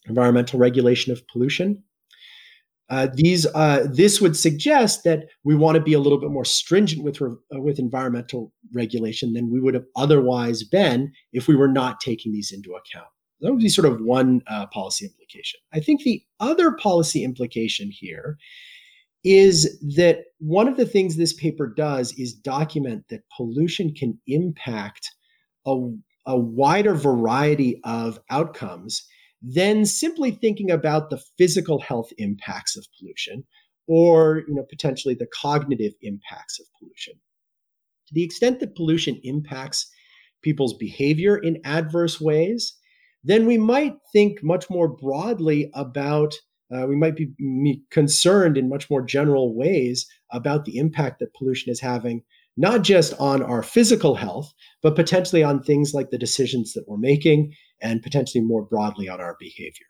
environmental 0.07 0.59
regulation 0.59 1.13
of 1.13 1.27
pollution, 1.29 1.83
uh, 2.89 3.09
these 3.15 3.47
uh, 3.55 3.87
this 3.91 4.21
would 4.21 4.37
suggest 4.37 5.03
that 5.03 5.27
we 5.43 5.57
want 5.57 5.75
to 5.75 5.83
be 5.83 5.93
a 5.93 5.99
little 5.99 6.21
bit 6.21 6.31
more 6.31 6.45
stringent 6.45 7.03
with 7.03 7.21
uh, 7.21 7.61
with 7.61 7.79
environmental 7.81 8.53
regulation 8.73 9.33
than 9.33 9.51
we 9.51 9.61
would 9.61 9.75
have 9.75 9.87
otherwise 9.97 10.63
been 10.63 11.13
if 11.33 11.49
we 11.49 11.57
were 11.57 11.69
not 11.69 12.01
taking 12.01 12.33
these 12.33 12.53
into 12.53 12.75
account. 12.75 13.09
That 13.41 13.51
would 13.53 13.61
be 13.61 13.69
sort 13.69 13.87
of 13.87 14.01
one 14.01 14.41
uh, 14.47 14.67
policy 14.67 15.05
implication. 15.05 15.61
I 15.73 15.81
think 15.81 16.03
the 16.03 16.23
other 16.39 16.73
policy 16.73 17.25
implication 17.25 17.91
here 17.91 18.39
is 19.25 19.79
that 19.97 20.25
one 20.39 20.69
of 20.69 20.77
the 20.77 20.87
things 20.87 21.17
this 21.17 21.33
paper 21.33 21.67
does 21.67 22.13
is 22.19 22.33
document 22.33 23.05
that 23.11 23.23
pollution 23.37 23.93
can 23.95 24.19
impact 24.27 25.11
a, 25.67 25.77
a 26.27 26.39
wider 26.39 26.95
variety 26.95 27.81
of 27.85 28.21
outcomes 28.31 29.07
than 29.43 29.85
simply 29.85 30.31
thinking 30.31 30.71
about 30.71 31.11
the 31.11 31.21
physical 31.39 31.81
health 31.81 32.11
impacts 32.19 32.77
of 32.77 32.87
pollution 32.99 33.45
or 33.89 34.43
you 34.49 34.55
know 34.55 34.65
potentially 34.69 35.15
the 35.15 35.29
cognitive 35.35 35.93
impacts 36.03 36.59
of 36.59 36.67
pollution. 36.79 37.15
To 38.09 38.15
the 38.15 38.25
extent 38.25 38.61
that 38.61 38.77
pollution 38.77 39.21
impacts 39.25 39.91
people's 40.43 40.75
behavior 40.75 41.37
in 41.37 41.61
adverse 41.65 42.21
ways 42.21 42.77
then 43.27 43.45
we 43.45 43.59
might 43.59 43.97
think 44.13 44.41
much 44.45 44.71
more 44.71 44.87
broadly 44.87 45.69
about 45.75 46.33
uh, 46.75 46.87
we 46.87 46.97
might 46.97 47.17
be 47.17 47.31
concerned 47.91 48.57
in 48.57 48.69
much 48.69 48.91
more 48.91 49.03
general 49.03 49.55
ways 49.55 50.07
about 50.33 50.65
the 50.65 50.79
impact 50.79 51.21
that 51.21 51.35
pollution 51.35 51.71
is 51.71 51.81
having 51.81 52.23
not 52.57 52.83
just 52.83 53.13
on 53.21 53.43
our 53.43 53.63
physical 53.63 54.15
health, 54.15 54.53
but 54.83 54.97
potentially 54.97 55.43
on 55.43 55.63
things 55.63 55.93
like 55.93 56.11
the 56.11 56.19
decisions 56.19 56.73
that 56.73 56.85
we're 56.89 56.97
making 56.97 57.53
and 57.81 58.03
potentially 58.03 58.43
more 58.43 58.65
broadly 58.65 59.09
on 59.09 59.21
our 59.21 59.37
behavior. 59.39 59.87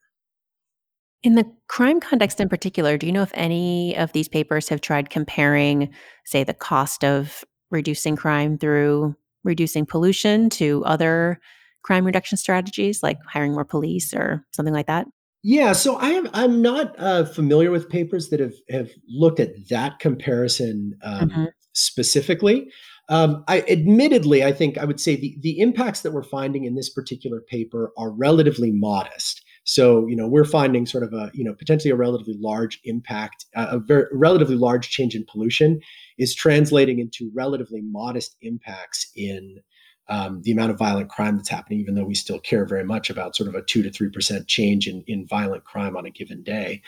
In 1.23 1.35
the 1.35 1.47
crime 1.69 2.01
context 2.01 2.41
in 2.41 2.49
particular, 2.49 2.99
do 2.99 3.07
you 3.07 3.13
know 3.13 3.23
if 3.23 3.33
any 3.35 3.97
of 3.97 4.13
these 4.13 4.29
papers 4.29 4.69
have 4.69 4.81
tried 4.81 5.11
comparing, 5.11 5.89
say, 6.25 6.45
the 6.45 6.55
cost 6.55 7.05
of 7.05 7.45
reducing 7.71 8.17
crime 8.17 8.59
through 8.59 9.15
reducing 9.45 9.87
pollution 9.87 10.51
to 10.51 10.85
other 10.85 11.41
crime 11.83 12.05
reduction 12.05 12.37
strategies 12.37 13.03
like 13.03 13.19
hiring 13.29 13.53
more 13.53 13.65
police 13.65 14.13
or 14.13 14.45
something 14.51 14.75
like 14.75 14.87
that? 14.87 15.07
Yeah, 15.43 15.73
so 15.73 15.97
I 15.97 16.09
am 16.11 16.29
I'm 16.33 16.61
not 16.61 16.95
uh, 16.99 17.25
familiar 17.25 17.71
with 17.71 17.89
papers 17.89 18.31
that 18.31 18.41
have 18.41 18.55
have 18.69 18.91
looked 19.09 19.39
at 19.39 19.69
that 19.69 19.99
comparison 20.01 20.99
um, 21.03 21.29
mm-hmm 21.29 21.45
specifically. 21.77 22.71
Um, 23.09 23.45
I 23.47 23.61
admittedly, 23.69 24.43
I 24.43 24.51
think 24.51 24.79
I 24.79 24.85
would 24.85 24.99
say 24.99 25.15
the, 25.15 25.37
the 25.41 25.61
impacts 25.61 26.01
that 26.01 26.13
we're 26.13 26.25
finding 26.25 26.65
in 26.65 26.75
this 26.75 26.91
particular 26.91 27.41
paper 27.41 27.93
are 27.97 28.11
relatively 28.11 28.73
modest. 28.73 29.45
So, 29.65 30.07
you 30.07 30.17
know, 30.17 30.27
we're 30.27 30.45
finding 30.45 30.87
sort 30.87 31.05
of 31.05 31.13
a, 31.13 31.31
you 31.35 31.45
know, 31.45 31.55
potentially 31.55 31.91
a 31.91 31.97
relatively 31.97 32.37
large 32.39 32.81
impact, 32.85 33.45
uh, 33.55 33.69
a 33.71 33.79
very 33.79 34.07
relatively 34.13 34.57
large 34.57 34.89
change 34.89 35.15
in 35.15 35.25
pollution 35.31 35.81
is 36.19 36.35
translating 36.35 36.99
into 36.99 37.31
relatively 37.35 37.83
modest 37.83 38.37
impacts 38.43 39.11
in 39.15 39.59
um, 40.09 40.43
the 40.43 40.53
amount 40.53 40.71
of 40.71 40.79
violent 40.79 41.09
crime 41.09 41.37
that's 41.37 41.49
happening, 41.49 41.81
even 41.81 41.95
though 41.95 42.05
we 42.05 42.15
still 42.15 42.39
care 42.39 42.65
very 42.65 42.85
much 42.85 43.11
about 43.11 43.37
sort 43.37 43.49
of 43.49 43.55
a 43.55 43.63
two 43.63 43.83
to 43.83 43.91
three 43.91 44.11
percent 44.11 44.47
change 44.47 44.87
in, 44.87 45.03
in 45.07 45.27
violent 45.27 45.65
crime 45.65 45.97
on 45.97 46.07
a 46.07 46.11
given 46.11 46.43
day. 46.43 46.83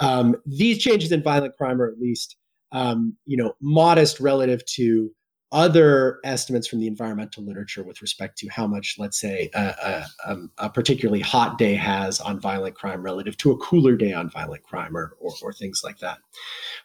Um, 0.00 0.36
these 0.46 0.78
changes 0.78 1.12
in 1.12 1.22
violent 1.22 1.56
crime 1.56 1.80
are 1.80 1.88
at 1.88 1.98
least 1.98 2.36
um, 2.74 3.16
you 3.24 3.36
know, 3.36 3.54
modest 3.60 4.20
relative 4.20 4.66
to 4.66 5.10
other 5.52 6.18
estimates 6.24 6.66
from 6.66 6.80
the 6.80 6.88
environmental 6.88 7.44
literature 7.44 7.84
with 7.84 8.02
respect 8.02 8.36
to 8.36 8.48
how 8.48 8.66
much, 8.66 8.96
let's 8.98 9.20
say, 9.20 9.48
a, 9.54 9.60
a, 9.60 10.06
um, 10.26 10.50
a, 10.58 10.68
particularly 10.68 11.20
hot 11.20 11.56
day 11.56 11.76
has 11.76 12.20
on 12.20 12.40
violent 12.40 12.74
crime 12.74 13.00
relative 13.00 13.36
to 13.36 13.52
a 13.52 13.56
cooler 13.58 13.94
day 13.94 14.12
on 14.12 14.28
violent 14.28 14.64
crime 14.64 14.96
or, 14.96 15.16
or, 15.20 15.30
or 15.40 15.52
things 15.52 15.82
like 15.84 15.98
that. 16.00 16.18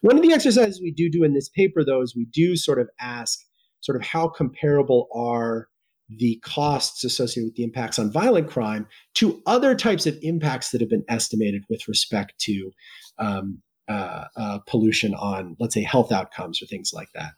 One 0.02 0.16
of 0.16 0.22
the 0.22 0.32
exercises 0.32 0.80
we 0.80 0.92
do 0.92 1.10
do 1.10 1.24
in 1.24 1.34
this 1.34 1.50
paper, 1.50 1.84
though, 1.84 2.02
is 2.02 2.16
we 2.16 2.26
do 2.26 2.56
sort 2.56 2.80
of 2.80 2.88
ask 3.00 3.44
sort 3.80 3.96
of 3.96 4.04
how 4.04 4.28
comparable 4.28 5.08
are 5.12 5.68
the 6.10 6.42
costs 6.44 7.04
associated 7.04 7.48
with 7.48 7.56
the 7.56 7.64
impacts 7.64 8.00
on 8.00 8.12
violent 8.12 8.50
crime 8.50 8.88
to 9.14 9.42
other 9.46 9.76
types 9.76 10.06
of 10.06 10.18
impacts 10.22 10.72
that 10.72 10.82
have 10.82 10.90
been 10.90 11.06
estimated 11.08 11.64
with 11.70 11.88
respect 11.88 12.34
to 12.40 12.72
um, 13.20 13.62
uh, 13.88 14.26
uh, 14.36 14.60
pollution 14.68 15.14
on, 15.16 15.56
let's 15.60 15.74
say, 15.74 15.84
health 15.84 16.12
outcomes 16.12 16.62
or 16.62 16.66
things 16.66 16.92
like 16.94 17.10
that. 17.14 17.34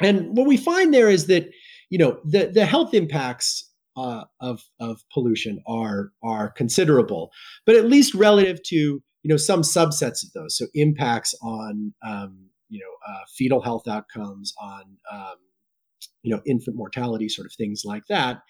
And 0.00 0.36
what 0.36 0.46
we 0.46 0.56
find 0.56 0.92
there 0.92 1.10
is 1.10 1.26
that, 1.28 1.50
you 1.90 1.98
know, 1.98 2.18
the, 2.24 2.46
the 2.46 2.66
health 2.66 2.92
impacts 2.94 3.70
uh, 3.96 4.24
of, 4.40 4.62
of 4.80 5.02
pollution 5.12 5.62
are, 5.66 6.10
are 6.22 6.50
considerable, 6.50 7.30
but 7.66 7.76
at 7.76 7.86
least 7.86 8.14
relative 8.14 8.62
to, 8.64 8.76
you 8.76 9.28
know, 9.28 9.36
some 9.36 9.62
subsets 9.62 10.24
of 10.24 10.32
those. 10.34 10.56
So 10.56 10.66
impacts 10.74 11.34
on, 11.42 11.94
um, 12.04 12.46
you 12.68 12.80
know, 12.80 13.12
uh, 13.12 13.24
fetal 13.36 13.60
health 13.60 13.86
outcomes, 13.86 14.54
on, 14.60 14.96
um, 15.12 15.36
you 16.22 16.34
know, 16.34 16.42
infant 16.46 16.76
mortality, 16.76 17.28
sort 17.28 17.46
of 17.46 17.52
things 17.52 17.82
like 17.84 18.04
that. 18.08 18.42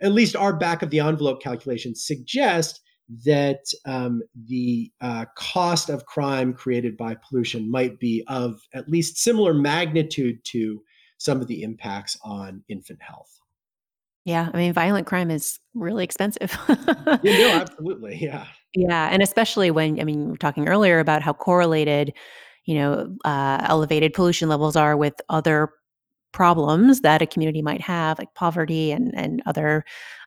At 0.00 0.12
least 0.12 0.36
our 0.36 0.56
back 0.56 0.82
of 0.82 0.90
the 0.90 1.00
envelope 1.00 1.42
calculations 1.42 2.06
suggest 2.06 2.80
that 3.24 3.64
um, 3.86 4.22
the 4.46 4.92
uh, 5.00 5.24
cost 5.36 5.88
of 5.88 6.06
crime 6.06 6.52
created 6.52 6.96
by 6.96 7.16
pollution 7.28 7.70
might 7.70 7.98
be 7.98 8.22
of 8.28 8.60
at 8.74 8.88
least 8.88 9.16
similar 9.16 9.54
magnitude 9.54 10.44
to 10.44 10.82
some 11.16 11.40
of 11.40 11.46
the 11.46 11.62
impacts 11.62 12.16
on 12.22 12.62
infant 12.68 13.00
health. 13.02 13.40
Yeah, 14.24 14.50
I 14.52 14.56
mean, 14.56 14.72
violent 14.74 15.06
crime 15.06 15.30
is 15.30 15.58
really 15.74 16.04
expensive. 16.04 16.56
yeah, 17.22 17.38
no, 17.38 17.50
absolutely. 17.50 18.18
Yeah. 18.20 18.46
Yeah, 18.74 19.08
and 19.10 19.22
especially 19.22 19.70
when 19.70 19.98
I 19.98 20.04
mean, 20.04 20.26
we 20.26 20.30
were 20.32 20.36
talking 20.36 20.68
earlier 20.68 20.98
about 20.98 21.22
how 21.22 21.32
correlated, 21.32 22.12
you 22.66 22.74
know, 22.74 23.16
uh, 23.24 23.64
elevated 23.66 24.12
pollution 24.12 24.50
levels 24.50 24.76
are 24.76 24.96
with 24.96 25.14
other 25.30 25.70
problems 26.32 27.00
that 27.00 27.22
a 27.22 27.26
community 27.26 27.62
might 27.62 27.80
have, 27.80 28.18
like 28.18 28.34
poverty 28.34 28.92
and 28.92 29.12
and 29.14 29.42
other 29.46 29.84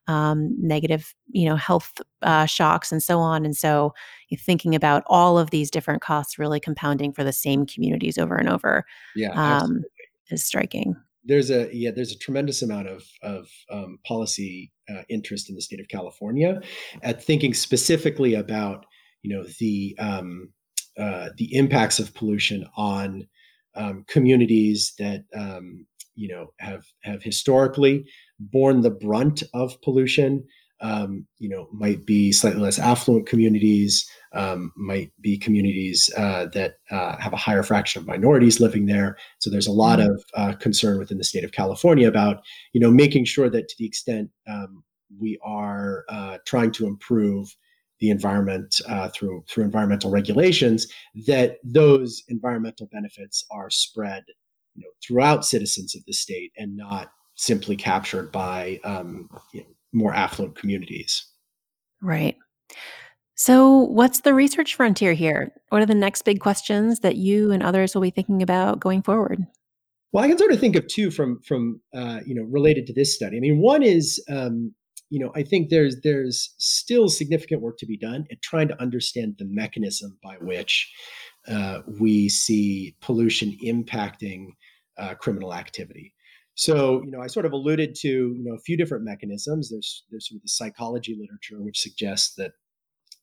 um, 0.07 0.55
negative, 0.59 1.13
you 1.31 1.47
know, 1.47 1.55
health 1.55 1.93
uh, 2.21 2.45
shocks 2.45 2.91
and 2.91 3.01
so 3.03 3.19
on. 3.19 3.45
And 3.45 3.55
so, 3.55 3.93
thinking 4.39 4.75
about 4.75 5.03
all 5.07 5.37
of 5.37 5.51
these 5.51 5.69
different 5.69 6.01
costs 6.01 6.39
really 6.39 6.59
compounding 6.59 7.13
for 7.13 7.23
the 7.23 7.33
same 7.33 7.65
communities 7.65 8.17
over 8.17 8.35
and 8.35 8.49
over, 8.49 8.85
yeah, 9.15 9.31
um, 9.31 9.83
is 10.29 10.43
striking. 10.43 10.95
There's 11.23 11.51
a 11.51 11.69
yeah, 11.71 11.91
there's 11.91 12.11
a 12.11 12.17
tremendous 12.17 12.61
amount 12.61 12.87
of 12.87 13.03
of 13.21 13.47
um, 13.71 13.99
policy 14.05 14.71
uh, 14.89 15.03
interest 15.09 15.49
in 15.49 15.55
the 15.55 15.61
state 15.61 15.79
of 15.79 15.87
California 15.87 16.61
at 17.03 17.23
thinking 17.23 17.53
specifically 17.53 18.33
about 18.33 18.85
you 19.21 19.35
know 19.35 19.45
the 19.59 19.95
um, 19.99 20.49
uh, 20.97 21.29
the 21.37 21.55
impacts 21.55 21.99
of 21.99 22.13
pollution 22.13 22.65
on 22.75 23.27
um, 23.75 24.03
communities 24.07 24.93
that 24.99 25.23
um, 25.35 25.85
you 26.15 26.27
know 26.27 26.53
have 26.59 26.85
have 27.03 27.23
historically 27.23 28.05
borne 28.39 28.81
the 28.81 28.91
brunt 28.91 29.43
of 29.53 29.79
pollution. 29.81 30.43
Um, 30.83 31.27
you 31.37 31.47
know, 31.47 31.67
might 31.71 32.07
be 32.07 32.31
slightly 32.31 32.59
less 32.59 32.79
affluent 32.79 33.27
communities, 33.27 34.09
um, 34.33 34.71
might 34.75 35.11
be 35.21 35.37
communities 35.37 36.09
uh, 36.17 36.47
that 36.55 36.77
uh, 36.89 37.17
have 37.17 37.33
a 37.33 37.37
higher 37.37 37.61
fraction 37.61 38.01
of 38.01 38.07
minorities 38.07 38.59
living 38.59 38.87
there. 38.87 39.15
So 39.37 39.51
there's 39.51 39.67
a 39.67 39.71
lot 39.71 39.99
mm-hmm. 39.99 40.11
of 40.11 40.25
uh, 40.33 40.55
concern 40.55 40.97
within 40.97 41.19
the 41.19 41.23
state 41.23 41.43
of 41.43 41.51
California 41.51 42.07
about, 42.07 42.41
you 42.73 42.81
know, 42.81 42.89
making 42.89 43.25
sure 43.25 43.47
that 43.47 43.67
to 43.67 43.75
the 43.77 43.85
extent 43.85 44.31
um, 44.49 44.83
we 45.19 45.37
are 45.43 46.03
uh, 46.09 46.39
trying 46.47 46.71
to 46.71 46.87
improve 46.87 47.55
the 47.99 48.09
environment 48.09 48.81
uh, 48.89 49.09
through 49.09 49.43
through 49.47 49.63
environmental 49.63 50.09
regulations, 50.09 50.87
that 51.27 51.57
those 51.63 52.23
environmental 52.29 52.89
benefits 52.91 53.45
are 53.51 53.69
spread, 53.69 54.23
you 54.75 54.83
know, 54.83 54.91
throughout 55.05 55.45
citizens 55.45 55.95
of 55.95 56.03
the 56.05 56.13
state 56.13 56.51
and 56.57 56.75
not 56.75 57.11
simply 57.35 57.75
captured 57.75 58.31
by 58.31 58.79
um, 58.83 59.27
you 59.53 59.61
know, 59.61 59.67
more 59.93 60.13
affluent 60.13 60.55
communities. 60.55 61.25
Right. 62.01 62.37
So, 63.35 63.79
what's 63.85 64.21
the 64.21 64.33
research 64.33 64.75
frontier 64.75 65.13
here? 65.13 65.51
What 65.69 65.81
are 65.81 65.87
the 65.87 65.95
next 65.95 66.23
big 66.23 66.39
questions 66.39 66.99
that 66.99 67.15
you 67.15 67.51
and 67.51 67.63
others 67.63 67.95
will 67.95 68.01
be 68.01 68.11
thinking 68.11 68.43
about 68.43 68.79
going 68.79 69.01
forward? 69.01 69.45
Well, 70.11 70.23
I 70.23 70.27
can 70.27 70.37
sort 70.37 70.51
of 70.51 70.59
think 70.59 70.75
of 70.75 70.87
two 70.87 71.09
from 71.09 71.39
from 71.41 71.81
uh, 71.93 72.19
you 72.25 72.35
know 72.35 72.43
related 72.43 72.85
to 72.87 72.93
this 72.93 73.15
study. 73.15 73.37
I 73.37 73.39
mean, 73.39 73.59
one 73.59 73.81
is 73.81 74.23
um, 74.29 74.73
you 75.09 75.19
know 75.19 75.31
I 75.35 75.43
think 75.43 75.69
there's 75.69 76.01
there's 76.01 76.53
still 76.57 77.09
significant 77.09 77.61
work 77.61 77.77
to 77.79 77.85
be 77.85 77.97
done 77.97 78.25
at 78.31 78.41
trying 78.41 78.67
to 78.67 78.81
understand 78.81 79.35
the 79.39 79.45
mechanism 79.45 80.17
by 80.21 80.35
which 80.35 80.91
uh, 81.47 81.79
we 81.99 82.29
see 82.29 82.95
pollution 83.01 83.57
impacting 83.63 84.49
uh, 84.97 85.15
criminal 85.15 85.53
activity. 85.53 86.13
So, 86.55 87.01
you 87.03 87.11
know, 87.11 87.21
I 87.21 87.27
sort 87.27 87.45
of 87.45 87.53
alluded 87.53 87.95
to, 88.01 88.07
you 88.07 88.43
know, 88.43 88.53
a 88.53 88.59
few 88.59 88.77
different 88.77 89.03
mechanisms. 89.03 89.69
There's 89.69 90.03
there's 90.11 90.27
sort 90.27 90.37
of 90.37 90.43
the 90.43 90.49
psychology 90.49 91.17
literature 91.19 91.61
which 91.61 91.79
suggests 91.79 92.35
that, 92.35 92.51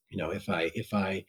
you 0.09 0.17
know, 0.17 0.31
if 0.31 0.49
I 0.49 0.71
if 0.73 0.93
I 0.93 1.25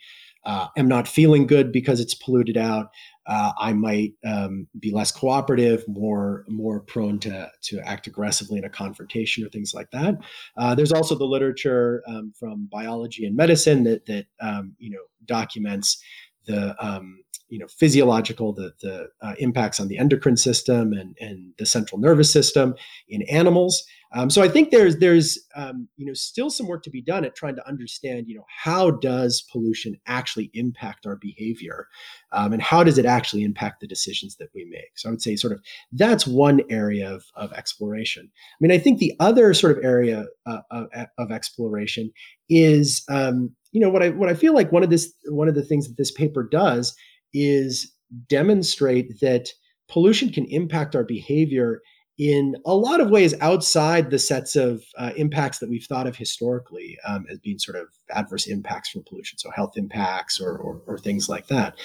uh, 0.46 0.68
am 0.76 0.88
not 0.88 1.06
feeling 1.06 1.46
good 1.46 1.70
because 1.70 2.00
it's 2.00 2.14
polluted 2.14 2.56
out, 2.56 2.86
uh, 3.26 3.52
I 3.58 3.74
might 3.74 4.14
um, 4.24 4.66
be 4.78 4.90
less 4.90 5.12
cooperative, 5.12 5.84
more 5.86 6.46
more 6.48 6.80
prone 6.80 7.18
to 7.20 7.50
to 7.64 7.80
act 7.86 8.06
aggressively 8.06 8.58
in 8.58 8.64
a 8.64 8.70
confrontation 8.70 9.44
or 9.44 9.50
things 9.50 9.74
like 9.74 9.90
that. 9.90 10.14
Uh, 10.56 10.74
there's 10.74 10.92
also 10.92 11.14
the 11.14 11.26
literature 11.26 12.02
um, 12.08 12.32
from 12.38 12.68
biology 12.72 13.26
and 13.26 13.36
medicine 13.36 13.84
that 13.84 14.06
that 14.06 14.26
um, 14.40 14.74
you 14.78 14.90
know 14.90 15.02
documents 15.26 16.02
the 16.50 16.74
um, 16.84 17.22
you 17.48 17.58
know 17.58 17.66
physiological 17.68 18.52
the 18.52 18.72
the 18.82 19.08
uh, 19.22 19.34
impacts 19.38 19.80
on 19.80 19.88
the 19.88 19.98
endocrine 19.98 20.36
system 20.36 20.92
and 20.92 21.16
and 21.20 21.52
the 21.58 21.66
central 21.66 22.00
nervous 22.00 22.32
system 22.32 22.74
in 23.08 23.22
animals 23.22 23.84
um, 24.12 24.28
so 24.28 24.42
I 24.42 24.48
think 24.48 24.70
there's 24.70 24.96
there's 24.98 25.38
um, 25.54 25.88
you 25.96 26.04
know 26.04 26.14
still 26.14 26.50
some 26.50 26.66
work 26.66 26.82
to 26.82 26.90
be 26.90 27.00
done 27.00 27.24
at 27.24 27.36
trying 27.36 27.54
to 27.56 27.68
understand 27.68 28.26
you 28.26 28.34
know 28.34 28.44
how 28.48 28.90
does 28.90 29.42
pollution 29.52 29.96
actually 30.06 30.50
impact 30.54 31.06
our 31.06 31.16
behavior, 31.16 31.86
um, 32.32 32.52
and 32.52 32.60
how 32.60 32.82
does 32.82 32.98
it 32.98 33.06
actually 33.06 33.44
impact 33.44 33.80
the 33.80 33.86
decisions 33.86 34.36
that 34.36 34.48
we 34.54 34.64
make. 34.64 34.90
So 34.96 35.08
I 35.08 35.12
would 35.12 35.22
say 35.22 35.36
sort 35.36 35.52
of 35.52 35.60
that's 35.92 36.26
one 36.26 36.60
area 36.70 37.12
of, 37.12 37.24
of 37.36 37.52
exploration. 37.52 38.28
I 38.34 38.56
mean 38.60 38.72
I 38.72 38.78
think 38.78 38.98
the 38.98 39.14
other 39.20 39.54
sort 39.54 39.78
of 39.78 39.84
area 39.84 40.26
uh, 40.44 40.60
of, 40.70 40.88
of, 41.18 41.30
exploration 41.30 42.12
is 42.48 43.04
um, 43.08 43.54
you 43.72 43.80
know 43.80 43.90
what 43.90 44.02
I 44.02 44.10
what 44.10 44.28
I 44.28 44.34
feel 44.34 44.54
like 44.54 44.72
one 44.72 44.82
of 44.82 44.90
this 44.90 45.12
one 45.26 45.48
of 45.48 45.54
the 45.54 45.64
things 45.64 45.86
that 45.88 45.96
this 45.96 46.10
paper 46.10 46.42
does 46.42 46.94
is 47.32 47.92
demonstrate 48.28 49.20
that 49.20 49.48
pollution 49.88 50.30
can 50.30 50.46
impact 50.46 50.96
our 50.96 51.04
behavior 51.04 51.80
in 52.20 52.54
a 52.66 52.74
lot 52.74 53.00
of 53.00 53.08
ways 53.08 53.34
outside 53.40 54.10
the 54.10 54.18
sets 54.18 54.54
of 54.54 54.84
uh, 54.98 55.10
impacts 55.16 55.58
that 55.58 55.70
we've 55.70 55.86
thought 55.86 56.06
of 56.06 56.14
historically 56.14 56.98
um, 57.08 57.24
as 57.30 57.38
being 57.38 57.58
sort 57.58 57.78
of 57.78 57.88
adverse 58.10 58.46
impacts 58.46 58.90
from 58.90 59.02
pollution, 59.08 59.38
so 59.38 59.50
health 59.52 59.72
impacts 59.76 60.38
or, 60.38 60.54
or, 60.58 60.82
or 60.86 60.98
things 60.98 61.30
like 61.30 61.46
that. 61.46 61.78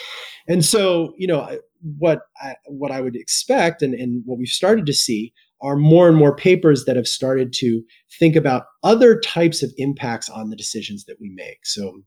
And 0.46 0.66
so, 0.66 1.14
you 1.18 1.26
know, 1.26 1.58
what 1.98 2.24
I, 2.42 2.56
what 2.66 2.92
I 2.92 3.00
would 3.00 3.16
expect, 3.16 3.82
and, 3.82 3.94
and 3.94 4.24
what 4.26 4.38
we've 4.38 4.50
started 4.50 4.86
to 4.88 4.94
see, 4.94 5.32
are 5.66 5.76
more 5.76 6.08
and 6.08 6.18
more 6.18 6.36
papers 6.36 6.86
that 6.86 6.96
have 6.96 7.08
started 7.08 7.52
to 7.54 7.82
think 8.20 8.36
about 8.36 8.66
other 8.84 9.20
types 9.20 9.64
of 9.64 9.74
impacts 9.78 10.30
on 10.30 10.50
the 10.50 10.56
decisions 10.56 11.06
that 11.06 11.18
we 11.20 11.32
make. 11.36 11.66
So, 11.66 12.02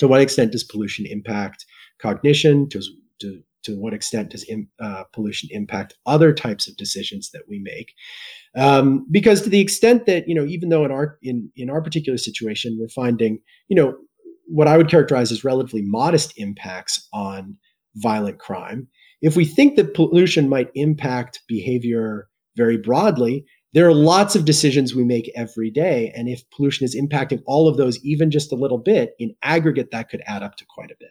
to 0.00 0.08
what 0.08 0.20
extent 0.20 0.52
does 0.52 0.64
pollution 0.64 1.06
impact 1.06 1.64
cognition? 2.00 2.68
To, 2.70 2.82
to 3.20 3.42
to 3.62 3.78
what 3.78 3.92
extent 3.92 4.30
does 4.30 4.42
in, 4.44 4.66
uh, 4.80 5.04
pollution 5.12 5.48
impact 5.52 5.94
other 6.06 6.32
types 6.32 6.66
of 6.66 6.76
decisions 6.76 7.30
that 7.30 7.42
we 7.48 7.58
make 7.58 7.92
um, 8.56 9.06
because 9.10 9.42
to 9.42 9.50
the 9.50 9.60
extent 9.60 10.06
that 10.06 10.26
you 10.26 10.34
know 10.34 10.44
even 10.44 10.68
though 10.70 10.84
in 10.84 10.90
our 10.90 11.18
in 11.22 11.50
in 11.56 11.70
our 11.70 11.82
particular 11.82 12.18
situation 12.18 12.78
we're 12.80 12.88
finding 12.88 13.38
you 13.68 13.76
know 13.76 13.94
what 14.46 14.66
i 14.66 14.76
would 14.76 14.88
characterize 14.88 15.30
as 15.30 15.44
relatively 15.44 15.82
modest 15.82 16.32
impacts 16.36 17.06
on 17.12 17.56
violent 17.96 18.38
crime 18.38 18.88
if 19.20 19.36
we 19.36 19.44
think 19.44 19.76
that 19.76 19.94
pollution 19.94 20.48
might 20.48 20.70
impact 20.74 21.40
behavior 21.46 22.29
very 22.60 22.76
broadly 22.76 23.44
there 23.72 23.86
are 23.86 23.94
lots 23.94 24.34
of 24.34 24.44
decisions 24.44 24.94
we 24.94 25.04
make 25.04 25.30
every 25.34 25.70
day 25.70 26.12
and 26.16 26.28
if 26.28 26.42
pollution 26.50 26.84
is 26.84 26.96
impacting 26.96 27.40
all 27.46 27.68
of 27.68 27.76
those 27.76 27.98
even 28.04 28.30
just 28.30 28.52
a 28.52 28.60
little 28.64 28.82
bit 28.92 29.14
in 29.18 29.34
aggregate 29.42 29.90
that 29.92 30.08
could 30.10 30.22
add 30.26 30.42
up 30.42 30.56
to 30.56 30.64
quite 30.74 30.90
a 30.90 31.00
bit 31.00 31.10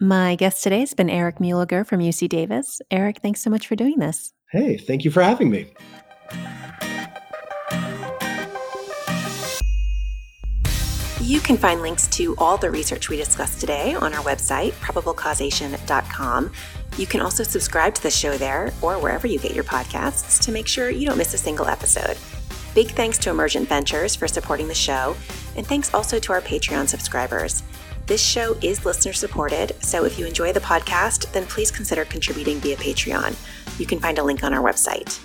my 0.00 0.34
guest 0.34 0.62
today 0.62 0.80
has 0.80 0.92
been 0.92 1.08
Eric 1.08 1.38
Muehlegger 1.38 1.86
from 1.86 2.00
UC 2.00 2.28
Davis. 2.28 2.80
Eric, 2.90 3.20
thanks 3.22 3.40
so 3.40 3.48
much 3.48 3.68
for 3.68 3.76
doing 3.76 4.00
this. 4.00 4.32
Hey, 4.50 4.76
thank 4.76 5.04
you 5.04 5.10
for 5.10 5.22
having 5.22 5.50
me. 5.50 5.72
You 11.24 11.40
can 11.40 11.56
find 11.56 11.80
links 11.80 12.06
to 12.08 12.34
all 12.36 12.58
the 12.58 12.70
research 12.70 13.08
we 13.08 13.16
discussed 13.16 13.58
today 13.58 13.94
on 13.94 14.12
our 14.12 14.22
website, 14.22 14.72
probablecausation.com. 14.72 16.52
You 16.98 17.06
can 17.06 17.22
also 17.22 17.42
subscribe 17.42 17.94
to 17.94 18.02
the 18.02 18.10
show 18.10 18.36
there 18.36 18.74
or 18.82 18.98
wherever 18.98 19.26
you 19.26 19.38
get 19.38 19.54
your 19.54 19.64
podcasts 19.64 20.38
to 20.44 20.52
make 20.52 20.68
sure 20.68 20.90
you 20.90 21.06
don't 21.06 21.16
miss 21.16 21.32
a 21.32 21.38
single 21.38 21.66
episode. 21.66 22.18
Big 22.74 22.90
thanks 22.90 23.16
to 23.16 23.30
Emergent 23.30 23.70
Ventures 23.70 24.14
for 24.14 24.28
supporting 24.28 24.68
the 24.68 24.74
show, 24.74 25.16
and 25.56 25.66
thanks 25.66 25.94
also 25.94 26.18
to 26.18 26.30
our 26.34 26.42
Patreon 26.42 26.88
subscribers. 26.88 27.62
This 28.04 28.22
show 28.22 28.58
is 28.60 28.84
listener 28.84 29.14
supported, 29.14 29.82
so 29.82 30.04
if 30.04 30.18
you 30.18 30.26
enjoy 30.26 30.52
the 30.52 30.60
podcast, 30.60 31.32
then 31.32 31.46
please 31.46 31.70
consider 31.70 32.04
contributing 32.04 32.60
via 32.60 32.76
Patreon. 32.76 33.34
You 33.80 33.86
can 33.86 33.98
find 33.98 34.18
a 34.18 34.22
link 34.22 34.44
on 34.44 34.52
our 34.52 34.62
website. 34.62 35.18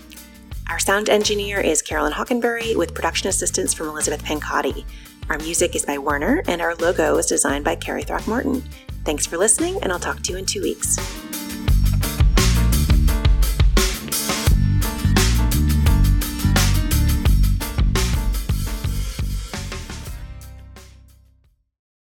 Our 0.69 0.79
sound 0.79 1.09
engineer 1.09 1.59
is 1.59 1.81
Carolyn 1.81 2.13
Hockenberry 2.13 2.77
with 2.77 2.93
production 2.93 3.27
assistance 3.27 3.73
from 3.73 3.89
Elizabeth 3.89 4.23
Pancotti. 4.23 4.85
Our 5.29 5.37
music 5.37 5.75
is 5.75 5.85
by 5.85 5.99
Werner, 5.99 6.43
and 6.47 6.59
our 6.59 6.73
logo 6.75 7.17
is 7.17 7.27
designed 7.27 7.63
by 7.63 7.75
Carrie 7.75 8.01
Throckmorton. 8.01 8.63
Thanks 9.05 9.27
for 9.27 9.37
listening, 9.37 9.77
and 9.83 9.91
I'll 9.91 9.99
talk 9.99 10.21
to 10.23 10.31
you 10.31 10.39
in 10.39 10.45
two 10.45 10.63
weeks. 10.63 10.97